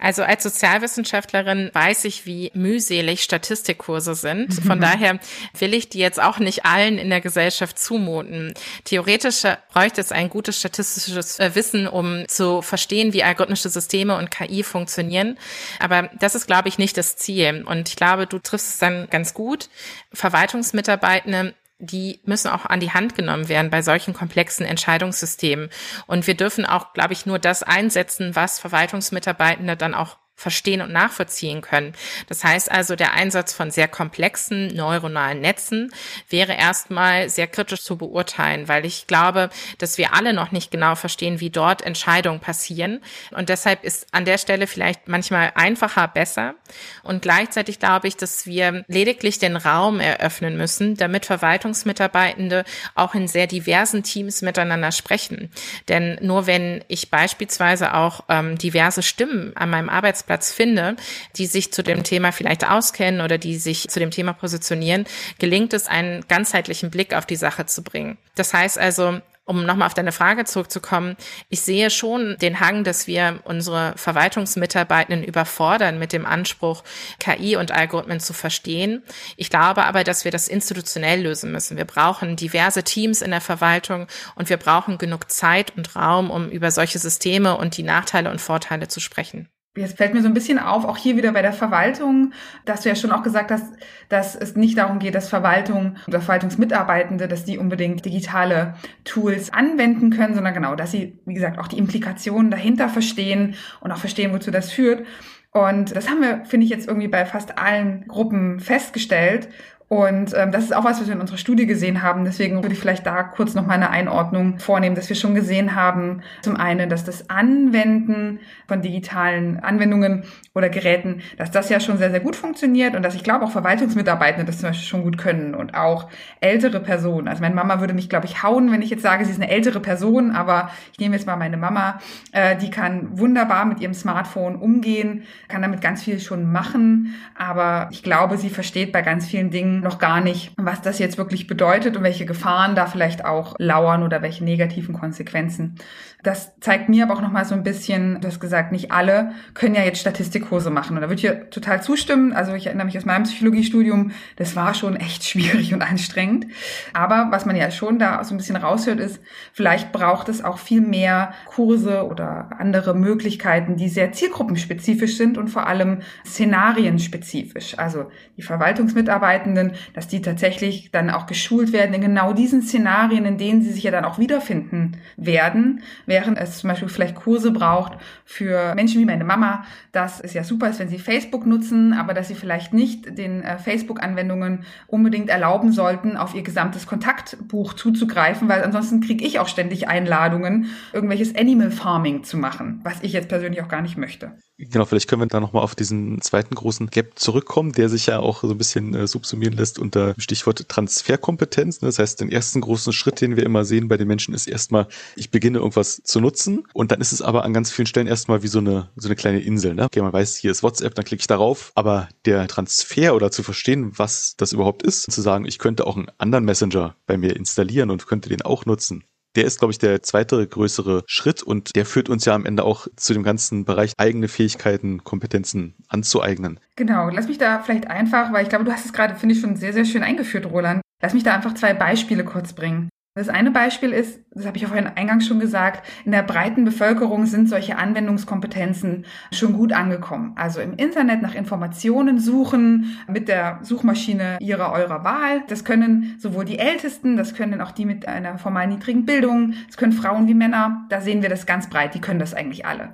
Also 0.00 0.22
als 0.22 0.44
Sozialwissenschaftlerin 0.44 1.70
weiß 1.72 2.04
ich, 2.04 2.24
wie 2.24 2.52
mühselig 2.54 3.24
Statistikkurse 3.24 4.14
sind. 4.14 4.54
Von 4.66 4.80
daher 4.80 5.18
will 5.58 5.74
ich 5.74 5.88
die 5.88 5.98
jetzt 5.98 6.22
auch 6.22 6.38
nicht 6.38 6.64
allen 6.64 6.98
in 6.98 7.10
der 7.10 7.20
Gesellschaft 7.20 7.78
zumuten. 7.80 8.54
Theoretisch 8.84 9.42
bräuchte 9.72 10.00
es 10.00 10.12
ein 10.12 10.30
gutes 10.30 10.60
statistisches 10.60 11.40
äh, 11.40 11.54
Wissen, 11.56 11.88
um 11.88 12.28
zu 12.28 12.62
verstehen, 12.62 13.12
wie 13.12 13.24
algorithmische 13.24 13.70
Systeme 13.70 14.16
und 14.16 14.30
KI 14.30 14.62
funktionieren. 14.62 15.36
Aber 15.80 16.10
das 16.20 16.36
ist, 16.36 16.46
glaube 16.46 16.68
ich, 16.68 16.78
nicht 16.78 16.96
das 16.96 17.16
Ziel. 17.16 17.64
Und 17.66 17.88
ich 17.88 17.96
glaube, 17.96 18.28
du 18.28 18.38
triffst 18.38 18.74
es 18.74 18.78
dann 18.78 19.08
ganz 19.10 19.34
gut. 19.34 19.68
Verwaltungsmitarbeitende 20.12 21.54
die 21.78 22.20
müssen 22.24 22.48
auch 22.48 22.66
an 22.66 22.80
die 22.80 22.92
Hand 22.92 23.14
genommen 23.14 23.48
werden 23.48 23.70
bei 23.70 23.82
solchen 23.82 24.14
komplexen 24.14 24.66
Entscheidungssystemen. 24.66 25.70
Und 26.06 26.26
wir 26.26 26.34
dürfen 26.34 26.66
auch, 26.66 26.92
glaube 26.92 27.12
ich, 27.12 27.26
nur 27.26 27.38
das 27.38 27.62
einsetzen, 27.62 28.34
was 28.34 28.58
Verwaltungsmitarbeitende 28.58 29.76
dann 29.76 29.94
auch 29.94 30.16
verstehen 30.38 30.80
und 30.80 30.92
nachvollziehen 30.92 31.62
können. 31.62 31.94
Das 32.28 32.44
heißt 32.44 32.70
also, 32.70 32.94
der 32.94 33.12
Einsatz 33.12 33.52
von 33.52 33.72
sehr 33.72 33.88
komplexen 33.88 34.68
neuronalen 34.68 35.40
Netzen 35.40 35.92
wäre 36.30 36.54
erstmal 36.54 37.28
sehr 37.28 37.48
kritisch 37.48 37.82
zu 37.82 37.98
beurteilen, 37.98 38.68
weil 38.68 38.86
ich 38.86 39.08
glaube, 39.08 39.50
dass 39.78 39.98
wir 39.98 40.14
alle 40.14 40.32
noch 40.32 40.52
nicht 40.52 40.70
genau 40.70 40.94
verstehen, 40.94 41.40
wie 41.40 41.50
dort 41.50 41.82
Entscheidungen 41.82 42.38
passieren. 42.38 43.00
Und 43.32 43.48
deshalb 43.48 43.82
ist 43.82 44.06
an 44.12 44.24
der 44.24 44.38
Stelle 44.38 44.68
vielleicht 44.68 45.08
manchmal 45.08 45.50
einfacher 45.56 46.06
besser. 46.06 46.54
Und 47.02 47.20
gleichzeitig 47.20 47.80
glaube 47.80 48.06
ich, 48.06 48.16
dass 48.16 48.46
wir 48.46 48.84
lediglich 48.86 49.40
den 49.40 49.56
Raum 49.56 49.98
eröffnen 49.98 50.56
müssen, 50.56 50.96
damit 50.96 51.26
Verwaltungsmitarbeitende 51.26 52.64
auch 52.94 53.16
in 53.16 53.26
sehr 53.26 53.48
diversen 53.48 54.04
Teams 54.04 54.42
miteinander 54.42 54.92
sprechen. 54.92 55.50
Denn 55.88 56.16
nur 56.22 56.46
wenn 56.46 56.84
ich 56.86 57.10
beispielsweise 57.10 57.94
auch 57.94 58.22
ähm, 58.28 58.56
diverse 58.56 59.02
Stimmen 59.02 59.56
an 59.56 59.70
meinem 59.70 59.88
Arbeitsplatz 59.88 60.27
Arbeitsplatz 60.28 60.52
finde, 60.52 60.96
die 61.36 61.46
sich 61.46 61.72
zu 61.72 61.82
dem 61.82 62.04
Thema 62.04 62.32
vielleicht 62.32 62.68
auskennen 62.68 63.20
oder 63.20 63.38
die 63.38 63.56
sich 63.56 63.88
zu 63.88 63.98
dem 63.98 64.10
Thema 64.10 64.32
positionieren, 64.32 65.06
gelingt 65.38 65.72
es, 65.72 65.86
einen 65.86 66.26
ganzheitlichen 66.28 66.90
Blick 66.90 67.14
auf 67.14 67.26
die 67.26 67.36
Sache 67.36 67.66
zu 67.66 67.82
bringen. 67.82 68.18
Das 68.34 68.52
heißt 68.52 68.78
also, 68.78 69.20
um 69.44 69.64
nochmal 69.64 69.86
auf 69.86 69.94
deine 69.94 70.12
Frage 70.12 70.44
zurückzukommen, 70.44 71.16
ich 71.48 71.62
sehe 71.62 71.88
schon 71.88 72.36
den 72.42 72.60
Hang, 72.60 72.84
dass 72.84 73.06
wir 73.06 73.40
unsere 73.44 73.94
Verwaltungsmitarbeitenden 73.96 75.24
überfordern 75.24 75.98
mit 75.98 76.12
dem 76.12 76.26
Anspruch, 76.26 76.84
KI 77.18 77.56
und 77.56 77.72
Algorithmen 77.72 78.20
zu 78.20 78.34
verstehen. 78.34 79.02
Ich 79.38 79.48
glaube 79.48 79.86
aber, 79.86 80.04
dass 80.04 80.26
wir 80.26 80.32
das 80.32 80.48
institutionell 80.48 81.22
lösen 81.22 81.50
müssen. 81.50 81.78
Wir 81.78 81.86
brauchen 81.86 82.36
diverse 82.36 82.82
Teams 82.82 83.22
in 83.22 83.30
der 83.30 83.40
Verwaltung 83.40 84.06
und 84.34 84.50
wir 84.50 84.58
brauchen 84.58 84.98
genug 84.98 85.30
Zeit 85.30 85.74
und 85.78 85.96
Raum, 85.96 86.30
um 86.30 86.50
über 86.50 86.70
solche 86.70 86.98
Systeme 86.98 87.56
und 87.56 87.78
die 87.78 87.84
Nachteile 87.84 88.30
und 88.30 88.42
Vorteile 88.42 88.88
zu 88.88 89.00
sprechen. 89.00 89.48
Jetzt 89.78 89.96
fällt 89.96 90.14
mir 90.14 90.22
so 90.22 90.28
ein 90.28 90.34
bisschen 90.34 90.58
auf, 90.58 90.84
auch 90.84 90.96
hier 90.96 91.16
wieder 91.16 91.32
bei 91.32 91.42
der 91.42 91.52
Verwaltung, 91.52 92.32
dass 92.64 92.82
du 92.82 92.88
ja 92.88 92.94
schon 92.94 93.12
auch 93.12 93.22
gesagt 93.22 93.50
hast, 93.50 93.72
dass 94.08 94.34
es 94.34 94.56
nicht 94.56 94.78
darum 94.78 94.98
geht, 94.98 95.14
dass 95.14 95.28
Verwaltung 95.28 95.96
oder 96.06 96.20
Verwaltungsmitarbeitende, 96.20 97.28
dass 97.28 97.44
die 97.44 97.58
unbedingt 97.58 98.04
digitale 98.04 98.74
Tools 99.04 99.52
anwenden 99.52 100.10
können, 100.10 100.34
sondern 100.34 100.54
genau, 100.54 100.74
dass 100.74 100.90
sie, 100.90 101.18
wie 101.24 101.34
gesagt, 101.34 101.58
auch 101.58 101.68
die 101.68 101.78
Implikationen 101.78 102.50
dahinter 102.50 102.88
verstehen 102.88 103.54
und 103.80 103.92
auch 103.92 103.98
verstehen, 103.98 104.32
wozu 104.32 104.50
das 104.50 104.70
führt. 104.70 105.06
Und 105.52 105.96
das 105.96 106.08
haben 106.08 106.20
wir, 106.20 106.44
finde 106.44 106.64
ich, 106.64 106.70
jetzt 106.70 106.86
irgendwie 106.86 107.08
bei 107.08 107.24
fast 107.24 107.58
allen 107.58 108.06
Gruppen 108.06 108.60
festgestellt. 108.60 109.48
Und 109.88 110.34
ähm, 110.36 110.52
das 110.52 110.64
ist 110.64 110.76
auch 110.76 110.84
was, 110.84 111.00
was 111.00 111.06
wir 111.06 111.14
in 111.14 111.20
unserer 111.20 111.38
Studie 111.38 111.66
gesehen 111.66 112.02
haben. 112.02 112.26
Deswegen 112.26 112.62
würde 112.62 112.74
ich 112.74 112.78
vielleicht 112.78 113.06
da 113.06 113.22
kurz 113.22 113.54
noch 113.54 113.66
mal 113.66 113.74
eine 113.74 113.88
Einordnung 113.88 114.58
vornehmen, 114.58 114.94
dass 114.94 115.08
wir 115.08 115.16
schon 115.16 115.34
gesehen 115.34 115.74
haben, 115.74 116.20
zum 116.42 116.56
einen, 116.56 116.90
dass 116.90 117.04
das 117.04 117.30
Anwenden 117.30 118.40
von 118.66 118.82
digitalen 118.82 119.60
Anwendungen 119.60 120.24
oder 120.54 120.68
Geräten, 120.68 121.22
dass 121.38 121.50
das 121.50 121.70
ja 121.70 121.80
schon 121.80 121.96
sehr, 121.96 122.10
sehr 122.10 122.20
gut 122.20 122.36
funktioniert 122.36 122.96
und 122.96 123.02
dass 123.02 123.14
ich 123.14 123.24
glaube 123.24 123.46
auch 123.46 123.50
Verwaltungsmitarbeitende 123.50 124.44
das 124.44 124.58
zum 124.58 124.68
Beispiel 124.68 124.86
schon 124.86 125.02
gut 125.04 125.16
können 125.16 125.54
und 125.54 125.74
auch 125.74 126.10
ältere 126.40 126.80
Personen. 126.80 127.26
Also 127.26 127.40
meine 127.40 127.54
Mama 127.54 127.80
würde 127.80 127.94
mich, 127.94 128.10
glaube 128.10 128.26
ich, 128.26 128.42
hauen, 128.42 128.70
wenn 128.70 128.82
ich 128.82 128.90
jetzt 128.90 129.02
sage, 129.02 129.24
sie 129.24 129.30
ist 129.30 129.40
eine 129.40 129.50
ältere 129.50 129.80
Person, 129.80 130.32
aber 130.32 130.70
ich 130.92 130.98
nehme 130.98 131.14
jetzt 131.16 131.26
mal 131.26 131.36
meine 131.36 131.56
Mama, 131.56 131.98
äh, 132.32 132.56
die 132.56 132.70
kann 132.70 133.18
wunderbar 133.18 133.64
mit 133.64 133.80
ihrem 133.80 133.94
Smartphone 133.94 134.56
umgehen, 134.56 135.22
kann 135.48 135.62
damit 135.62 135.80
ganz 135.80 136.02
viel 136.02 136.20
schon 136.20 136.52
machen, 136.52 137.14
aber 137.38 137.88
ich 137.90 138.02
glaube, 138.02 138.36
sie 138.36 138.50
versteht 138.50 138.92
bei 138.92 139.00
ganz 139.00 139.26
vielen 139.26 139.50
Dingen 139.50 139.77
noch 139.80 139.98
gar 139.98 140.20
nicht, 140.20 140.52
was 140.56 140.82
das 140.82 140.98
jetzt 140.98 141.18
wirklich 141.18 141.46
bedeutet 141.46 141.96
und 141.96 142.02
welche 142.02 142.26
Gefahren 142.26 142.74
da 142.74 142.86
vielleicht 142.86 143.24
auch 143.24 143.56
lauern 143.58 144.02
oder 144.02 144.22
welche 144.22 144.44
negativen 144.44 144.94
Konsequenzen. 144.94 145.76
Das 146.24 146.58
zeigt 146.58 146.88
mir 146.88 147.04
aber 147.04 147.14
auch 147.14 147.20
nochmal 147.20 147.44
so 147.44 147.54
ein 147.54 147.62
bisschen, 147.62 148.20
du 148.20 148.26
hast 148.26 148.40
gesagt, 148.40 148.72
nicht 148.72 148.90
alle 148.90 149.30
können 149.54 149.76
ja 149.76 149.84
jetzt 149.84 150.00
Statistikkurse 150.00 150.68
machen. 150.68 150.96
Und 150.96 151.02
da 151.02 151.08
würde 151.08 151.20
ich 151.20 151.22
ja 151.22 151.34
total 151.34 151.80
zustimmen. 151.80 152.32
Also 152.32 152.54
ich 152.54 152.66
erinnere 152.66 152.86
mich 152.86 152.98
aus 152.98 153.04
meinem 153.04 153.22
Psychologiestudium, 153.22 154.10
das 154.34 154.56
war 154.56 154.74
schon 154.74 154.96
echt 154.96 155.22
schwierig 155.24 155.72
und 155.72 155.82
anstrengend. 155.82 156.46
Aber 156.92 157.28
was 157.30 157.46
man 157.46 157.54
ja 157.54 157.70
schon 157.70 158.00
da 158.00 158.24
so 158.24 158.34
ein 158.34 158.36
bisschen 158.36 158.56
raushört, 158.56 158.98
ist, 158.98 159.20
vielleicht 159.52 159.92
braucht 159.92 160.28
es 160.28 160.42
auch 160.42 160.58
viel 160.58 160.80
mehr 160.80 161.34
Kurse 161.46 162.04
oder 162.04 162.50
andere 162.58 162.94
Möglichkeiten, 162.94 163.76
die 163.76 163.88
sehr 163.88 164.10
zielgruppenspezifisch 164.10 165.16
sind 165.16 165.38
und 165.38 165.48
vor 165.48 165.68
allem 165.68 166.00
szenarienspezifisch. 166.26 167.78
Also 167.78 168.10
die 168.36 168.42
Verwaltungsmitarbeitenden, 168.42 169.72
dass 169.94 170.08
die 170.08 170.20
tatsächlich 170.20 170.90
dann 170.90 171.10
auch 171.10 171.26
geschult 171.26 171.72
werden 171.72 171.94
in 171.94 172.00
genau 172.00 172.32
diesen 172.32 172.62
Szenarien, 172.62 173.24
in 173.24 173.38
denen 173.38 173.62
sie 173.62 173.70
sich 173.70 173.84
ja 173.84 173.92
dann 173.92 174.04
auch 174.04 174.18
wiederfinden 174.18 174.96
werden 175.16 175.82
während 176.08 176.38
es 176.38 176.58
zum 176.58 176.68
Beispiel 176.68 176.88
vielleicht 176.88 177.14
Kurse 177.14 177.52
braucht 177.52 177.98
für 178.24 178.74
Menschen 178.74 179.00
wie 179.00 179.04
meine 179.04 179.24
Mama. 179.24 179.64
Das 179.92 180.18
ist 180.18 180.34
ja 180.34 180.42
super, 180.42 180.68
ist, 180.68 180.80
wenn 180.80 180.88
sie 180.88 180.98
Facebook 180.98 181.46
nutzen, 181.46 181.92
aber 181.92 182.14
dass 182.14 182.28
sie 182.28 182.34
vielleicht 182.34 182.72
nicht 182.72 183.16
den 183.16 183.42
äh, 183.42 183.58
Facebook-Anwendungen 183.58 184.64
unbedingt 184.88 185.28
erlauben 185.28 185.70
sollten, 185.70 186.16
auf 186.16 186.34
ihr 186.34 186.42
gesamtes 186.42 186.86
Kontaktbuch 186.86 187.74
zuzugreifen, 187.74 188.48
weil 188.48 188.64
ansonsten 188.64 189.00
kriege 189.00 189.24
ich 189.24 189.38
auch 189.38 189.48
ständig 189.48 189.86
Einladungen, 189.86 190.66
irgendwelches 190.92 191.36
Animal 191.36 191.70
Farming 191.70 192.24
zu 192.24 192.38
machen, 192.38 192.80
was 192.82 193.02
ich 193.02 193.12
jetzt 193.12 193.28
persönlich 193.28 193.62
auch 193.62 193.68
gar 193.68 193.82
nicht 193.82 193.98
möchte. 193.98 194.32
Genau, 194.60 194.84
vielleicht 194.86 195.08
können 195.08 195.22
wir 195.22 195.26
da 195.26 195.38
nochmal 195.38 195.62
auf 195.62 195.76
diesen 195.76 196.20
zweiten 196.20 196.56
großen 196.56 196.88
Gap 196.88 197.16
zurückkommen, 197.16 197.70
der 197.70 197.88
sich 197.88 198.06
ja 198.06 198.18
auch 198.18 198.40
so 198.42 198.50
ein 198.50 198.58
bisschen 198.58 198.92
äh, 198.92 199.06
subsumieren 199.06 199.52
lässt 199.52 199.78
unter 199.78 200.16
Stichwort 200.18 200.68
Transferkompetenz. 200.68 201.78
Das 201.78 202.00
heißt, 202.00 202.20
den 202.20 202.32
ersten 202.32 202.60
großen 202.60 202.92
Schritt, 202.92 203.20
den 203.20 203.36
wir 203.36 203.44
immer 203.44 203.64
sehen 203.64 203.86
bei 203.86 203.96
den 203.96 204.08
Menschen, 204.08 204.34
ist 204.34 204.48
erstmal, 204.48 204.88
ich 205.14 205.30
beginne 205.30 205.58
irgendwas 205.58 206.02
zu 206.02 206.20
nutzen 206.20 206.64
und 206.72 206.90
dann 206.90 207.00
ist 207.00 207.12
es 207.12 207.22
aber 207.22 207.44
an 207.44 207.52
ganz 207.54 207.70
vielen 207.70 207.86
Stellen 207.86 208.08
erstmal 208.08 208.42
wie 208.42 208.48
so 208.48 208.58
eine, 208.58 208.88
so 208.96 209.06
eine 209.06 209.14
kleine 209.14 209.38
Insel. 209.38 209.76
Ne? 209.76 209.84
Okay, 209.84 210.02
man 210.02 210.12
weiß, 210.12 210.34
hier 210.34 210.50
ist 210.50 210.64
WhatsApp, 210.64 210.96
dann 210.96 211.04
klicke 211.04 211.20
ich 211.20 211.28
darauf, 211.28 211.70
aber 211.76 212.08
der 212.24 212.48
Transfer 212.48 213.14
oder 213.14 213.30
zu 213.30 213.44
verstehen, 213.44 213.92
was 213.96 214.34
das 214.38 214.52
überhaupt 214.52 214.82
ist, 214.82 215.08
zu 215.12 215.22
sagen, 215.22 215.44
ich 215.44 215.60
könnte 215.60 215.86
auch 215.86 215.96
einen 215.96 216.10
anderen 216.18 216.44
Messenger 216.44 216.96
bei 217.06 217.16
mir 217.16 217.36
installieren 217.36 217.90
und 217.90 218.08
könnte 218.08 218.28
den 218.28 218.42
auch 218.42 218.66
nutzen 218.66 219.04
der 219.38 219.46
ist, 219.46 219.60
glaube 219.60 219.70
ich, 219.70 219.78
der 219.78 220.02
zweite 220.02 220.44
größere 220.44 221.04
Schritt 221.06 221.44
und 221.44 221.76
der 221.76 221.86
führt 221.86 222.08
uns 222.08 222.24
ja 222.24 222.34
am 222.34 222.44
Ende 222.44 222.64
auch 222.64 222.88
zu 222.96 223.12
dem 223.12 223.22
ganzen 223.22 223.64
Bereich 223.64 223.92
eigene 223.96 224.26
Fähigkeiten, 224.26 225.04
Kompetenzen 225.04 225.76
anzueignen. 225.86 226.58
Genau, 226.74 227.08
lass 227.08 227.28
mich 227.28 227.38
da 227.38 227.60
vielleicht 227.60 227.86
einfach, 227.86 228.32
weil 228.32 228.42
ich 228.42 228.48
glaube, 228.48 228.64
du 228.64 228.72
hast 228.72 228.86
es 228.86 228.92
gerade, 228.92 229.14
finde 229.14 229.36
ich, 229.36 229.40
schon 229.40 229.54
sehr, 229.54 229.72
sehr 229.72 229.84
schön 229.84 230.02
eingeführt, 230.02 230.46
Roland. 230.46 230.80
Lass 231.00 231.14
mich 231.14 231.22
da 231.22 231.36
einfach 231.36 231.54
zwei 231.54 231.72
Beispiele 231.72 232.24
kurz 232.24 232.52
bringen. 232.52 232.88
Das 233.14 233.28
eine 233.28 233.50
Beispiel 233.50 233.90
ist, 233.90 234.20
das 234.30 234.46
habe 234.46 234.56
ich 234.56 234.64
auch 234.64 234.68
vorhin 234.68 234.86
eingangs 234.86 235.26
schon 235.26 235.40
gesagt, 235.40 235.84
in 236.04 236.12
der 236.12 236.22
breiten 236.22 236.64
Bevölkerung 236.64 237.26
sind 237.26 237.48
solche 237.48 237.76
Anwendungskompetenzen 237.76 239.06
schon 239.32 239.54
gut 239.54 239.72
angekommen. 239.72 240.34
Also 240.36 240.60
im 240.60 240.74
Internet 240.74 241.20
nach 241.20 241.34
Informationen 241.34 242.20
suchen 242.20 242.96
mit 243.08 243.26
der 243.26 243.58
Suchmaschine 243.62 244.38
ihrer, 244.40 244.70
eurer 244.72 245.02
Wahl. 245.02 245.42
Das 245.48 245.64
können 245.64 246.14
sowohl 246.18 246.44
die 246.44 246.60
Ältesten, 246.60 247.16
das 247.16 247.34
können 247.34 247.60
auch 247.60 247.72
die 247.72 247.86
mit 247.86 248.06
einer 248.06 248.38
formal 248.38 248.68
niedrigen 248.68 249.04
Bildung, 249.04 249.54
das 249.66 249.76
können 249.76 249.92
Frauen 249.92 250.28
wie 250.28 250.34
Männer. 250.34 250.86
Da 250.88 251.00
sehen 251.00 251.20
wir 251.20 251.28
das 251.28 251.44
ganz 251.44 251.68
breit, 251.68 251.94
die 251.94 252.00
können 252.00 252.20
das 252.20 252.34
eigentlich 252.34 252.66
alle. 252.66 252.90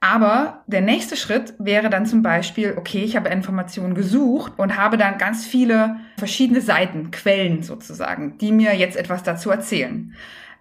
Aber 0.00 0.62
der 0.66 0.82
nächste 0.82 1.16
Schritt 1.16 1.54
wäre 1.58 1.90
dann 1.90 2.06
zum 2.06 2.22
Beispiel, 2.22 2.74
okay, 2.76 3.02
ich 3.02 3.16
habe 3.16 3.30
Informationen 3.30 3.94
gesucht 3.94 4.52
und 4.58 4.76
habe 4.76 4.96
dann 4.96 5.18
ganz 5.18 5.46
viele 5.46 5.96
verschiedene 6.18 6.60
Seiten, 6.60 7.10
Quellen 7.10 7.62
sozusagen, 7.62 8.38
die 8.38 8.52
mir 8.52 8.74
jetzt 8.76 8.96
etwas 8.96 9.22
dazu 9.22 9.50
erzählen. 9.50 10.14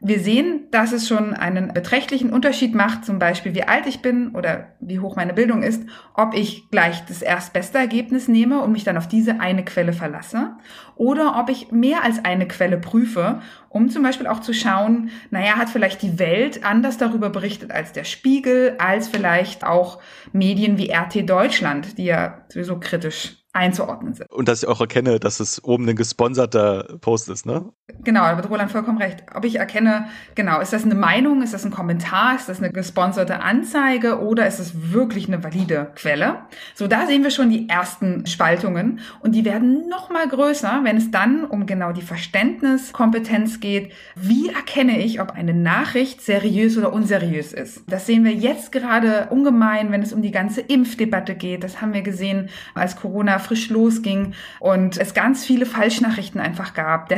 Wir 0.07 0.19
sehen, 0.19 0.67
dass 0.69 0.91
es 0.91 1.07
schon 1.07 1.33
einen 1.33 1.73
beträchtlichen 1.73 2.31
Unterschied 2.31 2.75
macht, 2.75 3.05
zum 3.05 3.17
Beispiel 3.17 3.55
wie 3.55 3.63
alt 3.63 3.87
ich 3.87 4.03
bin 4.03 4.35
oder 4.35 4.67
wie 4.79 4.99
hoch 4.99 5.15
meine 5.15 5.33
Bildung 5.33 5.63
ist, 5.63 5.81
ob 6.13 6.35
ich 6.35 6.69
gleich 6.69 7.03
das 7.07 7.23
erstbeste 7.23 7.79
Ergebnis 7.79 8.27
nehme 8.27 8.61
und 8.61 8.71
mich 8.71 8.83
dann 8.83 8.97
auf 8.97 9.07
diese 9.07 9.39
eine 9.39 9.65
Quelle 9.65 9.93
verlasse 9.93 10.57
oder 10.95 11.39
ob 11.39 11.49
ich 11.49 11.71
mehr 11.71 12.03
als 12.03 12.23
eine 12.23 12.47
Quelle 12.47 12.77
prüfe, 12.77 13.41
um 13.69 13.89
zum 13.89 14.03
Beispiel 14.03 14.27
auch 14.27 14.41
zu 14.41 14.53
schauen, 14.53 15.09
naja, 15.31 15.55
hat 15.55 15.71
vielleicht 15.71 16.03
die 16.03 16.19
Welt 16.19 16.63
anders 16.63 16.99
darüber 16.99 17.31
berichtet 17.31 17.71
als 17.71 17.91
der 17.91 18.03
Spiegel, 18.03 18.75
als 18.77 19.07
vielleicht 19.07 19.63
auch 19.63 19.99
Medien 20.33 20.77
wie 20.77 20.91
RT 20.91 21.27
Deutschland, 21.27 21.97
die 21.97 22.05
ja 22.05 22.45
sowieso 22.49 22.79
kritisch 22.79 23.43
einzuordnen 23.55 24.13
sind. 24.13 24.31
Und 24.31 24.49
dass 24.49 24.63
ich 24.63 24.69
auch 24.69 24.81
erkenne, 24.81 25.19
dass 25.19 25.39
es 25.39 25.63
oben 25.63 25.87
ein 25.87 25.95
gesponserter 25.95 26.97
Post 26.99 27.29
ist, 27.29 27.45
ne? 27.45 27.71
Genau, 28.03 28.21
da 28.21 28.37
hat 28.37 28.49
Roland 28.49 28.71
vollkommen 28.71 28.97
recht. 28.97 29.23
Ob 29.35 29.45
ich 29.45 29.57
erkenne, 29.57 30.07
genau, 30.33 30.59
ist 30.59 30.73
das 30.73 30.85
eine 30.85 30.95
Meinung, 30.95 31.43
ist 31.43 31.53
das 31.53 31.65
ein 31.65 31.71
Kommentar, 31.71 32.35
ist 32.35 32.49
das 32.49 32.57
eine 32.57 32.71
gesponserte 32.71 33.41
Anzeige 33.41 34.21
oder 34.21 34.47
ist 34.47 34.57
es 34.57 34.91
wirklich 34.91 35.27
eine 35.27 35.43
valide 35.43 35.91
Quelle? 35.95 36.39
So, 36.73 36.87
da 36.87 37.05
sehen 37.05 37.21
wir 37.21 37.29
schon 37.29 37.51
die 37.51 37.69
ersten 37.69 38.25
Spaltungen 38.25 39.01
und 39.19 39.33
die 39.33 39.45
werden 39.45 39.87
noch 39.87 40.09
mal 40.09 40.27
größer, 40.27 40.79
wenn 40.81 40.97
es 40.97 41.11
dann 41.11 41.45
um 41.45 41.67
genau 41.67 41.91
die 41.91 42.01
Verständniskompetenz 42.01 43.59
geht. 43.59 43.91
Wie 44.15 44.49
erkenne 44.49 44.99
ich, 44.99 45.21
ob 45.21 45.33
eine 45.33 45.53
Nachricht 45.53 46.21
seriös 46.21 46.79
oder 46.79 46.91
unseriös 46.91 47.53
ist? 47.53 47.83
Das 47.87 48.07
sehen 48.07 48.23
wir 48.23 48.33
jetzt 48.33 48.71
gerade 48.71 49.27
ungemein, 49.29 49.91
wenn 49.91 50.01
es 50.01 50.11
um 50.11 50.23
die 50.23 50.31
ganze 50.31 50.61
Impfdebatte 50.61 51.35
geht. 51.35 51.63
Das 51.63 51.81
haben 51.81 51.93
wir 51.93 52.01
gesehen, 52.01 52.49
als 52.73 52.95
Corona 52.95 53.37
frisch 53.37 53.69
losging 53.69 54.33
und 54.59 54.97
es 54.97 55.13
ganz 55.13 55.45
viele 55.45 55.67
Falschnachrichten 55.67 56.41
einfach 56.41 56.73
gab, 56.73 57.09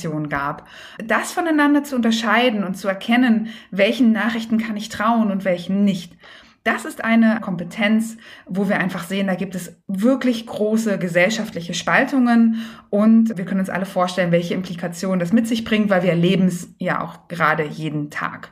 Desinformationen 0.00 0.28
gab. 0.28 0.66
Das 1.04 1.32
voneinander 1.32 1.84
zu 1.84 1.96
unterscheiden 1.96 2.64
und 2.64 2.76
zu 2.76 2.88
erkennen, 2.88 3.48
welchen 3.70 4.12
Nachrichten 4.12 4.58
kann 4.58 4.76
ich 4.76 4.88
trauen 4.88 5.30
und 5.30 5.44
welchen 5.44 5.84
nicht. 5.84 6.16
Das 6.62 6.84
ist 6.84 7.02
eine 7.02 7.40
Kompetenz, 7.40 8.18
wo 8.46 8.68
wir 8.68 8.78
einfach 8.78 9.04
sehen, 9.04 9.28
da 9.28 9.34
gibt 9.34 9.54
es 9.54 9.80
wirklich 9.86 10.46
große 10.46 10.98
gesellschaftliche 10.98 11.72
Spaltungen 11.72 12.66
und 12.90 13.38
wir 13.38 13.46
können 13.46 13.60
uns 13.60 13.70
alle 13.70 13.86
vorstellen, 13.86 14.30
welche 14.30 14.52
Implikationen 14.52 15.20
das 15.20 15.32
mit 15.32 15.48
sich 15.48 15.64
bringt, 15.64 15.88
weil 15.88 16.02
wir 16.02 16.10
erleben 16.10 16.48
es 16.48 16.68
ja 16.78 17.00
auch 17.00 17.28
gerade 17.28 17.64
jeden 17.64 18.10
Tag. 18.10 18.50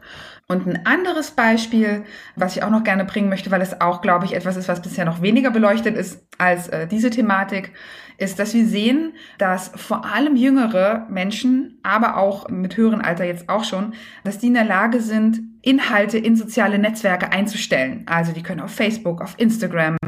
Und 0.51 0.67
ein 0.67 0.87
anderes 0.87 1.33
Beispiel, 1.33 2.05
was 2.35 2.57
ich 2.57 2.63
auch 2.63 2.71
noch 2.71 2.83
gerne 2.83 3.05
bringen 3.05 3.29
möchte, 3.29 3.51
weil 3.51 3.61
es 3.61 3.83
auch, 3.83 4.01
glaube 4.01 4.25
ich, 4.25 4.35
etwas 4.35 4.57
ist, 4.57 4.67
was 4.67 4.81
bisher 4.81 5.05
noch 5.05 5.21
weniger 5.21 5.51
beleuchtet 5.51 5.95
ist 5.95 6.27
als 6.39 6.69
äh, 6.69 6.87
diese 6.87 7.11
Thematik, 7.11 7.73
ist, 8.17 8.39
dass 8.39 8.55
wir 8.55 8.67
sehen, 8.67 9.13
dass 9.37 9.71
vor 9.77 10.07
allem 10.07 10.37
jüngere 10.37 11.07
Menschen, 11.11 11.79
aber 11.83 12.17
auch 12.17 12.49
mit 12.49 12.79
höherem 12.79 13.03
Alter 13.03 13.25
jetzt 13.25 13.51
auch 13.51 13.63
schon, 13.63 13.93
dass 14.25 14.39
die 14.39 14.47
in 14.47 14.55
der 14.55 14.65
Lage 14.65 15.01
sind, 15.01 15.41
Inhalte 15.61 16.17
in 16.17 16.35
soziale 16.35 16.79
Netzwerke 16.79 17.31
einzustellen. 17.31 18.05
Also 18.07 18.33
die 18.33 18.43
können 18.43 18.63
auf 18.63 18.75
Facebook, 18.75 19.21
auf 19.21 19.35
Instagram, 19.37 19.99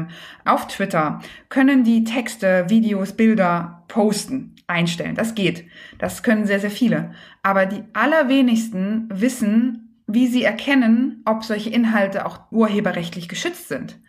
auf 0.43 0.67
Twitter 0.67 1.19
können 1.49 1.83
die 1.83 2.03
Texte, 2.03 2.65
Videos, 2.67 3.13
Bilder 3.13 3.83
posten, 3.87 4.55
einstellen. 4.65 5.15
Das 5.15 5.35
geht. 5.35 5.65
Das 5.99 6.23
können 6.23 6.45
sehr, 6.45 6.59
sehr 6.59 6.71
viele. 6.71 7.11
Aber 7.43 7.65
die 7.67 7.83
allerwenigsten 7.93 9.07
wissen, 9.11 9.90
wie 10.13 10.27
sie 10.27 10.43
erkennen, 10.43 11.21
ob 11.25 11.43
solche 11.43 11.69
Inhalte 11.69 12.25
auch 12.25 12.39
urheberrechtlich 12.51 13.27
geschützt 13.27 13.67
sind. 13.67 13.99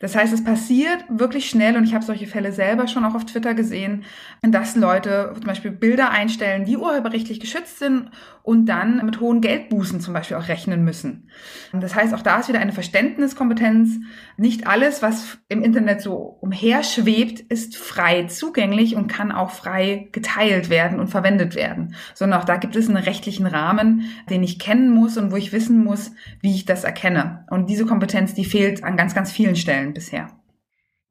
Das 0.00 0.16
heißt, 0.16 0.32
es 0.32 0.42
passiert 0.42 1.04
wirklich 1.10 1.48
schnell 1.48 1.76
und 1.76 1.84
ich 1.84 1.92
habe 1.92 2.04
solche 2.04 2.26
Fälle 2.26 2.52
selber 2.52 2.88
schon 2.88 3.04
auch 3.04 3.14
auf 3.14 3.26
Twitter 3.26 3.52
gesehen, 3.52 4.04
dass 4.42 4.74
Leute 4.74 5.32
zum 5.34 5.44
Beispiel 5.44 5.70
Bilder 5.70 6.10
einstellen, 6.10 6.64
die 6.64 6.78
urheberrechtlich 6.78 7.38
geschützt 7.38 7.78
sind 7.78 8.10
und 8.42 8.64
dann 8.66 9.04
mit 9.04 9.20
hohen 9.20 9.42
Geldbußen 9.42 10.00
zum 10.00 10.14
Beispiel 10.14 10.38
auch 10.38 10.48
rechnen 10.48 10.84
müssen. 10.84 11.28
Das 11.72 11.94
heißt, 11.94 12.14
auch 12.14 12.22
da 12.22 12.40
ist 12.40 12.48
wieder 12.48 12.60
eine 12.60 12.72
Verständniskompetenz. 12.72 13.98
Nicht 14.38 14.66
alles, 14.66 15.02
was 15.02 15.38
im 15.48 15.62
Internet 15.62 16.00
so 16.00 16.14
umherschwebt, 16.40 17.40
ist 17.40 17.76
frei 17.76 18.24
zugänglich 18.24 18.96
und 18.96 19.08
kann 19.08 19.30
auch 19.32 19.50
frei 19.50 20.08
geteilt 20.12 20.70
werden 20.70 20.98
und 20.98 21.08
verwendet 21.08 21.54
werden, 21.54 21.94
sondern 22.14 22.40
auch 22.40 22.44
da 22.44 22.56
gibt 22.56 22.74
es 22.74 22.88
einen 22.88 22.96
rechtlichen 22.96 23.46
Rahmen, 23.46 24.10
den 24.30 24.42
ich 24.42 24.58
kennen 24.58 24.90
muss 24.90 25.18
und 25.18 25.30
wo 25.30 25.36
ich 25.36 25.52
wissen 25.52 25.84
muss, 25.84 26.12
wie 26.40 26.54
ich 26.54 26.64
das 26.64 26.84
erkenne. 26.84 27.44
Und 27.50 27.68
diese 27.68 27.84
Kompetenz, 27.84 28.32
die 28.32 28.46
fehlt 28.46 28.82
an 28.82 28.96
ganz, 28.96 29.14
ganz 29.14 29.30
vielen 29.30 29.56
Stellen 29.56 29.89
bisher. 29.92 30.39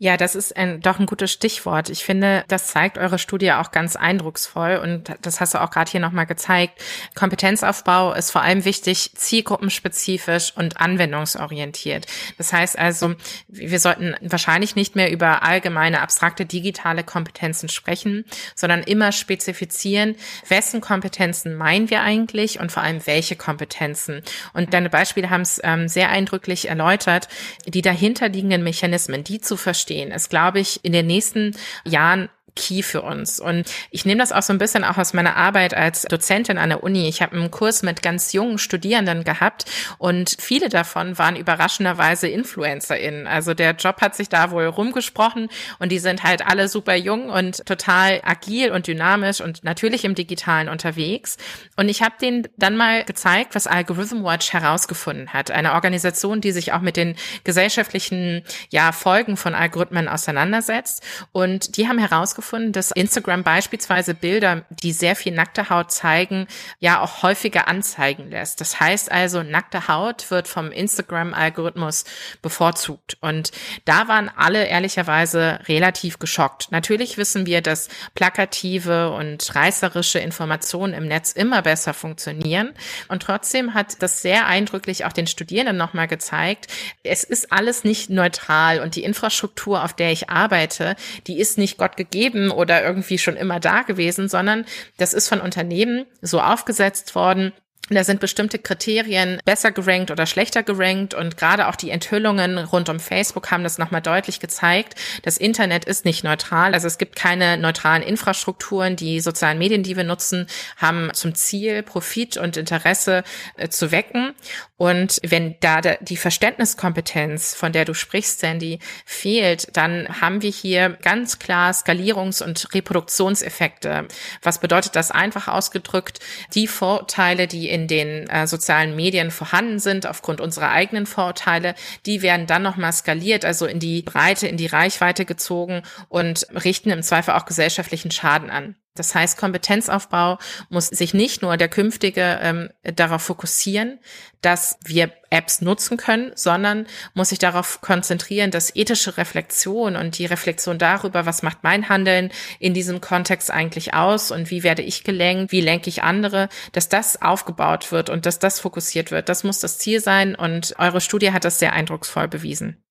Ja, 0.02 0.16
das 0.16 0.34
ist 0.34 0.56
ein, 0.56 0.80
doch 0.80 0.98
ein 0.98 1.06
gutes 1.06 1.30
Stichwort. 1.30 1.90
Ich 1.90 2.06
finde, 2.06 2.46
das 2.48 2.68
zeigt 2.68 2.98
eure 2.98 3.20
Studie 3.20 3.52
auch 3.52 3.72
ganz 3.72 3.98
eindrucksvoll 3.98 4.80
und 4.82 5.14
das 5.22 5.42
hast 5.42 5.54
du 5.54 5.62
auch 5.62 5.72
gerade 5.72 5.92
hier 5.92 6.00
nochmal 6.00 6.26
gezeigt. 6.26 6.82
Kompetenzaufbau 7.16 8.14
ist 8.14 8.32
vor 8.32 8.42
allem 8.42 8.64
wichtig, 8.64 9.12
zielgruppenspezifisch 9.16 10.54
und 10.56 10.80
anwendungsorientiert. 10.80 12.06
Das 12.38 12.54
heißt 12.54 12.80
also, 12.80 13.16
wir 13.50 13.78
sollten 13.82 14.16
wahrscheinlich 14.22 14.78
nicht 14.78 14.96
mehr 14.96 15.12
über 15.12 15.44
allgemeine, 15.44 16.00
abstrakte 16.00 16.46
digitale 16.46 17.04
Kompetenzen 17.04 17.68
sprechen, 17.68 18.24
sondern 18.56 18.84
immer 18.84 19.12
spezifizieren, 19.12 20.16
wessen 20.48 20.80
Kompetenzen 20.80 21.58
meinen 21.58 21.90
wir 21.90 22.04
eigentlich 22.04 22.62
und 22.62 22.72
vor 22.72 22.84
allem 22.84 23.06
welche 23.06 23.36
Kompetenzen. 23.36 24.22
Und 24.54 24.74
deine 24.74 24.90
Beispiele 24.90 25.30
haben 25.30 25.42
es 25.42 25.60
ähm, 25.62 25.90
sehr 25.90 26.10
eindrücklich 26.10 26.70
erläutert, 26.70 27.28
die 27.68 27.82
dahinterliegenden 27.82 28.64
Mechanismen, 28.64 29.26
die 29.26 29.42
zu 29.42 29.58
verstehen, 29.58 29.89
verstehen, 29.90 30.12
ist, 30.12 30.30
glaube 30.30 30.60
ich, 30.60 30.80
in 30.84 30.94
den 30.94 31.08
nächsten 31.08 31.56
Jahren 31.86 32.30
key 32.56 32.84
für 32.84 33.02
uns. 33.02 33.40
Und 33.40 33.66
ich 33.92 34.06
nehme 34.06 34.20
das 34.20 34.32
auch 34.32 34.42
so 34.42 34.54
ein 34.54 34.58
bisschen 34.58 34.84
auch 34.84 34.98
aus 34.98 35.14
meiner 35.14 35.36
Arbeit 35.36 35.74
als 35.74 36.04
Dozentin 36.04 36.58
an 36.58 36.70
der 36.70 36.84
Uni. 36.84 37.08
Ich 37.08 37.22
habe 37.22 37.36
einen 37.36 37.52
Kurs 37.52 37.84
mit 37.84 38.02
ganz 38.02 38.34
jungen 38.34 38.58
Studierenden 38.58 39.24
gehabt 39.24 39.66
und 39.98 40.36
viele 40.40 40.70
davon 40.70 41.18
waren 41.18 41.36
überraschenderweise 41.36 42.28
InfluencerInnen. 42.28 43.28
Also 43.28 43.54
der 43.54 43.72
Job 43.72 44.02
hat 44.02 44.16
sich 44.16 44.30
da 44.30 44.52
wohl 44.52 44.66
rumgesprochen 44.66 45.50
und 45.80 45.92
die 45.92 46.00
sind 46.00 46.24
halt 46.24 46.46
alle 46.46 46.68
super 46.68 46.96
jung 46.96 47.30
und 47.30 47.66
total 47.66 48.22
agil 48.24 48.72
und 48.72 48.88
dynamisch 48.88 49.42
und 49.42 49.64
natürlich 49.64 50.06
im 50.06 50.16
Digitalen 50.16 50.70
unterwegs. 50.70 51.38
Und 51.76 51.90
ich 51.90 52.02
habe 52.02 52.16
denen 52.22 52.48
dann 52.58 52.78
mal 52.78 53.04
gezeigt, 53.06 53.56
was 53.56 53.68
Algorithm 53.68 54.24
Watch 54.24 54.54
herausgefunden 54.54 55.34
hat. 55.34 55.52
Eine 55.52 55.74
Organisation, 55.74 56.42
die 56.42 56.52
sich 56.52 56.74
auch 56.74 56.82
mit 56.82 56.98
den 56.98 57.16
gesellschaftlichen 57.44 58.44
ja, 58.70 58.92
Folgen 58.92 59.38
von 59.38 59.56
Algorithmen 59.56 60.08
auseinandersetzt. 60.08 61.04
Und 61.32 61.78
die 61.78 61.88
haben 61.88 62.00
herausgefunden, 62.00 62.40
herausgefunden, 62.50 62.72
dass 62.72 62.92
Instagram 62.92 63.44
beispielsweise 63.44 64.14
Bilder, 64.14 64.66
die 64.70 64.92
sehr 64.92 65.16
viel 65.16 65.34
nackte 65.34 65.70
Haut 65.70 65.92
zeigen, 65.92 66.48
ja 66.80 67.02
auch 67.02 67.24
häufiger 67.24 67.68
anzeigen 67.68 68.30
lässt. 68.30 68.62
Das 68.62 68.80
heißt 68.80 69.12
also, 69.12 69.44
nackte 69.44 69.88
Haut 69.88 70.30
wird 70.32 70.48
vom 70.48 70.72
Instagram-Algorithmus 70.72 72.06
bevorzugt. 72.42 73.18
Und 73.22 73.52
da 73.86 74.08
waren 74.08 74.30
alle 74.36 74.66
ehrlicherweise 74.66 75.60
relativ 75.68 76.20
geschockt. 76.20 76.72
Natürlich 76.72 77.18
wissen 77.18 77.46
wir, 77.46 77.62
dass 77.62 77.90
plakative 78.16 79.12
und 79.12 79.56
reißerische 79.56 80.20
Informationen 80.20 80.94
im 80.94 81.08
Netz 81.08 81.32
immer 81.32 81.62
besser 81.62 81.94
funktionieren. 81.94 82.74
Und 83.08 83.24
trotzdem 83.24 83.74
hat 83.74 84.02
das 84.02 84.22
sehr 84.22 84.48
eindrücklich 84.48 85.06
auch 85.06 85.14
den 85.14 85.28
Studierenden 85.28 85.78
nochmal 85.78 86.08
gezeigt, 86.08 86.68
es 87.04 87.24
ist 87.24 87.52
alles 87.52 87.84
nicht 87.84 88.10
neutral 88.10 88.80
und 88.80 88.96
die 88.96 89.04
Infrastruktur, 89.04 89.84
auf 89.84 89.94
der 89.94 90.12
ich 90.12 90.30
arbeite, 90.30 90.96
die 91.28 91.40
ist 91.40 91.58
nicht 91.58 91.78
Gott 91.78 91.98
gegeben 91.98 92.29
gegeben 92.30 92.52
oder 92.52 92.84
irgendwie 92.84 93.18
schon 93.18 93.36
immer 93.36 93.60
da 93.60 93.82
gewesen, 93.84 94.28
sondern 94.28 94.66
das 94.98 95.14
ist 95.14 95.28
von 95.28 95.42
Unternehmen 95.42 96.06
so 96.22 96.42
aufgesetzt 96.42 97.16
worden, 97.16 97.54
da 97.96 98.04
sind 98.04 98.20
bestimmte 98.20 98.60
Kriterien 98.60 99.40
besser 99.46 99.72
gerankt 99.72 100.12
oder 100.12 100.26
schlechter 100.26 100.64
gerankt 100.64 101.14
und 101.14 101.38
gerade 101.38 101.68
auch 101.68 101.76
die 101.76 101.90
Enthüllungen 101.90 102.58
rund 102.58 102.90
um 102.90 103.00
Facebook 103.00 103.52
haben 103.52 103.64
das 103.64 103.78
nochmal 103.78 104.02
deutlich 104.02 104.40
gezeigt. 104.40 104.96
Das 105.24 105.38
Internet 105.38 105.86
ist 105.86 106.06
nicht 106.06 106.24
neutral, 106.24 106.74
also 106.74 106.88
es 106.88 106.98
gibt 106.98 107.16
keine 107.16 107.58
neutralen 107.58 108.04
Infrastrukturen. 108.04 108.96
Die 108.96 109.20
sozialen 109.20 109.58
Medien, 109.58 109.84
die 109.84 109.98
wir 109.98 110.04
nutzen, 110.04 110.48
haben 110.78 111.10
zum 111.14 111.36
Ziel, 111.36 111.84
Profit 111.84 112.38
und 112.38 112.58
Interesse 112.58 113.24
äh, 113.58 113.70
zu 113.70 113.92
wecken. 113.92 114.34
Und 114.78 115.20
wenn 115.24 115.56
da 115.60 115.82
die 115.82 116.18
Verständniskompetenz, 116.18 117.54
von 117.54 117.74
der 117.74 117.86
du 117.86 117.94
sprichst, 117.94 118.40
Sandy, 118.40 118.80
fehlt, 119.06 119.76
dann 119.76 120.22
haben 120.22 120.42
wir 120.42 120.52
hier 120.52 120.98
ganz 121.02 121.40
klar 121.40 121.72
Skalierungs- 121.72 122.42
und 122.42 122.74
Reproduktionseffekte. 122.74 124.08
Was 124.42 124.60
bedeutet 124.60 124.96
das 124.96 125.12
einfach 125.12 125.48
ausgedrückt? 125.48 126.20
Die 126.54 126.68
Vorteile, 126.68 127.48
die 127.48 127.70
in 127.70 127.79
den 127.88 128.28
äh, 128.28 128.48
sozialen 128.48 128.96
Medien 128.96 129.32
vorhanden 129.32 129.80
sind, 129.80 130.08
aufgrund 130.08 130.42
unserer 130.42 130.72
eigenen 130.72 131.06
Vorurteile, 131.06 131.76
die 132.06 132.22
werden 132.22 132.48
dann 132.48 132.64
nochmal 132.64 132.94
skaliert, 132.94 133.46
also 133.46 133.66
in 133.66 133.80
die 133.80 134.02
Breite, 134.02 134.48
in 134.48 134.58
die 134.58 134.68
Reichweite 134.68 135.26
gezogen 135.26 135.84
und 136.08 136.48
richten 136.64 136.90
im 136.90 137.04
Zweifel 137.04 137.34
auch 137.34 137.46
gesellschaftlichen 137.46 138.12
Schaden 138.12 138.50
an. 138.50 138.76
Das 138.96 139.16
heißt, 139.16 139.38
Kompetenzaufbau 139.38 140.40
muss 140.70 140.88
sich 140.88 141.14
nicht 141.14 141.42
nur 141.42 141.56
der 141.58 141.70
künftige 141.70 142.40
ähm, 142.42 142.70
darauf 142.84 143.22
fokussieren, 143.22 144.00
dass 144.42 144.78
wir 144.84 145.12
Apps 145.30 145.62
nutzen 145.62 145.96
können, 145.96 146.32
sondern 146.36 146.88
muss 147.14 147.30
sich 147.30 147.40
darauf 147.40 147.82
konzentrieren, 147.82 148.52
dass 148.52 148.76
ethische 148.76 149.18
Reflexion 149.18 149.96
und 149.96 150.18
die 150.18 150.26
Reflexion 150.26 150.78
darüber, 150.78 151.26
was 151.26 151.44
macht 151.44 151.60
mein 151.64 151.88
Handeln 151.88 152.32
in 152.60 152.74
diesem 152.74 153.00
Kontext 153.00 153.52
eigentlich 153.52 153.94
aus 153.94 154.32
und 154.32 154.50
wie 154.50 154.64
werde 154.64 154.82
ich 154.82 155.04
gelenkt, 155.04 155.52
wie 155.52 155.62
lenke 155.62 155.90
ich 155.90 156.04
andere, 156.04 156.50
dass 156.72 156.90
das 156.90 157.22
aufgebaut 157.22 157.92
wird 157.92 158.10
und 158.10 158.26
dass 158.26 158.40
das 158.40 158.60
fokussiert 158.60 159.12
wird. 159.12 159.30
Das 159.30 159.44
muss 159.44 159.60
das 159.60 159.78
Ziel 159.78 160.02
sein 160.02 160.36
und 160.36 160.76
eure 160.78 161.00
Studie 161.00 161.32
hat 161.32 161.46
das 161.46 161.60
sehr 161.60 161.74
eindrucksvoll 161.74 162.28
bewiesen. 162.28 162.84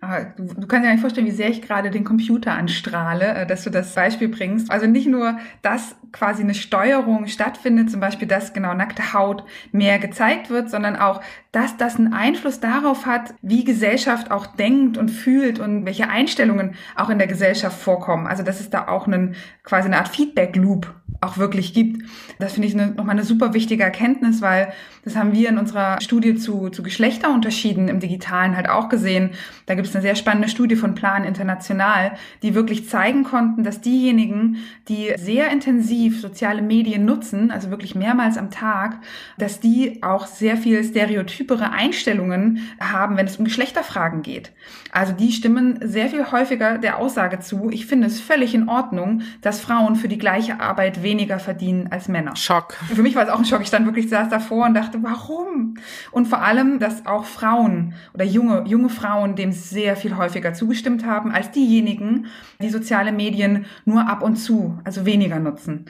Aber 0.00 0.24
du, 0.36 0.44
du 0.44 0.66
kannst 0.66 0.86
dir 0.86 0.92
nicht 0.92 1.00
vorstellen, 1.00 1.26
wie 1.26 1.32
sehr 1.32 1.48
ich 1.48 1.62
gerade 1.62 1.90
den 1.90 2.04
Computer 2.04 2.52
anstrahle, 2.52 3.34
äh, 3.34 3.46
dass 3.46 3.64
du 3.64 3.70
das 3.70 3.94
Beispiel 3.94 4.28
bringst. 4.28 4.70
Also 4.70 4.86
nicht 4.86 5.06
nur, 5.06 5.38
dass 5.62 5.96
quasi 6.12 6.42
eine 6.42 6.54
Steuerung 6.54 7.26
stattfindet, 7.26 7.90
zum 7.90 8.00
Beispiel, 8.00 8.28
dass 8.28 8.52
genau 8.52 8.74
nackte 8.74 9.12
Haut 9.12 9.44
mehr 9.72 9.98
gezeigt 9.98 10.50
wird, 10.50 10.70
sondern 10.70 10.96
auch, 10.96 11.20
dass 11.52 11.76
das 11.76 11.96
einen 11.96 12.12
Einfluss 12.12 12.60
darauf 12.60 13.06
hat, 13.06 13.34
wie 13.42 13.64
Gesellschaft 13.64 14.30
auch 14.30 14.46
denkt 14.46 14.98
und 14.98 15.10
fühlt 15.10 15.58
und 15.58 15.84
welche 15.84 16.08
Einstellungen 16.08 16.74
auch 16.96 17.10
in 17.10 17.18
der 17.18 17.26
Gesellschaft 17.26 17.78
vorkommen. 17.78 18.26
Also 18.26 18.42
dass 18.42 18.60
es 18.60 18.70
da 18.70 18.88
auch 18.88 19.06
einen, 19.06 19.34
quasi 19.64 19.86
eine 19.86 19.98
Art 19.98 20.08
Feedback-Loop 20.08 20.94
auch 21.20 21.36
wirklich 21.36 21.74
gibt. 21.74 22.04
Das 22.38 22.52
finde 22.52 22.68
ich 22.68 22.74
eine, 22.74 22.92
nochmal 22.92 23.16
eine 23.16 23.24
super 23.24 23.54
wichtige 23.54 23.82
Erkenntnis, 23.82 24.40
weil 24.40 24.72
das 25.04 25.16
haben 25.16 25.32
wir 25.32 25.48
in 25.48 25.58
unserer 25.58 26.00
Studie 26.00 26.36
zu, 26.36 26.68
zu 26.68 26.82
Geschlechterunterschieden 26.82 27.88
im 27.88 27.98
Digitalen 27.98 28.56
halt 28.56 28.68
auch 28.68 28.88
gesehen. 28.88 29.30
Da 29.66 29.74
gibt 29.74 29.88
es 29.88 29.94
eine 29.94 30.02
sehr 30.02 30.14
spannende 30.14 30.48
Studie 30.48 30.76
von 30.76 30.94
Plan 30.94 31.24
International, 31.24 32.12
die 32.42 32.54
wirklich 32.54 32.88
zeigen 32.88 33.24
konnten, 33.24 33.64
dass 33.64 33.80
diejenigen, 33.80 34.58
die 34.88 35.12
sehr 35.16 35.50
intensiv 35.50 36.20
soziale 36.20 36.62
Medien 36.62 37.04
nutzen, 37.04 37.50
also 37.50 37.70
wirklich 37.70 37.94
mehrmals 37.94 38.38
am 38.38 38.50
Tag, 38.50 38.98
dass 39.38 39.60
die 39.60 40.02
auch 40.02 40.26
sehr 40.26 40.56
viel 40.56 40.84
stereotypere 40.84 41.72
Einstellungen 41.72 42.60
haben, 42.80 43.16
wenn 43.16 43.26
es 43.26 43.38
um 43.38 43.44
Geschlechterfragen 43.44 44.22
geht. 44.22 44.52
Also 44.92 45.12
die 45.12 45.32
stimmen 45.32 45.80
sehr 45.82 46.08
viel 46.08 46.30
häufiger 46.30 46.78
der 46.78 46.98
Aussage 46.98 47.40
zu, 47.40 47.70
ich 47.70 47.86
finde 47.86 48.06
es 48.06 48.20
völlig 48.20 48.54
in 48.54 48.68
Ordnung, 48.68 49.22
dass 49.42 49.60
Frauen 49.60 49.96
für 49.96 50.08
die 50.08 50.18
gleiche 50.18 50.60
Arbeit 50.60 51.02
weniger 51.08 51.38
verdienen 51.38 51.88
als 51.90 52.06
Männer. 52.06 52.36
Schock. 52.36 52.74
Für 52.94 53.02
mich 53.02 53.14
war 53.16 53.24
es 53.24 53.30
auch 53.30 53.38
ein 53.38 53.46
Schock. 53.46 53.62
Ich 53.62 53.68
stand 53.68 53.86
wirklich 53.86 54.10
saß 54.10 54.28
davor 54.28 54.66
und 54.66 54.74
dachte, 54.74 54.98
warum? 55.02 55.74
Und 56.10 56.28
vor 56.28 56.42
allem, 56.42 56.78
dass 56.78 57.06
auch 57.06 57.24
Frauen 57.24 57.94
oder 58.12 58.24
junge, 58.24 58.64
junge 58.66 58.90
Frauen 58.90 59.34
dem 59.34 59.52
sehr 59.52 59.96
viel 59.96 60.16
häufiger 60.18 60.52
zugestimmt 60.52 61.06
haben 61.06 61.32
als 61.32 61.50
diejenigen, 61.50 62.26
die 62.60 62.68
soziale 62.68 63.10
Medien 63.10 63.64
nur 63.86 64.06
ab 64.06 64.22
und 64.22 64.36
zu, 64.36 64.78
also 64.84 65.06
weniger 65.06 65.38
nutzen 65.38 65.86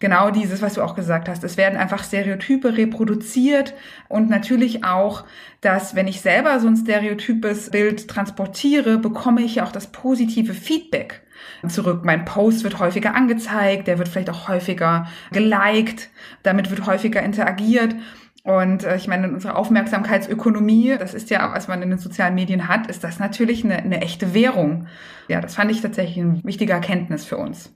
genau 0.00 0.30
dieses, 0.30 0.62
was 0.62 0.74
du 0.74 0.82
auch 0.82 0.96
gesagt 0.96 1.28
hast. 1.28 1.44
Es 1.44 1.56
werden 1.56 1.78
einfach 1.78 2.02
Stereotype 2.02 2.76
reproduziert 2.76 3.74
und 4.08 4.28
natürlich 4.28 4.82
auch, 4.84 5.24
dass 5.60 5.94
wenn 5.94 6.08
ich 6.08 6.22
selber 6.22 6.58
so 6.58 6.66
ein 6.66 6.76
stereotypes 6.76 7.70
Bild 7.70 8.08
transportiere, 8.08 8.98
bekomme 8.98 9.42
ich 9.42 9.56
ja 9.56 9.64
auch 9.64 9.72
das 9.72 9.92
positive 9.92 10.54
Feedback 10.54 11.22
zurück. 11.68 12.04
Mein 12.04 12.24
Post 12.24 12.64
wird 12.64 12.78
häufiger 12.78 13.14
angezeigt, 13.14 13.86
der 13.86 13.98
wird 13.98 14.08
vielleicht 14.08 14.30
auch 14.30 14.48
häufiger 14.48 15.06
geliked, 15.32 16.08
damit 16.42 16.70
wird 16.70 16.86
häufiger 16.86 17.22
interagiert. 17.22 17.94
Und 18.42 18.84
äh, 18.84 18.96
ich 18.96 19.06
meine, 19.06 19.26
in 19.26 19.34
unserer 19.34 19.56
Aufmerksamkeitsökonomie, 19.56 20.96
das 20.98 21.12
ist 21.12 21.28
ja, 21.28 21.52
was 21.52 21.68
man 21.68 21.82
in 21.82 21.90
den 21.90 21.98
sozialen 21.98 22.34
Medien 22.34 22.68
hat, 22.68 22.86
ist 22.86 23.04
das 23.04 23.18
natürlich 23.18 23.64
eine, 23.64 23.76
eine 23.76 24.00
echte 24.00 24.32
Währung. 24.32 24.86
Ja, 25.28 25.42
das 25.42 25.56
fand 25.56 25.70
ich 25.70 25.82
tatsächlich 25.82 26.24
eine 26.24 26.42
wichtige 26.42 26.72
Erkenntnis 26.72 27.26
für 27.26 27.36
uns. 27.36 27.74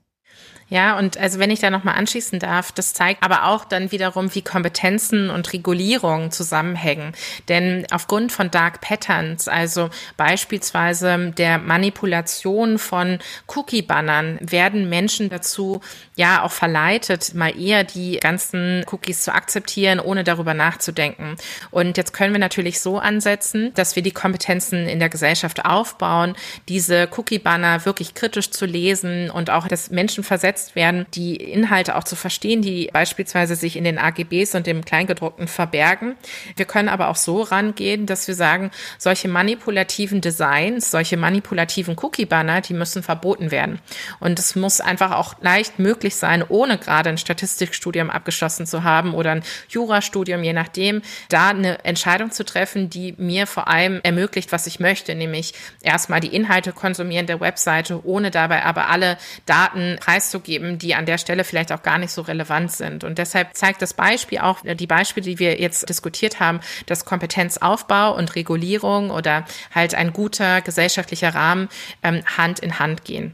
Ja, 0.67 0.97
und 0.97 1.17
also 1.17 1.37
wenn 1.37 1.51
ich 1.51 1.59
da 1.59 1.69
nochmal 1.69 1.93
anschließen 1.93 2.39
darf, 2.39 2.71
das 2.71 2.93
zeigt 2.93 3.21
aber 3.21 3.45
auch 3.45 3.65
dann 3.65 3.91
wiederum, 3.91 4.33
wie 4.33 4.41
Kompetenzen 4.41 5.29
und 5.29 5.53
Regulierung 5.53 6.31
zusammenhängen. 6.31 7.13
Denn 7.49 7.85
aufgrund 7.91 8.31
von 8.31 8.49
Dark 8.49 8.81
Patterns, 8.81 9.47
also 9.47 9.91
beispielsweise 10.17 11.33
der 11.37 11.59
Manipulation 11.59 12.79
von 12.79 13.19
Cookie-Bannern, 13.55 14.39
werden 14.41 14.89
Menschen 14.89 15.29
dazu 15.29 15.81
ja 16.15 16.41
auch 16.41 16.51
verleitet, 16.51 17.35
mal 17.35 17.55
eher 17.55 17.83
die 17.83 18.19
ganzen 18.19 18.83
Cookies 18.91 19.23
zu 19.23 19.35
akzeptieren, 19.35 19.99
ohne 19.99 20.23
darüber 20.23 20.55
nachzudenken. 20.55 21.35
Und 21.69 21.95
jetzt 21.95 22.11
können 22.11 22.33
wir 22.33 22.39
natürlich 22.39 22.79
so 22.79 22.97
ansetzen, 22.97 23.71
dass 23.75 23.95
wir 23.95 24.01
die 24.01 24.11
Kompetenzen 24.11 24.87
in 24.87 24.97
der 24.97 25.09
Gesellschaft 25.09 25.63
aufbauen, 25.63 26.35
diese 26.69 27.07
Cookie-Banner 27.15 27.85
wirklich 27.85 28.15
kritisch 28.15 28.49
zu 28.49 28.65
lesen 28.65 29.29
und 29.29 29.51
auch 29.51 29.67
das 29.67 29.91
Menschen 29.91 30.23
versetzen 30.23 30.54
gesetzt 30.55 30.75
werden, 30.75 31.05
die 31.13 31.35
Inhalte 31.35 31.95
auch 31.95 32.05
zu 32.05 32.15
verstehen, 32.15 32.61
die 32.61 32.89
beispielsweise 32.91 33.55
sich 33.55 33.75
in 33.75 33.83
den 33.83 33.97
AGBs 33.97 34.55
und 34.55 34.65
dem 34.65 34.85
Kleingedruckten 34.85 35.47
verbergen. 35.47 36.15
Wir 36.55 36.65
können 36.65 36.87
aber 36.87 37.09
auch 37.09 37.17
so 37.17 37.41
rangehen, 37.41 38.05
dass 38.05 38.27
wir 38.27 38.35
sagen, 38.35 38.71
solche 38.97 39.27
manipulativen 39.27 40.21
Designs, 40.21 40.91
solche 40.91 41.17
manipulativen 41.17 41.97
Cookie-Banner, 42.01 42.61
die 42.61 42.73
müssen 42.73 43.03
verboten 43.03 43.51
werden. 43.51 43.79
Und 44.19 44.39
es 44.39 44.55
muss 44.55 44.79
einfach 44.79 45.11
auch 45.11 45.35
leicht 45.41 45.77
möglich 45.79 46.15
sein, 46.15 46.43
ohne 46.47 46.77
gerade 46.77 47.09
ein 47.09 47.17
Statistikstudium 47.17 48.09
abgeschlossen 48.09 48.65
zu 48.65 48.83
haben 48.83 49.13
oder 49.13 49.31
ein 49.31 49.43
Jurastudium, 49.67 50.43
je 50.43 50.53
nachdem, 50.53 51.01
da 51.29 51.49
eine 51.49 51.83
Entscheidung 51.83 52.31
zu 52.31 52.45
treffen, 52.45 52.89
die 52.89 53.13
mir 53.17 53.45
vor 53.45 53.67
allem 53.67 53.99
ermöglicht, 54.03 54.51
was 54.51 54.67
ich 54.67 54.79
möchte, 54.79 55.15
nämlich 55.15 55.53
erstmal 55.81 56.21
die 56.21 56.33
Inhalte 56.33 56.71
konsumieren 56.71 57.27
der 57.27 57.41
Webseite, 57.41 58.05
ohne 58.05 58.31
dabei 58.31 58.63
aber 58.63 58.87
alle 58.89 59.17
Daten 59.45 59.97
preiszugeben 59.99 60.44
geben, 60.45 60.77
die 60.77 60.95
an 60.95 61.05
der 61.05 61.17
Stelle 61.17 61.43
vielleicht 61.43 61.73
auch 61.73 61.83
gar 61.83 61.97
nicht 61.97 62.11
so 62.11 62.21
relevant 62.21 62.71
sind. 62.71 63.03
Und 63.03 63.17
deshalb 63.17 63.55
zeigt 63.55 63.81
das 63.81 63.93
Beispiel 63.93 64.39
auch, 64.39 64.63
äh, 64.63 64.75
die 64.75 64.87
Beispiele, 64.87 65.25
die 65.25 65.39
wir 65.39 65.59
jetzt 65.59 65.89
diskutiert 65.89 66.39
haben, 66.39 66.61
dass 66.85 67.03
Kompetenzaufbau 67.03 68.15
und 68.15 68.35
Regulierung 68.35 69.11
oder 69.11 69.45
halt 69.73 69.93
ein 69.95 70.13
guter 70.13 70.61
gesellschaftlicher 70.61 71.35
Rahmen 71.35 71.67
ähm, 72.03 72.23
Hand 72.37 72.59
in 72.59 72.79
Hand 72.79 73.03
gehen. 73.03 73.33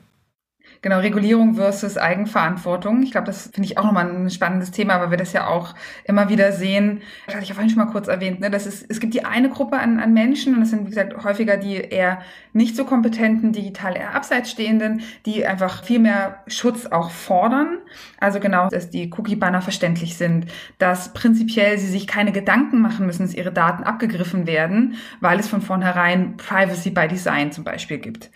Genau, 0.83 0.97
Regulierung 0.97 1.53
versus 1.53 1.95
Eigenverantwortung. 1.95 3.03
Ich 3.03 3.11
glaube, 3.11 3.27
das 3.27 3.51
finde 3.53 3.67
ich 3.67 3.77
auch 3.77 3.83
nochmal 3.83 4.09
ein 4.09 4.31
spannendes 4.31 4.71
Thema, 4.71 4.99
weil 4.99 5.11
wir 5.11 5.17
das 5.17 5.31
ja 5.31 5.45
auch 5.45 5.75
immer 6.05 6.27
wieder 6.27 6.51
sehen. 6.53 7.03
Das 7.27 7.35
hatte 7.35 7.43
ich 7.43 7.49
ja 7.49 7.55
vorhin 7.55 7.69
schon 7.69 7.85
mal 7.85 7.91
kurz 7.91 8.07
erwähnt. 8.07 8.39
Ne? 8.39 8.49
Das 8.49 8.65
ist, 8.65 8.87
es 8.89 8.99
gibt 8.99 9.13
die 9.13 9.23
eine 9.23 9.49
Gruppe 9.49 9.77
an, 9.77 9.99
an 9.99 10.11
Menschen, 10.11 10.55
und 10.55 10.61
das 10.61 10.71
sind, 10.71 10.85
wie 10.85 10.89
gesagt, 10.89 11.23
häufiger 11.23 11.57
die 11.57 11.75
eher 11.75 12.23
nicht 12.53 12.75
so 12.75 12.83
kompetenten, 12.83 13.53
digital 13.53 13.95
eher 13.95 14.15
abseits 14.15 14.49
stehenden, 14.49 15.03
die 15.27 15.45
einfach 15.45 15.83
viel 15.83 15.99
mehr 15.99 16.39
Schutz 16.47 16.87
auch 16.87 17.11
fordern. 17.11 17.77
Also 18.19 18.39
genau, 18.39 18.67
dass 18.69 18.89
die 18.89 19.11
Cookie-Banner 19.15 19.61
verständlich 19.61 20.17
sind, 20.17 20.47
dass 20.79 21.13
prinzipiell 21.13 21.77
sie 21.77 21.89
sich 21.89 22.07
keine 22.07 22.31
Gedanken 22.31 22.81
machen 22.81 23.05
müssen, 23.05 23.21
dass 23.21 23.35
ihre 23.35 23.51
Daten 23.51 23.83
abgegriffen 23.83 24.47
werden, 24.47 24.95
weil 25.19 25.39
es 25.39 25.47
von 25.47 25.61
vornherein 25.61 26.37
Privacy 26.37 26.89
by 26.89 27.07
Design 27.07 27.51
zum 27.51 27.63
Beispiel 27.63 27.99
gibt. 27.99 28.31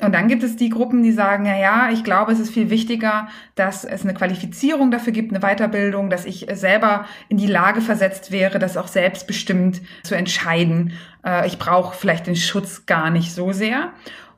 Und 0.00 0.14
dann 0.14 0.28
gibt 0.28 0.42
es 0.42 0.56
die 0.56 0.70
Gruppen, 0.70 1.02
die 1.02 1.12
sagen, 1.12 1.44
ja, 1.44 1.56
ja, 1.56 1.90
ich 1.90 2.04
glaube, 2.04 2.32
es 2.32 2.38
ist 2.38 2.52
viel 2.52 2.70
wichtiger, 2.70 3.28
dass 3.54 3.84
es 3.84 4.02
eine 4.02 4.14
Qualifizierung 4.14 4.90
dafür 4.90 5.12
gibt, 5.12 5.30
eine 5.30 5.40
Weiterbildung, 5.40 6.10
dass 6.10 6.24
ich 6.24 6.46
selber 6.52 7.04
in 7.28 7.36
die 7.36 7.46
Lage 7.46 7.80
versetzt 7.80 8.32
wäre, 8.32 8.58
das 8.58 8.76
auch 8.76 8.88
selbstbestimmt 8.88 9.82
zu 10.02 10.14
entscheiden. 10.14 10.92
Äh, 11.24 11.46
ich 11.46 11.58
brauche 11.58 11.94
vielleicht 11.96 12.26
den 12.26 12.36
Schutz 12.36 12.86
gar 12.86 13.10
nicht 13.10 13.32
so 13.32 13.52
sehr. 13.52 13.92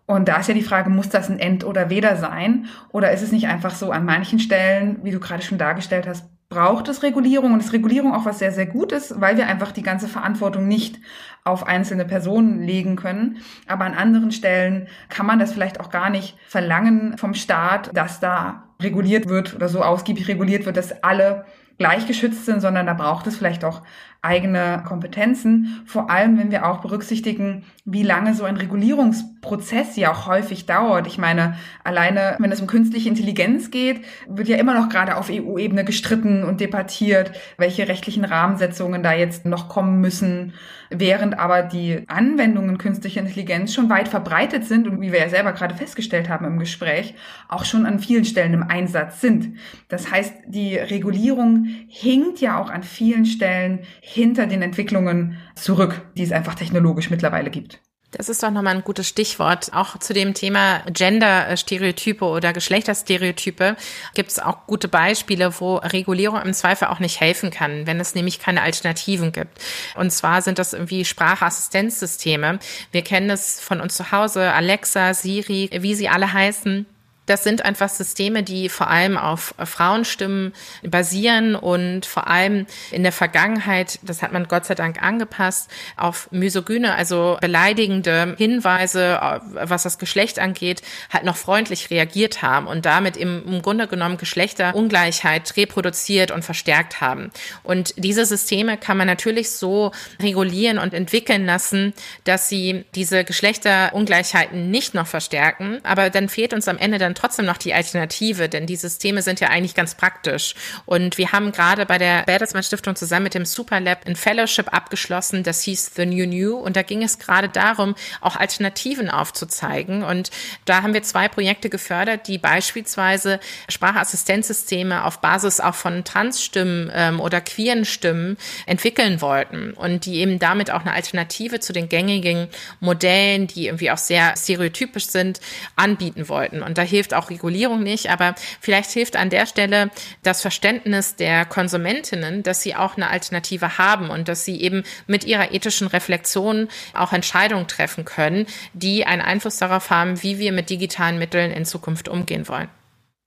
Und 0.07 0.29
da 0.29 0.39
ist 0.39 0.49
ja 0.49 0.55
die 0.55 0.63
Frage, 0.63 0.91
muss 0.91 1.09
das 1.09 1.31
ein 1.31 1.39
End 1.39 1.65
oder 1.65 1.89
Weder 1.89 2.17
sein? 2.17 2.67
Oder 2.91 3.13
ist 3.13 3.23
es 3.23 3.33
nicht 3.33 3.47
einfach 3.47 3.75
so 3.75 3.93
an 3.93 4.05
manchen 4.05 4.41
Stellen, 4.41 4.99
wie 5.05 5.13
du 5.13 5.21
gerade 5.21 5.43
schon 5.43 5.59
dargestellt 5.59 6.07
hast, 6.09 6.27
braucht 6.53 6.89
es 6.89 7.03
Regulierung 7.03 7.55
und 7.55 7.61
ist 7.61 7.73
Regulierung 7.73 8.15
auch 8.15 8.27
was 8.27 8.39
sehr, 8.39 8.53
sehr 8.53 8.67
Gutes, 8.67 9.15
weil 9.19 9.39
wir 9.39 9.47
einfach 9.47 9.73
die 9.73 9.83
ganze 9.83 10.07
Verantwortung 10.07 10.69
nicht 10.69 11.01
auf 11.45 11.67
einzelne 11.67 12.05
Personen 12.05 12.63
legen 12.63 12.97
können. 12.97 13.39
Aber 13.67 13.87
an 13.87 13.95
anderen 13.95 14.33
Stellen 14.33 14.87
kann 15.09 15.25
man 15.25 15.39
das 15.39 15.53
vielleicht 15.53 15.81
auch 15.81 15.91
gar 15.91 16.11
nicht 16.11 16.37
verlangen 16.47 17.17
vom 17.17 17.33
Staat, 17.33 17.91
dass 17.97 18.21
da 18.21 18.65
reguliert 18.81 19.29
wird 19.29 19.55
oder 19.55 19.69
so 19.69 19.83
ausgiebig 19.83 20.29
reguliert 20.29 20.67
wird, 20.67 20.77
dass 20.77 21.03
alle 21.03 21.47
gleich 21.79 22.07
geschützt 22.07 22.45
sind, 22.45 22.61
sondern 22.61 22.87
da 22.87 22.95
braucht 22.95 23.27
es 23.27 23.37
vielleicht 23.37 23.65
auch 23.65 23.81
eigene 24.23 24.85
Kompetenzen. 24.87 25.83
Vor 25.85 26.09
allem, 26.09 26.39
wenn 26.39 26.53
wir 26.53 26.65
auch 26.65 26.79
berücksichtigen, 26.79 27.65
wie 27.85 28.05
lange 28.05 28.35
so 28.35 28.45
ein 28.45 28.57
Regulierungsprozess 28.57 29.97
ja 29.97 30.13
auch 30.13 30.27
häufig 30.29 30.67
dauert. 30.67 31.09
Ich 31.09 31.19
meine, 31.19 31.57
alleine, 31.83 32.37
wenn 32.39 32.53
es 32.53 32.61
um 32.61 32.69
künstliche 32.69 33.09
Intelligenz 33.09 33.73
geht, 33.73 34.03
wird 34.29 34.47
ja 34.47 34.57
immer 34.59 34.75
noch 34.75 34.89
gerade 34.89 35.17
auf 35.17 35.29
EU-Ebene 35.29 35.85
gestritten 35.85 36.45
und 36.45 36.61
debattiert, 36.61 37.33
welche 37.59 37.89
rechtlichen 37.89 38.25
Rahmensetzungen 38.25 39.03
da 39.03 39.13
jetzt 39.13 39.45
noch 39.45 39.69
kommen 39.69 40.01
müssen, 40.01 40.55
während 40.91 41.39
aber 41.39 41.63
die 41.63 42.05
Anwendungen 42.07 42.79
künstlicher 42.79 43.21
Intelligenz 43.21 43.75
schon 43.75 43.91
weit 43.91 44.07
verbreitet 44.07 44.65
sind 44.65 44.87
und 44.87 45.01
wie 45.01 45.11
wir 45.11 45.19
ja 45.19 45.29
selber 45.29 45.53
gerade 45.53 45.75
festgestellt 45.75 46.29
haben 46.29 46.47
im 46.47 46.61
Gespräch, 46.61 47.15
auch 47.49 47.65
schon 47.65 47.87
an 47.87 47.99
vielen 47.99 48.25
Stellen 48.25 48.55
im 48.55 48.63
Einsatz 48.63 49.21
sind. 49.21 49.57
Das 49.89 50.13
heißt, 50.13 50.33
die 50.47 50.77
Regulierung 50.77 51.67
hinkt 51.89 52.41
ja 52.41 52.61
auch 52.61 52.71
an 52.71 52.85
vielen 52.85 53.27
Stellen 53.27 53.81
hinter 54.13 54.47
den 54.47 54.63
Entwicklungen 54.63 55.39
zurück, 55.55 56.03
die 56.17 56.23
es 56.23 56.33
einfach 56.33 56.55
technologisch 56.55 57.11
mittlerweile 57.11 57.51
gibt. 57.51 57.81
Das 58.13 58.29
ist 58.29 58.43
doch 58.43 58.51
nochmal 58.51 58.77
ein 58.77 58.85
gutes 58.85 59.09
Stichwort. 59.09 59.71
Auch 59.73 59.99
zu 59.99 60.13
dem 60.13 60.35
Thema 60.35 60.83
Gender-Stereotype 60.91 62.23
oder 62.23 62.53
Geschlechterstereotype 62.53 63.75
gibt 64.15 64.31
es 64.31 64.39
auch 64.39 64.67
gute 64.67 64.89
Beispiele, 64.89 65.59
wo 65.61 65.77
Regulierung 65.77 66.43
im 66.43 66.53
Zweifel 66.53 66.89
auch 66.89 66.99
nicht 66.99 67.21
helfen 67.21 67.51
kann, 67.51 67.87
wenn 67.87 68.01
es 68.01 68.15
nämlich 68.15 68.39
keine 68.39 68.61
Alternativen 68.61 69.33
gibt. 69.33 69.59
Und 69.97 70.13
zwar 70.13 70.43
sind 70.43 70.59
das 70.59 70.75
irgendwie 70.75 71.07
Sprachassistenzsysteme. 71.07 72.59
Wir 72.91 73.03
kennen 73.03 73.31
es 73.31 73.61
von 73.61 73.81
uns 73.81 73.95
zu 73.97 74.13
Hause, 74.13 74.53
Alexa, 74.53 75.15
Siri, 75.15 75.71
wie 75.73 75.95
sie 75.95 76.11
alle 76.11 76.35
heißen 76.35 76.85
das 77.27 77.45
sind 77.45 77.65
einfach 77.65 77.89
Systeme, 77.89 78.43
die 78.43 78.69
vor 78.69 78.89
allem 78.91 79.17
auf 79.17 79.55
Frauenstimmen 79.65 80.53
basieren 80.83 81.55
und 81.55 82.05
vor 82.05 82.27
allem 82.27 82.67
in 82.91 83.05
der 83.05 83.13
Vergangenheit, 83.13 84.01
das 84.03 84.23
hat 84.23 84.33
man 84.33 84.49
Gott 84.49 84.65
sei 84.67 84.75
Dank 84.75 85.01
angepasst, 85.03 85.71
auf 85.97 86.29
misogyne, 86.33 86.95
also 86.95 87.39
beleidigende 87.41 88.35
Hinweise, 88.39 89.21
was 89.53 89.85
das 89.85 89.99
Geschlecht 89.99 90.41
angeht, 90.41 90.83
halt 91.13 91.25
noch 91.25 91.37
freundlich 91.37 91.91
reagiert 91.91 92.43
haben 92.43 92.67
und 92.67 92.87
damit 92.87 93.17
im, 93.17 93.45
im 93.47 93.63
Grunde 93.63 93.87
genommen 93.87 94.17
Geschlechterungleichheit 94.17 95.57
reproduziert 95.57 96.33
und 96.33 96.45
verstärkt 96.45 97.01
haben. 97.01 97.31
Und 97.63 97.95
diese 97.97 98.27
Systeme 98.27 98.77
kann 98.77 98.97
man 98.97 99.07
natürlich 99.07 99.51
so 99.53 99.93
regulieren 100.21 100.79
und 100.79 100.93
entwickeln 100.93 101.47
lassen, 101.47 101.95
dass 102.25 102.49
sie 102.49 102.85
diese 102.97 103.23
Geschlechterungleichheiten 103.25 104.71
nicht 104.71 104.95
noch 104.95 105.07
verstärken, 105.07 105.79
aber 105.85 106.11
dann 106.11 106.29
fehlt 106.29 106.53
uns 106.53 106.67
am 106.67 106.79
Ende 106.79 106.99
dann 106.99 107.12
trotzdem 107.15 107.47
noch 107.47 107.57
die 107.57 107.75
Alternative, 107.75 108.49
denn 108.49 108.67
die 108.67 108.77
Systeme 108.77 109.23
sind 109.23 109.41
ja 109.41 109.49
eigentlich 109.49 109.75
ganz 109.75 109.95
praktisch. 109.95 110.55
Und 110.87 111.19
wir 111.19 111.33
haben 111.33 111.53
gerade 111.53 111.87
bei 111.87 111.99
der 111.99 112.23
Bertelsmann 112.23 112.63
Stiftung 112.63 112.97
zusammen 112.97 113.25
mit 113.25 113.35
dem 113.35 113.45
Superlab 113.45 114.07
ein 114.07 114.17
Fellowship 114.17 114.73
abgeschlossen, 114.73 115.43
das 115.43 115.63
hieß 115.63 115.93
The 115.97 116.07
New 116.07 116.27
New. 116.27 116.57
Und 116.57 116.77
da 116.77 116.83
ging 116.83 117.03
es 117.03 117.19
gerade 117.19 117.49
darum, 117.49 117.95
auch 118.21 118.37
Alternativen 118.37 119.11
aufzuzeigen. 119.11 120.03
Und 120.03 120.31
da 120.65 120.83
haben 120.83 120.95
wir 120.95 121.03
zwei 121.03 121.29
Projekte 121.29 121.69
gefördert, 121.69 122.29
die 122.29 122.39
beispielsweise 122.39 123.41
Sprachassistenzsysteme 123.69 125.05
auf 125.05 125.21
Basis 125.21 125.61
auch 125.61 125.75
von 125.75 126.05
Transstimmen 126.05 126.91
ähm, 126.95 127.21
oder 127.21 127.41
queeren 127.41 127.85
Stimmen 127.85 128.37
entwickeln 128.67 129.21
wollten 129.21 129.73
und 129.73 130.07
die 130.07 130.17
eben 130.17 130.39
damit 130.39 130.71
auch 130.71 130.83
eine 130.83 130.93
Alternative 130.93 131.61
zu 131.61 131.73
den 131.73 131.89
gängigen 131.89 132.49
Modellen, 132.81 133.47
die 133.47 133.67
irgendwie 133.67 133.91
auch 133.91 133.99
sehr 133.99 134.35
stereotypisch 134.37 135.07
sind, 135.07 135.41
anbieten 135.77 136.29
wollten. 136.29 136.63
Und 136.63 136.79
da 136.79 136.83
hilft 136.83 137.02
hilft 137.03 137.15
auch 137.15 137.31
Regulierung 137.31 137.83
nicht, 137.83 138.11
aber 138.11 138.37
vielleicht 138.61 138.93
hilft 138.93 139.17
an 139.17 139.29
der 139.29 139.47
Stelle 139.47 139.91
das 140.23 140.41
Verständnis 140.41 141.17
der 141.17 141.45
Konsumentinnen, 141.45 142.45
dass 142.45 142.63
sie 142.63 142.77
auch 142.77 142.97
eine 142.97 143.11
Alternative 143.11 143.77
haben 143.77 144.09
und 144.09 144.29
dass 144.29 144.45
sie 144.45 144.61
eben 144.61 144.85
mit 145.09 145.25
ihrer 145.25 145.53
ethischen 145.53 145.89
Reflexion 145.89 146.69
auch 146.95 147.13
Entscheidungen 147.13 147.67
treffen 147.67 148.05
können, 148.05 148.47
die 148.73 149.05
einen 149.05 149.21
Einfluss 149.21 149.57
darauf 149.57 149.91
haben, 149.91 150.23
wie 150.23 150.39
wir 150.39 150.53
mit 150.53 150.71
digitalen 150.71 151.19
Mitteln 151.19 151.51
in 151.51 151.65
Zukunft 151.65 152.09
umgehen 152.09 152.47
wollen. 152.47 152.69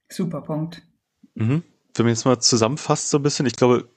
Super 0.09 0.39
Punkt. 0.39 0.81
Mhm. 1.33 1.63
Wenn 1.95 2.05
man 2.05 2.13
jetzt 2.13 2.25
mal 2.25 2.39
zusammenfasst 2.39 3.09
so 3.09 3.17
ein 3.17 3.23
bisschen, 3.23 3.45
ich 3.45 3.55
glaube, 3.55 3.89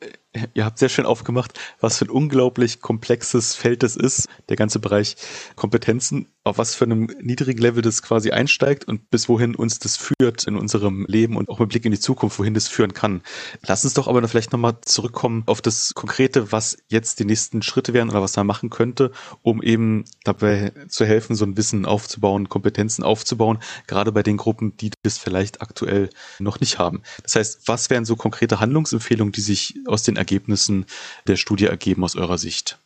ihr 0.55 0.65
habt 0.65 0.79
sehr 0.79 0.89
schön 0.89 1.07
aufgemacht, 1.07 1.59
was 1.81 1.99
für 1.99 2.05
ein 2.05 2.11
unglaublich 2.11 2.81
komplexes 2.81 3.55
Feld 3.55 3.83
es 3.83 3.97
ist, 3.97 4.29
der 4.49 4.57
ganze 4.57 4.79
Bereich 4.79 5.17
Kompetenzen 5.57 6.29
auf 6.49 6.59
was 6.59 6.75
für 6.75 6.85
einem 6.85 7.09
niedrigen 7.21 7.61
Level 7.61 7.83
das 7.83 8.03
quasi 8.03 8.31
einsteigt 8.31 8.87
und 8.87 9.11
bis 9.11 9.29
wohin 9.29 9.55
uns 9.55 9.79
das 9.79 9.97
führt 9.97 10.45
in 10.45 10.57
unserem 10.57 11.05
Leben 11.07 11.37
und 11.37 11.49
auch 11.49 11.59
mit 11.59 11.69
Blick 11.71 11.85
in 11.85 11.93
die 11.93 12.01
Zukunft, 12.01 12.39
wohin 12.39 12.55
das 12.55 12.69
führen 12.69 12.95
kann. 12.95 13.23
Lass 13.67 13.85
uns 13.85 13.95
doch 13.95 14.09
aber 14.09 14.27
vielleicht 14.29 14.53
nochmal 14.53 14.79
zurückkommen 14.83 15.43
auf 15.47 15.63
das 15.63 15.95
Konkrete, 15.95 16.53
was 16.53 16.79
jetzt 16.89 17.21
die 17.21 17.25
nächsten 17.25 17.63
Schritte 17.63 17.93
wären 17.93 18.11
oder 18.11 18.23
was 18.23 18.37
man 18.37 18.47
machen 18.47 18.71
könnte, 18.71 19.13
um 19.43 19.63
eben 19.63 20.05
dabei 20.25 20.73
zu 20.89 21.05
helfen, 21.05 21.37
so 21.37 21.45
ein 21.45 21.57
Wissen 21.57 21.87
aufzubauen, 21.87 22.49
Kompetenzen 22.49 23.03
aufzubauen, 23.05 23.59
gerade 23.87 24.13
bei 24.13 24.23
den 24.23 24.37
Gruppen, 24.37 24.77
die 24.77 24.91
das 25.03 25.19
vielleicht 25.19 25.63
aktuell 25.63 26.11
noch 26.39 26.61
nicht 26.61 26.79
haben. 26.79 27.03
Das 27.23 27.37
heißt, 27.37 27.69
was 27.69 27.91
wären 27.91 28.05
so 28.05 28.17
konkrete 28.17 28.61
Handlungsempfehlungen, 28.61 29.33
die 29.33 29.41
sich 29.41 29.75
aus 29.87 30.03
den 30.03 30.17
Ergebnissen 30.17 30.87
der 31.27 31.37
Studie 31.37 31.67
ergeben 31.67 32.05
aus 32.05 32.17
eurer 32.17 32.39
Sicht? 32.39 32.79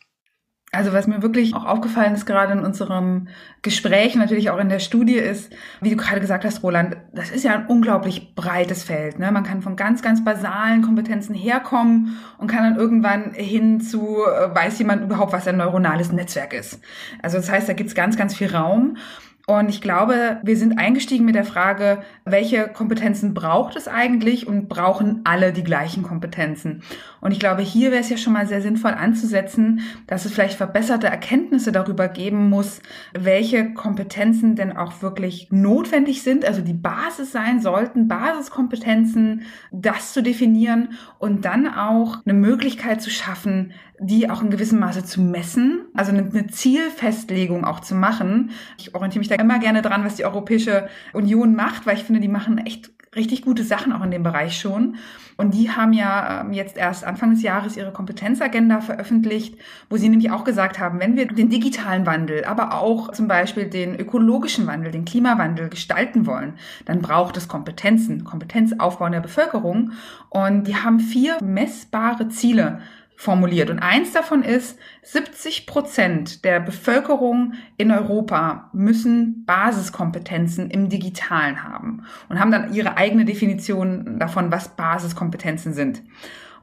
Also 0.73 0.91
was 0.91 1.07
mir 1.07 1.21
wirklich 1.21 1.53
auch 1.53 1.65
aufgefallen 1.65 2.15
ist, 2.15 2.25
gerade 2.25 2.53
in 2.53 2.59
unserem 2.59 3.27
Gespräch, 3.61 4.15
natürlich 4.15 4.49
auch 4.49 4.57
in 4.57 4.69
der 4.69 4.79
Studie, 4.79 5.15
ist, 5.15 5.53
wie 5.81 5.91
du 5.91 5.97
gerade 5.97 6.19
gesagt 6.19 6.43
hast, 6.43 6.63
Roland, 6.63 6.97
das 7.13 7.29
ist 7.29 7.43
ja 7.43 7.53
ein 7.53 7.67
unglaublich 7.67 8.33
breites 8.35 8.83
Feld. 8.83 9.19
Ne? 9.19 9.31
Man 9.31 9.43
kann 9.43 9.61
von 9.61 9.75
ganz, 9.75 10.01
ganz 10.01 10.25
basalen 10.25 10.81
Kompetenzen 10.81 11.35
herkommen 11.35 12.17
und 12.39 12.47
kann 12.47 12.63
dann 12.63 12.75
irgendwann 12.75 13.33
hin 13.33 13.81
zu, 13.81 14.17
äh, 14.25 14.53
weiß 14.53 14.79
jemand 14.79 15.03
überhaupt, 15.03 15.31
was 15.31 15.47
ein 15.47 15.57
neuronales 15.57 16.11
Netzwerk 16.11 16.53
ist. 16.53 16.81
Also 17.21 17.37
das 17.37 17.51
heißt, 17.51 17.69
da 17.69 17.73
gibt's 17.73 17.95
ganz, 17.95 18.17
ganz 18.17 18.35
viel 18.35 18.53
Raum. 18.53 18.97
Und 19.45 19.67
ich 19.69 19.81
glaube, 19.81 20.39
wir 20.41 20.55
sind 20.55 20.79
eingestiegen 20.79 21.25
mit 21.25 21.35
der 21.35 21.43
Frage, 21.43 22.01
welche 22.23 22.69
Kompetenzen 22.69 23.33
braucht 23.33 23.75
es 23.75 23.89
eigentlich 23.89 24.47
und 24.47 24.69
brauchen 24.69 25.21
alle 25.25 25.51
die 25.51 25.65
gleichen 25.65 26.01
Kompetenzen? 26.01 26.81
Und 27.23 27.31
ich 27.31 27.39
glaube, 27.39 27.61
hier 27.61 27.91
wäre 27.91 28.01
es 28.01 28.09
ja 28.09 28.17
schon 28.17 28.33
mal 28.33 28.47
sehr 28.47 28.61
sinnvoll 28.61 28.91
anzusetzen, 28.91 29.79
dass 30.07 30.25
es 30.25 30.33
vielleicht 30.33 30.57
verbesserte 30.57 31.07
Erkenntnisse 31.07 31.71
darüber 31.71 32.09
geben 32.09 32.49
muss, 32.49 32.81
welche 33.13 33.73
Kompetenzen 33.73 34.57
denn 34.57 34.75
auch 34.75 35.01
wirklich 35.01 35.47
notwendig 35.49 36.21
sind, 36.21 36.43
also 36.43 36.59
die 36.59 36.73
Basis 36.73 37.31
sein 37.31 37.61
sollten, 37.61 38.09
Basiskompetenzen, 38.09 39.43
das 39.71 40.11
zu 40.11 40.21
definieren 40.21 40.95
und 41.17 41.45
dann 41.45 41.73
auch 41.73 42.17
eine 42.25 42.33
Möglichkeit 42.33 43.01
zu 43.01 43.09
schaffen, 43.09 43.71
die 43.99 44.29
auch 44.29 44.41
in 44.41 44.49
gewissem 44.49 44.79
Maße 44.79 45.05
zu 45.05 45.21
messen, 45.21 45.85
also 45.93 46.11
eine, 46.11 46.47
Zielfestlegung 46.47 47.63
auch 47.63 47.79
zu 47.79 47.95
machen. 47.95 48.51
Ich 48.77 48.95
orientiere 48.95 49.19
mich 49.19 49.29
da 49.29 49.35
immer 49.35 49.59
gerne 49.59 49.81
dran, 49.81 50.03
was 50.03 50.15
die 50.15 50.25
Europäische 50.25 50.89
Union 51.13 51.55
macht, 51.55 51.85
weil 51.85 51.95
ich 51.95 52.03
finde, 52.03 52.19
die 52.19 52.27
machen 52.27 52.57
echt 52.57 52.91
richtig 53.15 53.41
gute 53.41 53.63
Sachen 53.63 53.93
auch 53.93 54.03
in 54.03 54.11
dem 54.11 54.23
Bereich 54.23 54.59
schon. 54.59 54.95
Und 55.35 55.53
die 55.53 55.71
haben 55.71 55.93
ja 55.93 56.41
ähm, 56.41 56.53
jetzt 56.53 56.77
erst 56.77 57.03
Anfang 57.03 57.31
des 57.31 57.41
Jahres 57.41 57.75
ihre 57.75 57.91
Kompetenzagenda 57.91 58.81
veröffentlicht, 58.81 59.57
wo 59.89 59.97
sie 59.97 60.09
nämlich 60.09 60.31
auch 60.31 60.43
gesagt 60.43 60.79
haben, 60.79 60.99
wenn 60.99 61.15
wir 61.15 61.27
den 61.27 61.49
digitalen 61.49 62.05
Wandel, 62.05 62.45
aber 62.45 62.75
auch 62.75 63.11
zum 63.11 63.27
Beispiel 63.27 63.65
den 63.65 63.95
ökologischen 63.95 64.67
Wandel, 64.67 64.91
den 64.91 65.05
Klimawandel 65.05 65.69
gestalten 65.69 66.25
wollen, 66.27 66.53
dann 66.85 67.01
braucht 67.01 67.35
es 67.37 67.47
Kompetenzen, 67.47 68.23
Kompetenzaufbau 68.23 69.07
in 69.07 69.13
der 69.13 69.21
Bevölkerung. 69.21 69.91
Und 70.29 70.67
die 70.67 70.75
haben 70.75 70.99
vier 70.99 71.37
messbare 71.41 72.29
Ziele 72.29 72.79
formuliert. 73.15 73.69
Und 73.69 73.79
eins 73.79 74.11
davon 74.11 74.43
ist, 74.43 74.77
70 75.03 75.65
Prozent 75.65 76.43
der 76.45 76.59
Bevölkerung 76.59 77.53
in 77.77 77.91
Europa 77.91 78.69
müssen 78.73 79.45
Basiskompetenzen 79.45 80.69
im 80.69 80.89
Digitalen 80.89 81.63
haben 81.63 82.05
und 82.29 82.39
haben 82.39 82.51
dann 82.51 82.73
ihre 82.73 82.97
eigene 82.97 83.25
Definition 83.25 84.19
davon, 84.19 84.51
was 84.51 84.75
Basiskompetenzen 84.75 85.73
sind. 85.73 86.01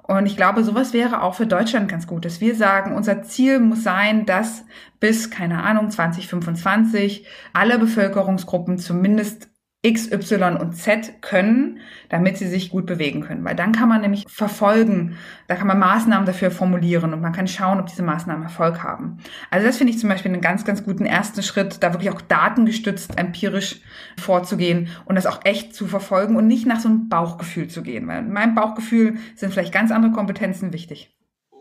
Und 0.02 0.26
ich 0.26 0.36
glaube, 0.36 0.64
sowas 0.64 0.92
wäre 0.92 1.22
auch 1.22 1.36
für 1.36 1.46
Deutschland 1.46 1.88
ganz 1.88 2.08
gut, 2.08 2.24
dass 2.24 2.40
wir 2.40 2.56
sagen, 2.56 2.96
unser 2.96 3.22
Ziel 3.22 3.60
muss 3.60 3.84
sein, 3.84 4.26
dass 4.26 4.64
bis, 4.98 5.30
keine 5.30 5.62
Ahnung, 5.62 5.88
2025 5.88 7.28
alle 7.52 7.78
Bevölkerungsgruppen 7.78 8.78
zumindest 8.78 9.49
X, 9.82 10.12
Y 10.12 10.58
und 10.58 10.74
Z 10.74 11.22
können, 11.22 11.80
damit 12.10 12.36
sie 12.36 12.46
sich 12.46 12.68
gut 12.68 12.84
bewegen 12.84 13.22
können. 13.22 13.42
Weil 13.44 13.56
dann 13.56 13.72
kann 13.72 13.88
man 13.88 14.02
nämlich 14.02 14.26
verfolgen, 14.28 15.16
da 15.48 15.54
kann 15.54 15.66
man 15.66 15.78
Maßnahmen 15.78 16.26
dafür 16.26 16.50
formulieren 16.50 17.14
und 17.14 17.22
man 17.22 17.32
kann 17.32 17.48
schauen, 17.48 17.80
ob 17.80 17.86
diese 17.86 18.02
Maßnahmen 18.02 18.42
Erfolg 18.42 18.82
haben. 18.82 19.18
Also 19.50 19.66
das 19.66 19.78
finde 19.78 19.94
ich 19.94 19.98
zum 19.98 20.10
Beispiel 20.10 20.32
einen 20.32 20.42
ganz, 20.42 20.66
ganz 20.66 20.84
guten 20.84 21.06
ersten 21.06 21.42
Schritt, 21.42 21.82
da 21.82 21.94
wirklich 21.94 22.10
auch 22.10 22.20
datengestützt 22.20 23.16
empirisch 23.16 23.80
vorzugehen 24.18 24.88
und 25.06 25.14
das 25.14 25.24
auch 25.24 25.44
echt 25.44 25.74
zu 25.74 25.86
verfolgen 25.86 26.36
und 26.36 26.46
nicht 26.46 26.66
nach 26.66 26.80
so 26.80 26.88
einem 26.88 27.08
Bauchgefühl 27.08 27.68
zu 27.68 27.82
gehen. 27.82 28.06
Weil 28.06 28.18
in 28.18 28.32
meinem 28.32 28.54
Bauchgefühl 28.54 29.16
sind 29.34 29.50
vielleicht 29.50 29.72
ganz 29.72 29.92
andere 29.92 30.12
Kompetenzen 30.12 30.74
wichtig. 30.74 31.16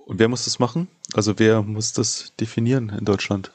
Und 0.05 0.19
wer 0.19 0.27
muss 0.27 0.43
das 0.43 0.59
machen? 0.59 0.89
Also 1.13 1.39
wer 1.39 1.61
muss 1.61 1.93
das 1.93 2.33
definieren 2.37 2.89
in 2.89 3.05
Deutschland? 3.05 3.53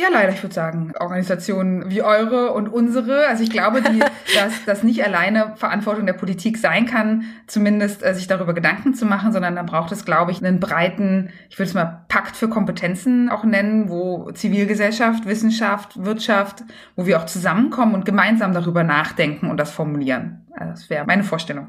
Ja, 0.00 0.08
leider, 0.10 0.32
ich 0.32 0.42
würde 0.42 0.54
sagen, 0.54 0.94
Organisationen 0.98 1.90
wie 1.90 2.00
eure 2.00 2.52
und 2.52 2.70
unsere. 2.70 3.26
Also 3.26 3.42
ich 3.42 3.50
glaube, 3.50 3.82
die, 3.82 3.98
dass 4.34 4.64
das 4.64 4.82
nicht 4.82 5.04
alleine 5.04 5.52
Verantwortung 5.56 6.06
der 6.06 6.14
Politik 6.14 6.56
sein 6.56 6.86
kann, 6.86 7.24
zumindest 7.46 8.02
äh, 8.02 8.14
sich 8.14 8.26
darüber 8.26 8.54
Gedanken 8.54 8.94
zu 8.94 9.04
machen, 9.04 9.30
sondern 9.30 9.56
da 9.56 9.62
braucht 9.62 9.92
es, 9.92 10.06
glaube 10.06 10.30
ich, 10.30 10.42
einen 10.42 10.58
breiten, 10.58 11.28
ich 11.50 11.58
würde 11.58 11.68
es 11.68 11.74
mal 11.74 12.06
Pakt 12.08 12.34
für 12.34 12.48
Kompetenzen 12.48 13.28
auch 13.28 13.44
nennen, 13.44 13.90
wo 13.90 14.30
Zivilgesellschaft, 14.32 15.26
Wissenschaft, 15.26 16.02
Wirtschaft, 16.02 16.64
wo 16.96 17.04
wir 17.04 17.18
auch 17.18 17.26
zusammenkommen 17.26 17.94
und 17.94 18.06
gemeinsam 18.06 18.54
darüber 18.54 18.84
nachdenken 18.84 19.50
und 19.50 19.58
das 19.58 19.70
formulieren. 19.70 20.46
Also 20.54 20.70
das 20.70 20.88
wäre 20.88 21.04
meine 21.04 21.24
Vorstellung. 21.24 21.68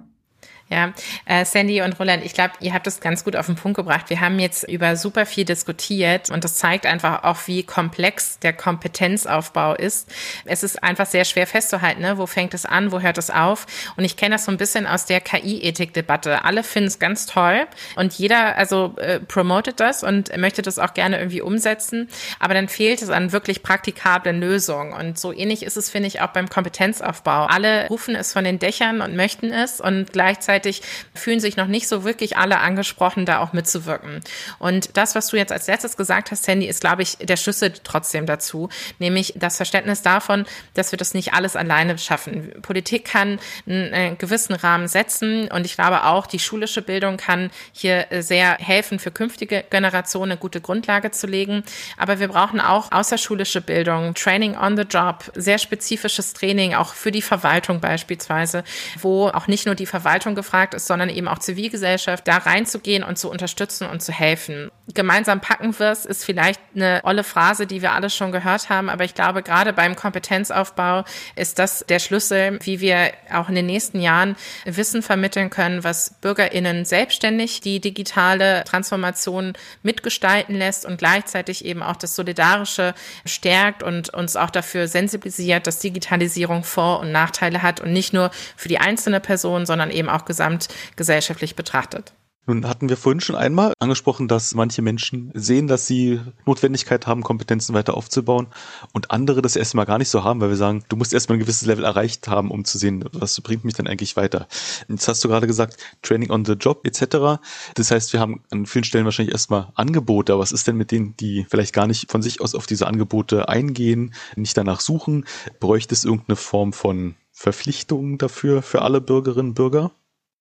Ja, 0.72 0.94
äh, 1.26 1.44
Sandy 1.44 1.82
und 1.82 2.00
Roland, 2.00 2.24
ich 2.24 2.34
glaube, 2.34 2.54
ihr 2.62 2.74
habt 2.74 2.88
es 2.88 3.02
ganz 3.02 3.26
gut 3.26 3.36
auf 3.36 3.48
den 3.48 3.56
Punkt 3.56 3.76
gebracht. 3.76 4.10
Wir 4.10 4.22
haben 4.22 4.40
jetzt 4.40 4.64
über 4.64 4.96
super 4.96 5.26
viel 5.26 5.44
diskutiert 5.44 6.30
und 6.30 6.46
das 6.46 6.56
zeigt 6.56 6.86
einfach 6.86 7.26
auch, 7.26 7.40
wie 7.48 7.64
komplex 7.64 8.40
der 8.40 8.54
Kompetenzaufbau 8.54 9.76
ist. 9.76 10.10
Es 10.46 10.64
ist 10.64 10.82
einfach 10.82 11.08
sehr 11.08 11.26
schwer 11.26 11.46
festzuhalten, 11.46 12.00
ne? 12.00 12.18
wo 12.18 12.26
fängt 12.26 12.54
es 12.54 12.66
an, 12.66 12.94
wo 12.94 13.02
hört 13.02 13.18
es 13.18 13.30
auf. 13.30 13.68
Und 13.98 14.06
ich 14.06 14.16
kenne 14.16 14.36
das 14.36 14.46
so 14.46 14.52
ein 14.52 14.58
bisschen 14.58 14.88
aus 14.88 15.06
der 15.06 15.20
KI-Ethik-Debatte. 15.20 16.46
Alle 16.46 16.64
finden 16.64 16.88
es 16.88 17.00
ganz 17.00 17.26
toll 17.26 17.68
und 17.98 18.14
jeder 18.14 18.56
also 18.56 18.96
äh, 18.96 19.20
promotet 19.20 19.82
das 19.82 20.04
und 20.04 20.38
möchte 20.38 20.62
das 20.62 20.80
auch 20.80 20.94
gerne 20.94 21.20
irgendwie 21.20 21.42
umsetzen. 21.42 22.08
Aber 22.40 22.54
dann 22.54 22.70
fehlt 22.70 23.02
es 23.02 23.10
an 23.10 23.34
wirklich 23.34 23.62
praktikablen 23.62 24.40
Lösungen. 24.40 24.94
Und 24.94 25.20
so 25.20 25.34
ähnlich 25.34 25.64
ist 25.64 25.76
es, 25.76 25.90
finde 25.90 26.08
ich, 26.08 26.22
auch 26.22 26.30
beim 26.30 26.48
Kompetenzaufbau. 26.48 27.48
Alle 27.48 27.90
rufen 27.90 28.16
es 28.16 28.32
von 28.32 28.46
den 28.46 28.58
Dächern 28.58 29.02
und 29.02 29.18
möchten 29.18 29.52
es 29.52 29.82
und 29.82 30.14
gleichzeitig 30.14 30.61
gleichzeitig 30.62 30.82
fühlen 31.14 31.40
sich 31.40 31.58
noch 31.58 31.68
nicht 31.68 31.88
so 31.88 32.04
wirklich 32.04 32.38
alle 32.38 32.60
angesprochen, 32.60 33.26
da 33.26 33.40
auch 33.40 33.54
mitzuwirken. 33.54 34.22
Und 34.60 34.98
das, 34.98 35.16
was 35.16 35.28
du 35.28 35.38
jetzt 35.38 35.52
als 35.52 35.68
letztes 35.68 35.98
gesagt 35.98 36.32
hast, 36.32 36.44
Sandy, 36.44 36.68
ist, 36.68 36.82
glaube 36.82 37.02
ich, 37.02 37.18
der 37.18 37.38
Schlüssel 37.38 37.74
trotzdem 37.84 38.26
dazu, 38.26 38.70
nämlich 39.00 39.34
das 39.36 39.58
Verständnis 39.58 40.02
davon, 40.02 40.46
dass 40.74 40.92
wir 40.92 40.98
das 40.98 41.14
nicht 41.14 41.34
alles 41.34 41.56
alleine 41.56 41.98
schaffen. 41.98 42.54
Politik 42.62 43.06
kann 43.06 43.40
einen 43.68 44.18
gewissen 44.18 44.54
Rahmen 44.54 44.88
setzen 44.88 45.50
und 45.50 45.66
ich 45.66 45.76
glaube 45.76 46.04
auch, 46.06 46.28
die 46.28 46.40
schulische 46.40 46.82
Bildung 46.82 47.18
kann 47.18 47.52
hier 47.72 48.08
sehr 48.20 48.58
helfen, 48.58 49.00
für 49.00 49.12
künftige 49.12 49.64
Generationen 49.70 50.32
eine 50.32 50.40
gute 50.40 50.62
Grundlage 50.62 51.12
zu 51.12 51.28
legen. 51.28 51.64
Aber 51.98 52.20
wir 52.20 52.28
brauchen 52.28 52.60
auch 52.60 52.92
außerschulische 52.92 53.62
Bildung, 53.62 54.14
Training 54.14 54.56
on 54.58 54.78
the 54.78 54.84
Job, 54.84 55.32
sehr 55.36 55.58
spezifisches 55.58 56.34
Training, 56.34 56.74
auch 56.76 56.94
für 56.94 57.12
die 57.12 57.22
Verwaltung 57.22 57.80
beispielsweise, 57.80 58.64
wo 59.00 59.28
auch 59.28 59.48
nicht 59.48 59.66
nur 59.66 59.76
die 59.76 59.86
Verwaltung 59.86 60.36
gefragt 60.36 60.51
ist, 60.74 60.88
sondern 60.88 61.10
eben 61.10 61.28
auch 61.28 61.40
Zivilgesellschaft, 61.40 62.28
da 62.28 62.38
reinzugehen 62.38 63.04
und 63.04 63.18
zu 63.18 63.30
unterstützen 63.30 63.88
und 63.88 64.02
zu 64.02 64.12
helfen. 64.12 64.72
Gemeinsam 64.94 65.40
packen 65.40 65.78
wir 65.80 65.92
es, 65.92 66.06
ist 66.06 66.26
vielleicht 66.26 66.60
eine 66.76 67.02
olle 67.04 67.24
Phrase, 67.24 67.66
die 67.66 67.82
wir 67.82 67.94
alle 67.94 68.10
schon 68.10 68.32
gehört 68.32 68.70
haben, 68.70 68.90
aber 68.90 69.04
ich 69.04 69.16
glaube, 69.16 69.44
gerade 69.44 69.74
beim 69.74 69.96
Kompetenzaufbau 69.96 71.06
ist 71.36 71.60
das 71.60 71.86
der 71.88 72.00
Schlüssel, 72.00 72.60
wie 72.64 72.82
wir 72.82 73.12
auch 73.32 73.48
in 73.48 73.56
den 73.56 73.66
nächsten 73.66 74.02
Jahren 74.02 74.36
Wissen 74.66 75.02
vermitteln 75.02 75.50
können, 75.50 75.84
was 75.84 76.16
BürgerInnen 76.22 76.86
selbstständig 76.86 77.62
die 77.62 77.80
digitale 77.80 78.64
Transformation 78.66 79.54
mitgestalten 79.84 80.56
lässt 80.56 80.86
und 80.86 80.98
gleichzeitig 80.98 81.66
eben 81.66 81.84
auch 81.84 81.96
das 81.96 82.16
Solidarische 82.16 82.94
stärkt 83.26 83.84
und 83.84 84.14
uns 84.14 84.36
auch 84.36 84.50
dafür 84.50 84.88
sensibilisiert, 84.88 85.68
dass 85.68 85.80
Digitalisierung 85.80 86.64
Vor- 86.64 87.00
und 87.00 87.12
Nachteile 87.12 87.62
hat 87.62 87.80
und 87.80 87.94
nicht 87.94 88.14
nur 88.14 88.32
für 88.56 88.68
die 88.68 88.80
einzelne 88.80 89.20
Person, 89.20 89.66
sondern 89.66 89.92
eben 89.92 90.10
auch 90.10 90.26
gesamtgesellschaftlich 90.32 91.56
betrachtet. 91.56 92.14
Nun 92.48 92.68
hatten 92.68 92.90
wir 92.90 92.98
vorhin 92.98 93.22
schon 93.22 93.36
einmal 93.36 93.74
angesprochen, 93.78 94.28
dass 94.28 94.56
manche 94.56 94.82
Menschen 94.82 95.32
sehen, 95.36 95.68
dass 95.68 95.86
sie 95.86 96.20
Notwendigkeit 96.48 97.06
haben, 97.06 97.22
Kompetenzen 97.22 97.76
weiter 97.76 97.96
aufzubauen 97.96 98.48
und 98.94 99.12
andere 99.12 99.44
das 99.44 99.56
erstmal 99.56 99.86
gar 99.86 100.00
nicht 100.00 100.10
so 100.10 100.24
haben, 100.24 100.42
weil 100.42 100.50
wir 100.50 100.58
sagen, 100.58 100.84
du 100.90 100.96
musst 100.96 101.14
erstmal 101.14 101.38
ein 101.38 101.42
gewisses 101.42 101.68
Level 101.68 101.86
erreicht 101.86 102.28
haben, 102.28 102.50
um 102.50 102.66
zu 102.66 102.80
sehen, 102.80 103.06
was 103.12 103.40
bringt 103.42 103.64
mich 103.64 103.76
denn 103.76 103.86
eigentlich 103.88 104.18
weiter. 104.18 104.48
Jetzt 104.90 105.08
hast 105.08 105.24
du 105.24 105.28
gerade 105.28 105.46
gesagt, 105.46 105.78
Training 106.02 106.32
on 106.32 106.44
the 106.44 106.54
Job 106.54 106.82
etc. 106.84 107.40
Das 107.76 107.92
heißt, 107.92 108.12
wir 108.12 108.20
haben 108.20 108.44
an 108.50 108.66
vielen 108.66 108.86
Stellen 108.86 109.06
wahrscheinlich 109.06 109.34
erstmal 109.34 109.72
Angebote. 109.76 110.40
Was 110.40 110.52
ist 110.52 110.68
denn 110.68 110.78
mit 110.78 110.90
denen, 110.90 111.16
die 111.18 111.46
vielleicht 111.48 111.74
gar 111.74 111.86
nicht 111.86 112.12
von 112.12 112.24
sich 112.24 112.42
aus 112.42 112.56
auf 112.56 112.66
diese 112.66 112.88
Angebote 112.88 113.50
eingehen, 113.50 114.16
nicht 114.36 114.58
danach 114.58 114.80
suchen? 114.80 115.26
Bräuchte 115.60 115.94
es 115.94 116.06
irgendeine 116.06 116.38
Form 116.38 116.74
von 116.74 117.14
Verpflichtungen 117.32 118.18
dafür 118.18 118.64
für 118.64 118.82
alle 118.82 119.00
Bürgerinnen 119.00 119.50
und 119.50 119.56
Bürger? 119.56 119.92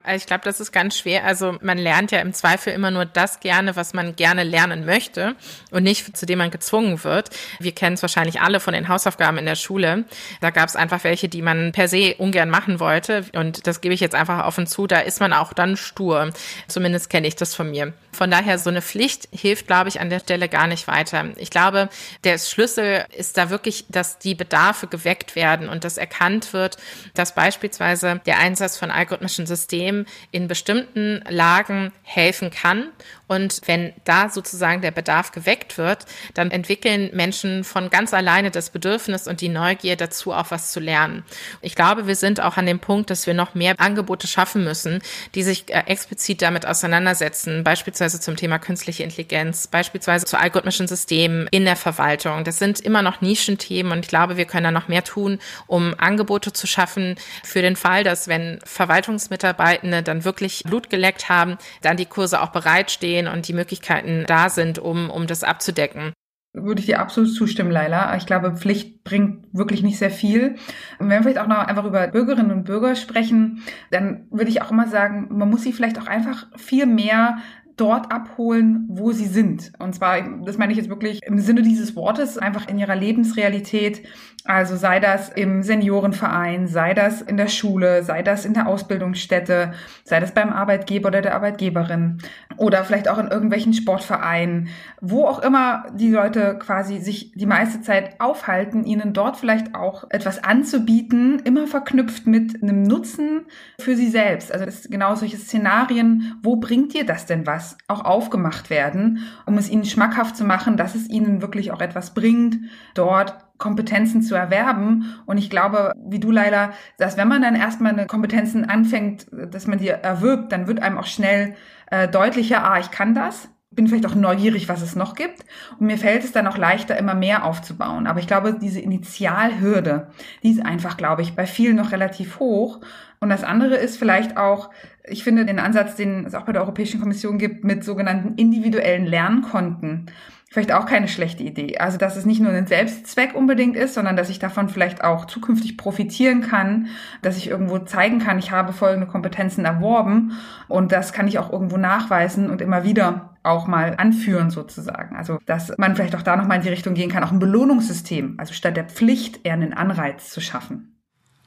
Ich 0.09 0.25
glaube, 0.25 0.41
das 0.45 0.61
ist 0.61 0.73
ganz 0.73 0.97
schwer. 0.97 1.27
Also 1.27 1.59
man 1.61 1.77
lernt 1.77 2.11
ja 2.11 2.21
im 2.21 2.33
Zweifel 2.33 2.73
immer 2.73 2.91
nur 2.91 3.05
das 3.05 3.39
gerne, 3.41 3.77
was 3.77 3.93
man 3.93 4.17
gerne 4.17 4.45
lernen 4.45 4.87
möchte 4.87 5.37
und 5.73 5.83
nicht 5.83 6.17
zu 6.17 6.25
dem 6.25 6.39
man 6.39 6.51
gezwungen 6.51 7.05
wird. 7.05 7.29
Wir 7.59 7.73
kennen 7.73 7.95
es 7.95 8.03
wahrscheinlich 8.03 8.41
alle 8.41 8.61
von 8.61 8.73
den 8.73 8.89
Hausaufgaben 8.89 9.37
in 9.37 9.45
der 9.45 9.57
Schule. 9.57 10.07
Da 10.41 10.49
gab 10.49 10.71
es 10.71 10.75
einfach 10.75 11.05
welche, 11.05 11.29
die 11.29 11.43
man 11.43 11.73
per 11.73 11.87
se 11.87 12.15
ungern 12.17 12.49
machen 12.49 12.81
wollte. 12.81 13.27
Und 13.35 13.67
das 13.67 13.83
gebe 13.83 13.93
ich 13.93 14.01
jetzt 14.01 14.15
einfach 14.15 14.47
offen 14.47 14.67
zu. 14.67 14.87
Da 14.87 15.01
ist 15.01 15.21
man 15.21 15.35
auch 15.35 15.53
dann 15.53 15.77
stur. 15.77 16.33
Zumindest 16.67 17.11
kenne 17.11 17.29
ich 17.29 17.37
das 17.37 17.55
von 17.55 17.71
mir. 17.71 17.93
Von 18.13 18.31
daher, 18.31 18.59
so 18.59 18.71
eine 18.71 18.83
Pflicht 18.83 19.29
hilft, 19.33 19.67
glaube 19.67 19.91
ich, 19.91 20.01
an 20.01 20.11
der 20.11 20.21
Stelle 20.21 20.49
gar 20.49 20.67
nicht 20.67 20.89
weiter. 20.89 21.27
Ich 21.37 21.51
glaube, 21.51 21.91
der 22.25 22.39
Schlüssel 22.39 23.05
ist 23.17 23.37
da 23.37 23.51
wirklich, 23.51 23.85
dass 23.89 24.19
die 24.19 24.35
Bedarfe 24.35 24.87
geweckt 24.87 25.37
werden 25.37 25.69
und 25.69 25.85
dass 25.85 25.99
erkannt 25.99 26.53
wird, 26.53 26.79
dass 27.15 27.35
beispielsweise 27.35 28.21
der 28.27 28.39
Einsatz 28.39 28.79
von 28.79 28.91
algorithmischen 28.91 29.47
Systemen 29.47 29.90
System 29.91 30.07
in 30.31 30.49
bestimmten 30.49 31.23
Lagen 31.29 31.93
helfen 32.03 32.51
kann. 32.51 32.89
Und 33.31 33.61
wenn 33.67 33.93
da 34.05 34.29
sozusagen 34.29 34.83
der 34.83 34.91
Bedarf 34.91 35.31
geweckt 35.31 35.79
wird, 35.79 36.07
dann 36.35 36.51
entwickeln 36.51 37.11
Menschen 37.13 37.63
von 37.65 37.89
ganz 37.89 38.13
alleine 38.13 38.51
das 38.51 38.71
Bedürfnis 38.71 39.29
und 39.29 39.41
die 39.41 39.49
Neugier 39.49 39.97
dazu, 39.97 40.33
auch 40.33 40.51
was 40.51 40.73
zu 40.73 40.81
lernen. 40.81 41.25
Ich 41.63 41.75
glaube, 41.75 42.07
wir 42.07 42.17
sind 42.17 42.41
auch 42.41 42.57
an 42.57 42.67
dem 42.67 42.81
Punkt, 42.81 43.11
dass 43.11 43.27
wir 43.27 43.35
noch 43.35 43.55
mehr 43.55 43.75
Angebote 43.79 44.27
schaffen 44.27 44.65
müssen, 44.65 45.01
die 45.35 45.43
sich 45.43 45.73
äh, 45.73 45.85
explizit 45.87 46.43
damit 46.43 46.67
auseinandersetzen, 46.67 47.65
beispielsweise 47.65 48.21
zum 48.21 48.37
Thema 48.37 48.59
künstliche 48.59 49.03
Intelligenz, 49.03 49.67
beispielsweise 49.67 50.27
zu 50.27 50.39
algorithmischen 50.39 50.89
Systemen 50.89 51.47
in 51.51 51.65
der 51.65 51.77
Verwaltung. 51.77 52.45
Das 52.45 52.59
sind 52.59 52.81
immer 52.81 53.03
noch 53.03 53.21
Nischenthemen 53.21 53.93
und 53.93 54.01
ich 54.01 54.09
glaube, 54.09 54.37
wir 54.37 54.45
können 54.45 54.65
da 54.65 54.71
noch 54.73 54.89
mehr 54.89 55.05
tun, 55.05 55.39
um 55.67 55.95
Angebote 55.99 56.53
zu 56.53 56.67
schaffen 56.67 57.17
für 57.45 57.63
den 57.63 57.77
Fall, 57.77 58.05
dass 58.05 58.29
wenn 58.29 58.59
Verwaltungsmitarbeiter 58.65 59.61
Mitarbeitende 59.61 60.03
dann 60.03 60.25
wirklich 60.25 60.63
Blut 60.65 60.91
geleckt 60.91 61.29
haben, 61.29 61.59
dann 61.83 61.97
die 61.97 62.07
Kurse 62.07 62.41
auch 62.41 62.51
bereitstehen 62.51 63.20
und 63.29 63.49
die 63.49 63.53
Möglichkeiten 63.53 64.25
da 64.27 64.49
sind, 64.49 64.79
um, 64.79 65.11
um 65.11 65.27
das 65.27 65.45
abzudecken. 65.45 66.13
Würde 66.53 66.81
ich 66.81 66.87
dir 66.87 66.99
absolut 66.99 67.33
zustimmen, 67.33 67.71
Laila. 67.71 68.17
Ich 68.17 68.27
glaube, 68.27 68.57
Pflicht 68.57 69.05
bringt 69.05 69.47
wirklich 69.53 69.85
nicht 69.85 69.99
sehr 69.99 70.11
viel. 70.11 70.57
Und 70.99 71.09
wenn 71.09 71.11
wir 71.11 71.23
vielleicht 71.23 71.39
auch 71.39 71.47
noch 71.47 71.59
einfach 71.59 71.85
über 71.85 72.09
Bürgerinnen 72.09 72.51
und 72.51 72.65
Bürger 72.65 72.97
sprechen, 72.97 73.63
dann 73.93 74.27
würde 74.33 74.51
ich 74.51 74.61
auch 74.61 74.73
immer 74.73 74.89
sagen, 74.89 75.29
man 75.31 75.49
muss 75.49 75.63
sie 75.63 75.73
vielleicht 75.73 76.01
auch 76.01 76.09
einfach 76.09 76.49
viel 76.57 76.87
mehr 76.87 77.39
dort 77.81 78.13
abholen, 78.13 78.85
wo 78.89 79.13
sie 79.13 79.27
sind. 79.27 79.73
Und 79.79 79.95
zwar, 79.95 80.21
das 80.45 80.59
meine 80.59 80.73
ich 80.73 80.79
jetzt 80.79 80.91
wirklich 80.91 81.23
im 81.23 81.39
Sinne 81.39 81.63
dieses 81.63 81.97
Wortes, 81.97 82.37
einfach 82.37 82.69
in 82.69 82.79
ihrer 82.79 82.95
Lebensrealität. 82.95 84.03
Also 84.45 84.77
sei 84.77 85.01
das 85.01 85.29
im 85.29 85.63
Seniorenverein, 85.63 86.67
sei 86.67 86.95
das 86.95 87.21
in 87.21 87.37
der 87.37 87.49
Schule, 87.49 88.03
sei 88.03 88.23
das 88.23 88.45
in 88.45 88.55
der 88.55 88.69
Ausbildungsstätte, 88.69 89.73
sei 90.05 90.21
das 90.21 90.33
beim 90.33 90.51
Arbeitgeber 90.51 91.09
oder 91.09 91.21
der 91.21 91.35
Arbeitgeberin 91.35 92.19
oder 92.57 92.85
vielleicht 92.85 93.09
auch 93.09 93.19
in 93.19 93.29
irgendwelchen 93.29 93.75
Sportvereinen, 93.75 94.69
wo 95.01 95.25
auch 95.27 95.41
immer 95.41 95.85
die 95.95 96.11
Leute 96.11 96.59
quasi 96.59 96.99
sich 96.99 97.33
die 97.33 97.47
meiste 97.47 97.83
Zeit 97.83 98.21
aufhalten, 98.21 98.85
ihnen 98.85 99.13
dort 99.13 99.37
vielleicht 99.37 99.75
auch 99.75 100.05
etwas 100.11 100.43
anzubieten, 100.43 101.41
immer 101.45 101.67
verknüpft 101.67 102.27
mit 102.27 102.63
einem 102.63 102.83
Nutzen 102.83 103.43
für 103.79 103.95
sie 103.95 104.09
selbst. 104.09 104.53
Also 104.53 104.65
das 104.65 104.81
ist 104.81 104.91
genau 104.91 105.15
solche 105.15 105.37
Szenarien, 105.37 106.39
wo 106.43 106.57
bringt 106.57 106.95
dir 106.95 107.05
das 107.05 107.27
denn 107.27 107.47
was? 107.47 107.70
Auch 107.89 108.05
aufgemacht 108.05 108.71
werden, 108.71 109.21
um 109.47 109.59
es 109.59 109.69
ihnen 109.69 109.85
schmackhaft 109.85 110.37
zu 110.37 110.45
machen, 110.45 110.77
dass 110.77 110.95
es 110.95 111.09
ihnen 111.09 111.43
wirklich 111.43 111.73
auch 111.73 111.81
etwas 111.81 112.15
bringt, 112.15 112.59
dort 112.95 113.37
Kompetenzen 113.59 114.23
zu 114.23 114.35
erwerben. 114.35 115.15
Und 115.27 115.39
ich 115.39 115.51
glaube, 115.51 115.93
wie 115.97 116.19
du 116.19 116.31
leider, 116.31 116.73
dass 116.99 117.17
wenn 117.17 117.29
man 117.29 117.43
dann 117.43 117.55
erstmal 117.55 117.93
eine 117.93 118.07
Kompetenzen 118.07 118.65
anfängt, 118.65 119.27
dass 119.31 119.67
man 119.67 119.79
die 119.79 119.89
erwirbt, 119.89 120.53
dann 120.53 120.67
wird 120.67 120.83
einem 120.83 120.99
auch 120.99 121.07
schnell 121.07 121.55
äh, 121.91 122.09
deutlicher, 122.09 122.65
ah, 122.65 122.79
ich 122.79 122.91
kann 122.91 123.15
das 123.15 123.49
bin 123.81 123.89
vielleicht 123.89 124.05
auch 124.05 124.15
neugierig, 124.15 124.69
was 124.69 124.83
es 124.83 124.95
noch 124.95 125.15
gibt. 125.15 125.47
Und 125.79 125.87
mir 125.87 125.97
fällt 125.97 126.23
es 126.23 126.33
dann 126.33 126.47
auch 126.47 126.59
leichter, 126.59 126.99
immer 126.99 127.15
mehr 127.15 127.47
aufzubauen. 127.47 128.07
Aber 128.07 128.21
ich 128.21 128.27
glaube, 128.27 128.59
diese 128.61 128.79
Initialhürde, 128.79 130.09
die 130.43 130.51
ist 130.51 130.65
einfach, 130.65 130.99
glaube 130.99 131.23
ich, 131.23 131.35
bei 131.35 131.47
vielen 131.47 131.77
noch 131.77 131.91
relativ 131.91 132.41
hoch. 132.41 132.81
Und 133.21 133.31
das 133.31 133.43
andere 133.43 133.77
ist 133.77 133.97
vielleicht 133.97 134.37
auch, 134.37 134.69
ich 135.05 135.25
finde 135.25 135.47
den 135.47 135.59
Ansatz, 135.59 135.97
den 135.97 136.27
es 136.27 136.35
auch 136.35 136.43
bei 136.43 136.53
der 136.53 136.61
Europäischen 136.61 137.01
Kommission 137.01 137.39
gibt, 137.39 137.65
mit 137.65 137.83
sogenannten 137.83 138.35
individuellen 138.35 139.07
Lernkonten, 139.07 140.11
vielleicht 140.53 140.73
auch 140.73 140.85
keine 140.85 141.07
schlechte 141.07 141.45
Idee. 141.45 141.79
Also, 141.79 141.97
dass 141.97 142.17
es 142.17 142.27
nicht 142.27 142.41
nur 142.41 142.51
ein 142.51 142.67
Selbstzweck 142.67 143.35
unbedingt 143.35 143.77
ist, 143.77 143.95
sondern 143.95 144.17
dass 144.17 144.29
ich 144.29 144.41
davon 144.41 144.69
vielleicht 144.69 145.03
auch 145.05 145.27
zukünftig 145.27 145.77
profitieren 145.77 146.43
kann, 146.43 146.89
dass 147.23 147.37
ich 147.37 147.49
irgendwo 147.49 147.79
zeigen 147.79 148.19
kann, 148.19 148.39
ich 148.39 148.51
habe 148.51 148.73
folgende 148.73 149.07
Kompetenzen 149.07 149.65
erworben 149.65 150.33
und 150.67 150.91
das 150.91 151.13
kann 151.13 151.29
ich 151.29 151.39
auch 151.39 151.53
irgendwo 151.53 151.77
nachweisen 151.77 152.51
und 152.51 152.61
immer 152.61 152.83
wieder 152.83 153.37
auch 153.45 153.69
mal 153.69 153.95
anführen 153.97 154.51
sozusagen. 154.51 155.17
Also, 155.17 155.39
dass 155.47 155.73
man 155.79 155.95
vielleicht 155.95 156.17
auch 156.17 156.23
da 156.23 156.37
nochmal 156.37 156.59
in 156.59 156.65
die 156.65 156.69
Richtung 156.69 156.95
gehen 156.95 157.11
kann, 157.11 157.23
auch 157.23 157.33
ein 157.33 157.39
Belohnungssystem, 157.39 158.35
also 158.39 158.53
statt 158.53 158.77
der 158.77 158.85
Pflicht 158.85 159.47
eher 159.47 159.55
einen 159.55 159.73
Anreiz 159.73 160.31
zu 160.31 160.41
schaffen 160.41 160.90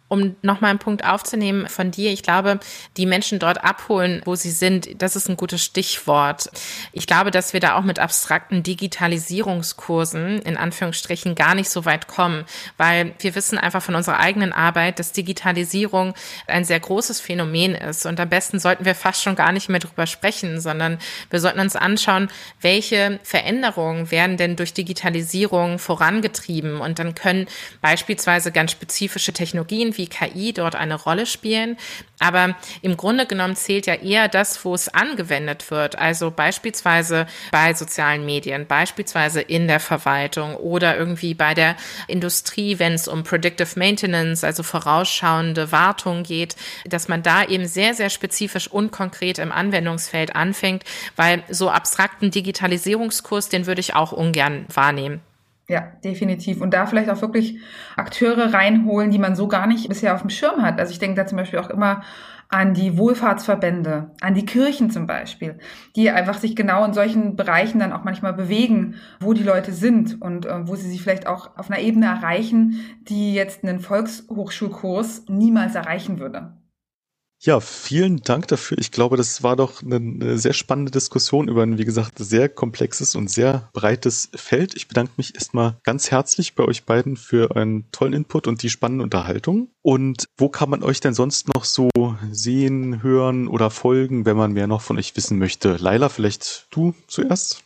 um 0.08 0.36
nochmal 0.43 0.70
einen 0.70 0.80
Punkt 0.80 1.04
aufzunehmen 1.04 1.68
von 1.68 1.89
dir, 1.89 2.12
ich 2.12 2.22
glaube, 2.22 2.60
die 2.97 3.08
Menschen 3.08 3.39
dort 3.39 3.64
abholen, 3.64 4.22
wo 4.26 4.36
sie 4.36 4.51
sind, 4.51 5.01
das 5.01 5.16
ist 5.16 5.28
ein 5.28 5.38
gutes 5.38 5.64
Stichwort. 5.64 6.51
Ich 6.91 7.08
glaube, 7.08 7.32
dass 7.32 7.54
wir 7.54 7.60
da 7.60 7.76
auch 7.76 7.82
mit 7.82 7.97
abstrakten 7.97 8.62
Digitalisierungskursen 8.62 10.39
in 10.43 10.56
Anführungsstrichen 10.56 11.34
gar 11.34 11.56
nicht 11.56 11.70
so 11.70 11.86
weit 11.86 12.08
kommen, 12.08 12.45
weil 12.78 13.16
wir 13.20 13.34
wissen 13.34 13.58
einfach 13.58 13.82
von 13.82 13.95
unserer 13.95 14.20
eigenen 14.20 14.54
Arbeit, 14.54 14.99
dass 14.99 15.14
Digitalisierung 15.14 16.14
ein 16.45 16.64
sehr 16.64 16.80
großes 16.80 17.20
Phänomen 17.20 17.74
ist. 17.74 18.06
Und 18.06 18.20
am 18.20 18.30
besten 18.30 18.60
sollten 18.60 18.86
wir 18.86 18.95
fast 18.95 19.24
schon 19.24 19.36
gar 19.36 19.51
nicht 19.51 19.70
mehr 19.70 19.80
drüber 19.80 20.06
sprechen, 20.06 20.62
sondern 20.62 20.99
wir 21.32 21.39
sollten 21.39 21.60
uns 21.60 21.76
anschauen, 21.76 22.30
welche 22.62 23.20
Veränderungen 23.24 24.12
werden 24.12 24.38
denn 24.38 24.58
durch 24.58 24.74
Digitalisierung 24.74 25.80
vorangetrieben? 25.80 26.82
Und 26.82 26.99
dann 26.99 27.16
können 27.16 27.47
beispielsweise 27.82 28.51
ganz 28.51 28.72
spezifische 28.72 29.34
Technologien 29.34 29.93
wie 29.98 30.08
KI 30.08 30.54
dort 30.54 30.76
eine 30.76 30.96
Rolle 30.96 31.26
spielen. 31.26 31.78
Aber 32.20 32.56
im 32.82 32.96
Grunde 32.96 33.26
genommen 33.26 33.56
zählt 33.56 33.86
ja 33.86 33.96
eher 33.96 34.28
das, 34.28 34.64
wo 34.64 34.74
es 34.74 34.88
angewendet 34.88 35.70
wird. 35.72 35.98
Also 35.98 36.32
beispielsweise 36.32 37.28
bei 37.52 37.74
sozialen 37.74 38.26
Medien, 38.26 38.66
beispielsweise 38.66 39.41
in 39.41 39.68
der 39.68 39.80
Verwaltung 39.80 40.56
oder 40.56 40.98
irgendwie 40.98 41.34
bei 41.34 41.54
der 41.54 41.76
Industrie, 42.08 42.80
wenn 42.80 42.94
es 42.94 43.08
um 43.08 43.24
Predictive 43.24 43.78
Maintenance, 43.78 44.44
also 44.44 44.64
vorausschauende 44.64 45.72
Wartung 45.72 46.24
geht, 46.24 46.56
dass 46.86 47.08
man 47.08 47.24
da 47.24 47.44
eben 47.44 47.68
sehr, 47.68 47.94
sehr 47.94 48.10
spezifisch 48.10 48.68
und 48.70 48.91
konkret 48.91 49.38
im 49.38 49.52
Anwendungsfeld 49.52 50.36
anfängt, 50.36 50.84
weil 51.16 51.44
so 51.50 51.70
abstrakten 51.70 52.32
Digitalisierungskurs, 52.32 53.50
den 53.50 53.66
würde 53.66 53.82
ich 53.82 53.96
auch 53.96 54.12
ungern 54.12 54.66
wahrnehmen. 54.74 55.22
Ja, 55.70 55.93
definitiv. 56.03 56.61
Und 56.61 56.74
da 56.74 56.86
vielleicht 56.86 57.09
auch 57.09 57.22
wirklich 57.22 57.57
Akteure 57.95 58.53
reinholen, 58.53 59.11
die 59.11 59.20
man 59.20 59.36
so 59.36 59.47
gar 59.47 59.66
nicht 59.66 59.88
bisher 59.88 60.14
auf 60.14 60.22
dem 60.22 60.30
Schirm 60.30 60.61
hat. 60.61 60.80
Also 60.80 60.91
ich 60.91 60.99
denke 60.99 61.16
da 61.16 61.26
zum 61.26 61.38
Beispiel 61.38 61.59
auch 61.59 61.70
immer 61.70 62.01
an 62.49 62.74
die 62.74 62.97
Wohlfahrtsverbände, 62.97 64.11
an 64.22 64.36
die 64.36 64.45
Kirchen 64.45 64.91
zum 64.91 65.07
Beispiel, 65.07 65.57
die 65.95 66.11
einfach 66.11 66.38
sich 66.38 66.55
genau 66.55 66.84
in 66.86 66.93
solchen 66.93 67.36
Bereichen 67.36 67.80
dann 67.80 67.93
auch 67.93 68.03
manchmal 68.03 68.34
bewegen, 68.34 68.95
wo 69.20 69.34
die 69.34 69.41
Leute 69.43 69.72
sind 69.72 70.22
und 70.22 70.45
äh, 70.45 70.68
wo 70.68 70.76
sie 70.76 70.89
sich 70.89 71.01
vielleicht 71.01 71.28
auch 71.28 71.57
auf 71.57 71.72
einer 71.72 71.80
Ebene 71.80 72.07
erreichen, 72.07 72.80
die 73.07 73.34
jetzt 73.34 73.64
einen 73.64 73.80
Volkshochschulkurs 73.80 75.26
niemals 75.30 75.76
erreichen 75.76 76.20
würde. 76.20 76.53
Ja, 77.46 77.60
vielen 77.60 78.22
Dank 78.22 78.48
dafür. 78.48 78.78
Ich 78.78 78.91
glaube, 78.91 79.18
das 79.18 79.44
war 79.44 79.58
doch 79.58 79.84
eine, 79.84 79.98
eine, 79.98 80.38
sehr 80.38 80.54
spannende 80.54 80.91
Diskussion 80.91 81.50
über 81.50 81.64
ein, 81.64 81.78
wie 81.78 81.84
gesagt, 81.84 82.14
sehr 82.18 82.48
komplexes 82.48 83.16
und 83.16 83.30
sehr 83.30 83.70
breites 83.74 84.30
Feld. 84.34 84.76
Ich 84.76 84.88
bedanke 84.88 85.12
mich 85.18 85.36
erstmal 85.36 85.76
ganz 85.84 86.10
herzlich 86.10 86.56
bei 86.56 86.64
euch 86.64 86.86
beiden 86.86 87.18
für 87.18 87.54
einen 87.58 87.91
tollen 87.91 88.14
Input 88.14 88.48
und 88.48 88.64
die 88.64 88.70
spannende 88.70 89.04
Unterhaltung. 89.04 89.68
Und 89.82 90.24
wo 90.38 90.48
kann 90.48 90.70
man 90.70 90.84
euch 90.84 91.02
denn 91.02 91.14
sonst 91.14 91.54
noch 91.54 91.66
so 91.66 91.89
sehen, 92.32 93.04
hören 93.04 93.50
oder 93.50 93.70
folgen, 93.70 94.26
wenn 94.26 94.38
man 94.38 94.54
mehr 94.54 94.68
noch 94.68 94.82
von 94.82 94.98
euch 94.98 95.14
wissen 95.18 95.38
möchte? 95.38 95.76
Laila, 95.76 96.08
vielleicht 96.08 96.68
du 96.72 96.96
zuerst? 97.08 97.62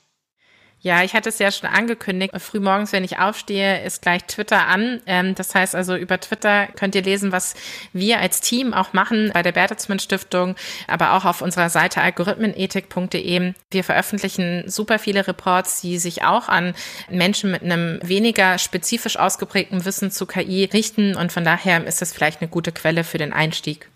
Ja, 0.79 1.03
ich 1.03 1.13
hatte 1.13 1.29
es 1.29 1.39
ja 1.39 1.51
schon 1.51 1.69
angekündigt. 1.69 2.33
Frühmorgens, 2.39 2.91
wenn 2.91 3.03
ich 3.03 3.17
aufstehe, 3.17 3.83
ist 3.83 4.03
gleich 4.03 4.23
Twitter 4.25 4.67
an. 4.67 5.01
Ähm, 5.07 5.33
das 5.33 5.55
heißt 5.55 5.73
also, 5.73 5.95
über 5.95 6.19
Twitter 6.19 6.67
könnt 6.67 6.93
ihr 6.93 7.01
lesen, 7.01 7.31
was 7.31 7.55
wir 7.93 8.19
als 8.19 8.41
Team 8.41 8.73
auch 8.73 8.93
machen 8.93 9.31
bei 9.33 9.41
der 9.41 9.53
Bertelsmann 9.53 9.99
Stiftung, 9.99 10.55
aber 10.87 11.13
auch 11.13 11.25
auf 11.25 11.41
unserer 11.41 11.69
Seite 11.69 12.01
algorithmenethik.de. 12.01 13.53
Wir 13.71 13.83
veröffentlichen 13.83 14.63
super 14.67 14.99
viele 14.99 15.27
Reports, 15.27 15.81
die 15.81 15.97
sich 15.97 16.23
auch 16.23 16.47
an 16.47 16.75
Menschen 17.09 17.49
mit 17.49 17.63
einem 17.63 17.99
weniger 18.03 18.59
spezifisch 18.59 19.17
ausgeprägten 19.17 19.83
Wissen 19.83 20.11
zu 20.11 20.27
KI 20.27 20.65
richten. 20.65 21.15
Und 21.15 21.31
von 21.31 21.43
daher 21.43 21.85
ist 21.85 22.03
das 22.03 22.13
vielleicht 22.13 22.41
eine 22.41 22.49
gute 22.49 22.71
Quelle 22.71 23.03
für 23.03 23.17
den 23.17 23.33
Einstieg. 23.33 23.89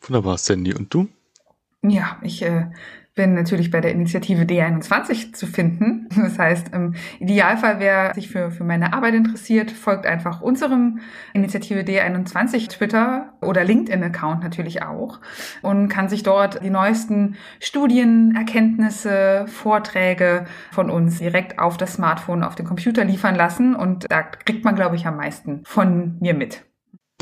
Wunderbar, 0.00 0.38
Sandy. 0.38 0.74
Und 0.74 0.94
du? 0.94 1.08
Ja, 1.82 2.18
ich 2.22 2.42
äh, 2.42 2.66
bin 3.14 3.34
natürlich 3.34 3.70
bei 3.70 3.80
der 3.80 3.92
Initiative 3.92 4.42
D21 4.44 5.32
zu 5.32 5.46
finden. 5.46 6.08
Das 6.22 6.38
heißt, 6.38 6.72
im 6.72 6.94
Idealfall, 7.18 7.80
wer 7.80 8.14
sich 8.14 8.30
für, 8.30 8.50
für 8.50 8.64
meine 8.64 8.92
Arbeit 8.92 9.14
interessiert, 9.14 9.70
folgt 9.70 10.06
einfach 10.06 10.40
unserem 10.40 11.00
Initiative 11.34 11.80
D21 11.80 12.68
Twitter 12.68 13.32
oder 13.40 13.64
LinkedIn-Account 13.64 14.42
natürlich 14.42 14.82
auch 14.82 15.20
und 15.62 15.88
kann 15.88 16.08
sich 16.08 16.22
dort 16.22 16.62
die 16.62 16.70
neuesten 16.70 17.36
Studien, 17.60 18.36
Erkenntnisse, 18.36 19.46
Vorträge 19.48 20.44
von 20.70 20.90
uns 20.90 21.18
direkt 21.18 21.58
auf 21.58 21.76
das 21.76 21.94
Smartphone, 21.94 22.44
auf 22.44 22.54
den 22.54 22.66
Computer 22.66 23.04
liefern 23.04 23.34
lassen. 23.34 23.74
Und 23.74 24.06
da 24.10 24.22
kriegt 24.22 24.64
man, 24.64 24.76
glaube 24.76 24.96
ich, 24.96 25.06
am 25.06 25.16
meisten 25.16 25.62
von 25.64 26.18
mir 26.20 26.34
mit. 26.34 26.62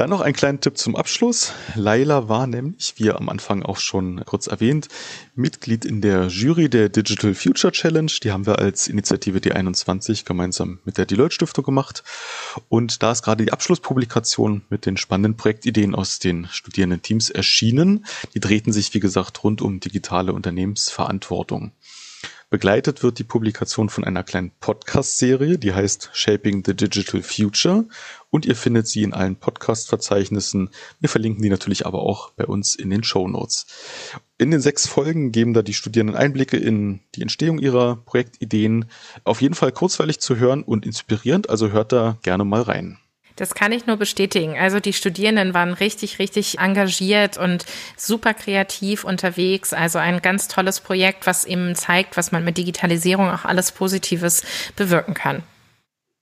Dann 0.00 0.08
noch 0.08 0.22
ein 0.22 0.32
kleiner 0.32 0.58
Tipp 0.58 0.78
zum 0.78 0.96
Abschluss. 0.96 1.52
Laila 1.74 2.30
war 2.30 2.46
nämlich, 2.46 2.94
wie 2.96 3.10
am 3.10 3.28
Anfang 3.28 3.62
auch 3.62 3.76
schon 3.76 4.24
kurz 4.24 4.46
erwähnt, 4.46 4.88
Mitglied 5.34 5.84
in 5.84 6.00
der 6.00 6.28
Jury 6.28 6.70
der 6.70 6.88
Digital 6.88 7.34
Future 7.34 7.70
Challenge. 7.70 8.10
Die 8.22 8.32
haben 8.32 8.46
wir 8.46 8.60
als 8.60 8.88
Initiative 8.88 9.40
D21 9.40 10.24
gemeinsam 10.24 10.78
mit 10.86 10.96
der 10.96 11.04
Deloitte 11.04 11.34
Stiftung 11.34 11.66
gemacht. 11.66 12.02
Und 12.70 13.02
da 13.02 13.12
ist 13.12 13.22
gerade 13.22 13.44
die 13.44 13.52
Abschlusspublikation 13.52 14.62
mit 14.70 14.86
den 14.86 14.96
spannenden 14.96 15.36
Projektideen 15.36 15.94
aus 15.94 16.18
den 16.18 16.48
Studierendenteams 16.50 17.28
erschienen. 17.28 18.06
Die 18.32 18.40
drehten 18.40 18.72
sich, 18.72 18.94
wie 18.94 19.00
gesagt, 19.00 19.44
rund 19.44 19.60
um 19.60 19.80
digitale 19.80 20.32
Unternehmensverantwortung. 20.32 21.72
Begleitet 22.50 23.04
wird 23.04 23.20
die 23.20 23.24
Publikation 23.24 23.88
von 23.88 24.02
einer 24.02 24.24
kleinen 24.24 24.50
Podcast-Serie, 24.58 25.56
die 25.56 25.72
heißt 25.72 26.10
Shaping 26.12 26.64
the 26.66 26.74
Digital 26.74 27.22
Future 27.22 27.84
und 28.30 28.46
ihr 28.46 28.56
findet 28.56 28.86
sie 28.86 29.02
in 29.02 29.12
allen 29.12 29.36
Podcast-Verzeichnissen. 29.36 30.70
Wir 31.00 31.08
verlinken 31.08 31.42
die 31.42 31.50
natürlich 31.50 31.86
aber 31.86 32.00
auch 32.02 32.30
bei 32.32 32.46
uns 32.46 32.74
in 32.74 32.90
den 32.90 33.04
Show 33.04 33.28
Notes. 33.28 33.66
In 34.38 34.50
den 34.50 34.60
sechs 34.60 34.86
Folgen 34.86 35.32
geben 35.32 35.52
da 35.52 35.62
die 35.62 35.74
Studierenden 35.74 36.16
Einblicke 36.16 36.56
in 36.56 37.00
die 37.14 37.22
Entstehung 37.22 37.58
ihrer 37.58 37.96
Projektideen. 37.96 38.86
Auf 39.24 39.42
jeden 39.42 39.54
Fall 39.54 39.72
kurzweilig 39.72 40.20
zu 40.20 40.36
hören 40.36 40.62
und 40.62 40.86
inspirierend, 40.86 41.50
also 41.50 41.70
hört 41.70 41.92
da 41.92 42.18
gerne 42.22 42.44
mal 42.44 42.62
rein. 42.62 42.98
Das 43.36 43.54
kann 43.54 43.72
ich 43.72 43.86
nur 43.86 43.96
bestätigen. 43.96 44.58
Also 44.58 44.80
die 44.80 44.92
Studierenden 44.92 45.54
waren 45.54 45.72
richtig, 45.72 46.18
richtig 46.18 46.58
engagiert 46.58 47.38
und 47.38 47.64
super 47.96 48.34
kreativ 48.34 49.02
unterwegs. 49.04 49.72
Also 49.72 49.98
ein 49.98 50.20
ganz 50.20 50.46
tolles 50.46 50.80
Projekt, 50.80 51.26
was 51.26 51.46
eben 51.46 51.74
zeigt, 51.74 52.18
was 52.18 52.32
man 52.32 52.44
mit 52.44 52.58
Digitalisierung 52.58 53.30
auch 53.30 53.46
alles 53.46 53.72
Positives 53.72 54.42
bewirken 54.76 55.14
kann. 55.14 55.42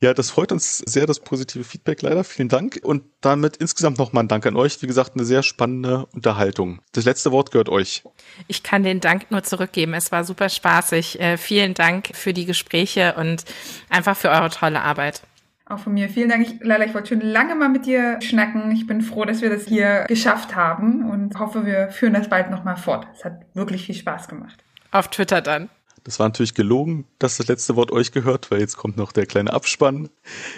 Ja, 0.00 0.14
das 0.14 0.30
freut 0.30 0.52
uns 0.52 0.78
sehr, 0.78 1.06
das 1.06 1.18
positive 1.18 1.64
Feedback 1.64 2.02
leider. 2.02 2.22
Vielen 2.22 2.48
Dank. 2.48 2.78
Und 2.82 3.02
damit 3.20 3.56
insgesamt 3.56 3.98
nochmal 3.98 4.24
ein 4.24 4.28
Dank 4.28 4.46
an 4.46 4.54
euch. 4.54 4.80
Wie 4.80 4.86
gesagt, 4.86 5.14
eine 5.14 5.24
sehr 5.24 5.42
spannende 5.42 6.06
Unterhaltung. 6.14 6.80
Das 6.92 7.04
letzte 7.04 7.32
Wort 7.32 7.50
gehört 7.50 7.68
euch. 7.68 8.04
Ich 8.46 8.62
kann 8.62 8.84
den 8.84 9.00
Dank 9.00 9.30
nur 9.32 9.42
zurückgeben. 9.42 9.94
Es 9.94 10.12
war 10.12 10.22
super 10.22 10.48
spaßig. 10.48 11.18
Äh, 11.18 11.36
vielen 11.36 11.74
Dank 11.74 12.10
für 12.14 12.32
die 12.32 12.46
Gespräche 12.46 13.14
und 13.16 13.44
einfach 13.90 14.16
für 14.16 14.30
eure 14.30 14.50
tolle 14.50 14.82
Arbeit. 14.82 15.22
Auch 15.66 15.80
von 15.80 15.94
mir. 15.94 16.08
Vielen 16.08 16.28
Dank. 16.28 16.46
Ich, 16.46 16.64
Lala, 16.64 16.86
ich 16.86 16.94
wollte 16.94 17.08
schon 17.08 17.20
lange 17.20 17.56
mal 17.56 17.68
mit 17.68 17.84
dir 17.84 18.20
schnacken. 18.22 18.70
Ich 18.70 18.86
bin 18.86 19.02
froh, 19.02 19.24
dass 19.24 19.42
wir 19.42 19.50
das 19.50 19.66
hier 19.66 20.04
geschafft 20.06 20.54
haben 20.54 21.10
und 21.10 21.38
hoffe, 21.40 21.66
wir 21.66 21.88
führen 21.90 22.14
das 22.14 22.28
bald 22.28 22.50
nochmal 22.50 22.76
fort. 22.76 23.08
Es 23.16 23.24
hat 23.24 23.40
wirklich 23.54 23.84
viel 23.84 23.96
Spaß 23.96 24.28
gemacht. 24.28 24.62
Auf 24.92 25.08
Twitter 25.08 25.42
dann. 25.42 25.68
Das 26.08 26.18
war 26.18 26.26
natürlich 26.26 26.54
gelogen, 26.54 27.04
dass 27.18 27.36
das 27.36 27.48
letzte 27.48 27.76
Wort 27.76 27.92
euch 27.92 28.12
gehört, 28.12 28.50
weil 28.50 28.60
jetzt 28.60 28.78
kommt 28.78 28.96
noch 28.96 29.12
der 29.12 29.26
kleine 29.26 29.52
Abspann. 29.52 30.08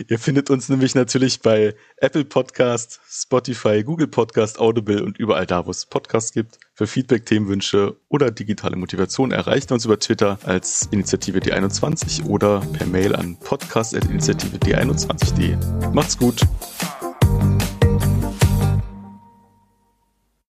Ihr 0.07 0.21
findet 0.21 0.49
uns 0.49 0.69
nämlich 0.69 0.95
natürlich 0.95 1.41
bei 1.43 1.75
Apple 1.97 2.25
Podcast, 2.25 3.01
Spotify, 3.11 3.83
Google 3.83 4.07
Podcast, 4.07 4.61
Audible 4.61 5.03
und 5.03 5.19
überall 5.19 5.47
da, 5.47 5.67
wo 5.67 5.73
es 5.73 5.87
Podcasts 5.87 6.33
gibt. 6.33 6.61
Für 6.73 6.87
Feedback, 6.87 7.27
Themenwünsche 7.27 7.97
oder 8.09 8.31
digitale 8.31 8.77
Motivation 8.77 9.33
erreicht 9.33 9.73
uns 9.73 9.85
über 9.85 9.99
Twitter 9.99 10.39
als 10.45 10.89
Initiative 10.93 11.41
D21 11.41 12.27
oder 12.27 12.61
per 12.61 12.87
Mail 12.87 13.17
an 13.17 13.37
podcast.initiative 13.41 14.57
D21.de. 14.57 15.57
Macht's 15.93 16.17
gut! 16.17 16.43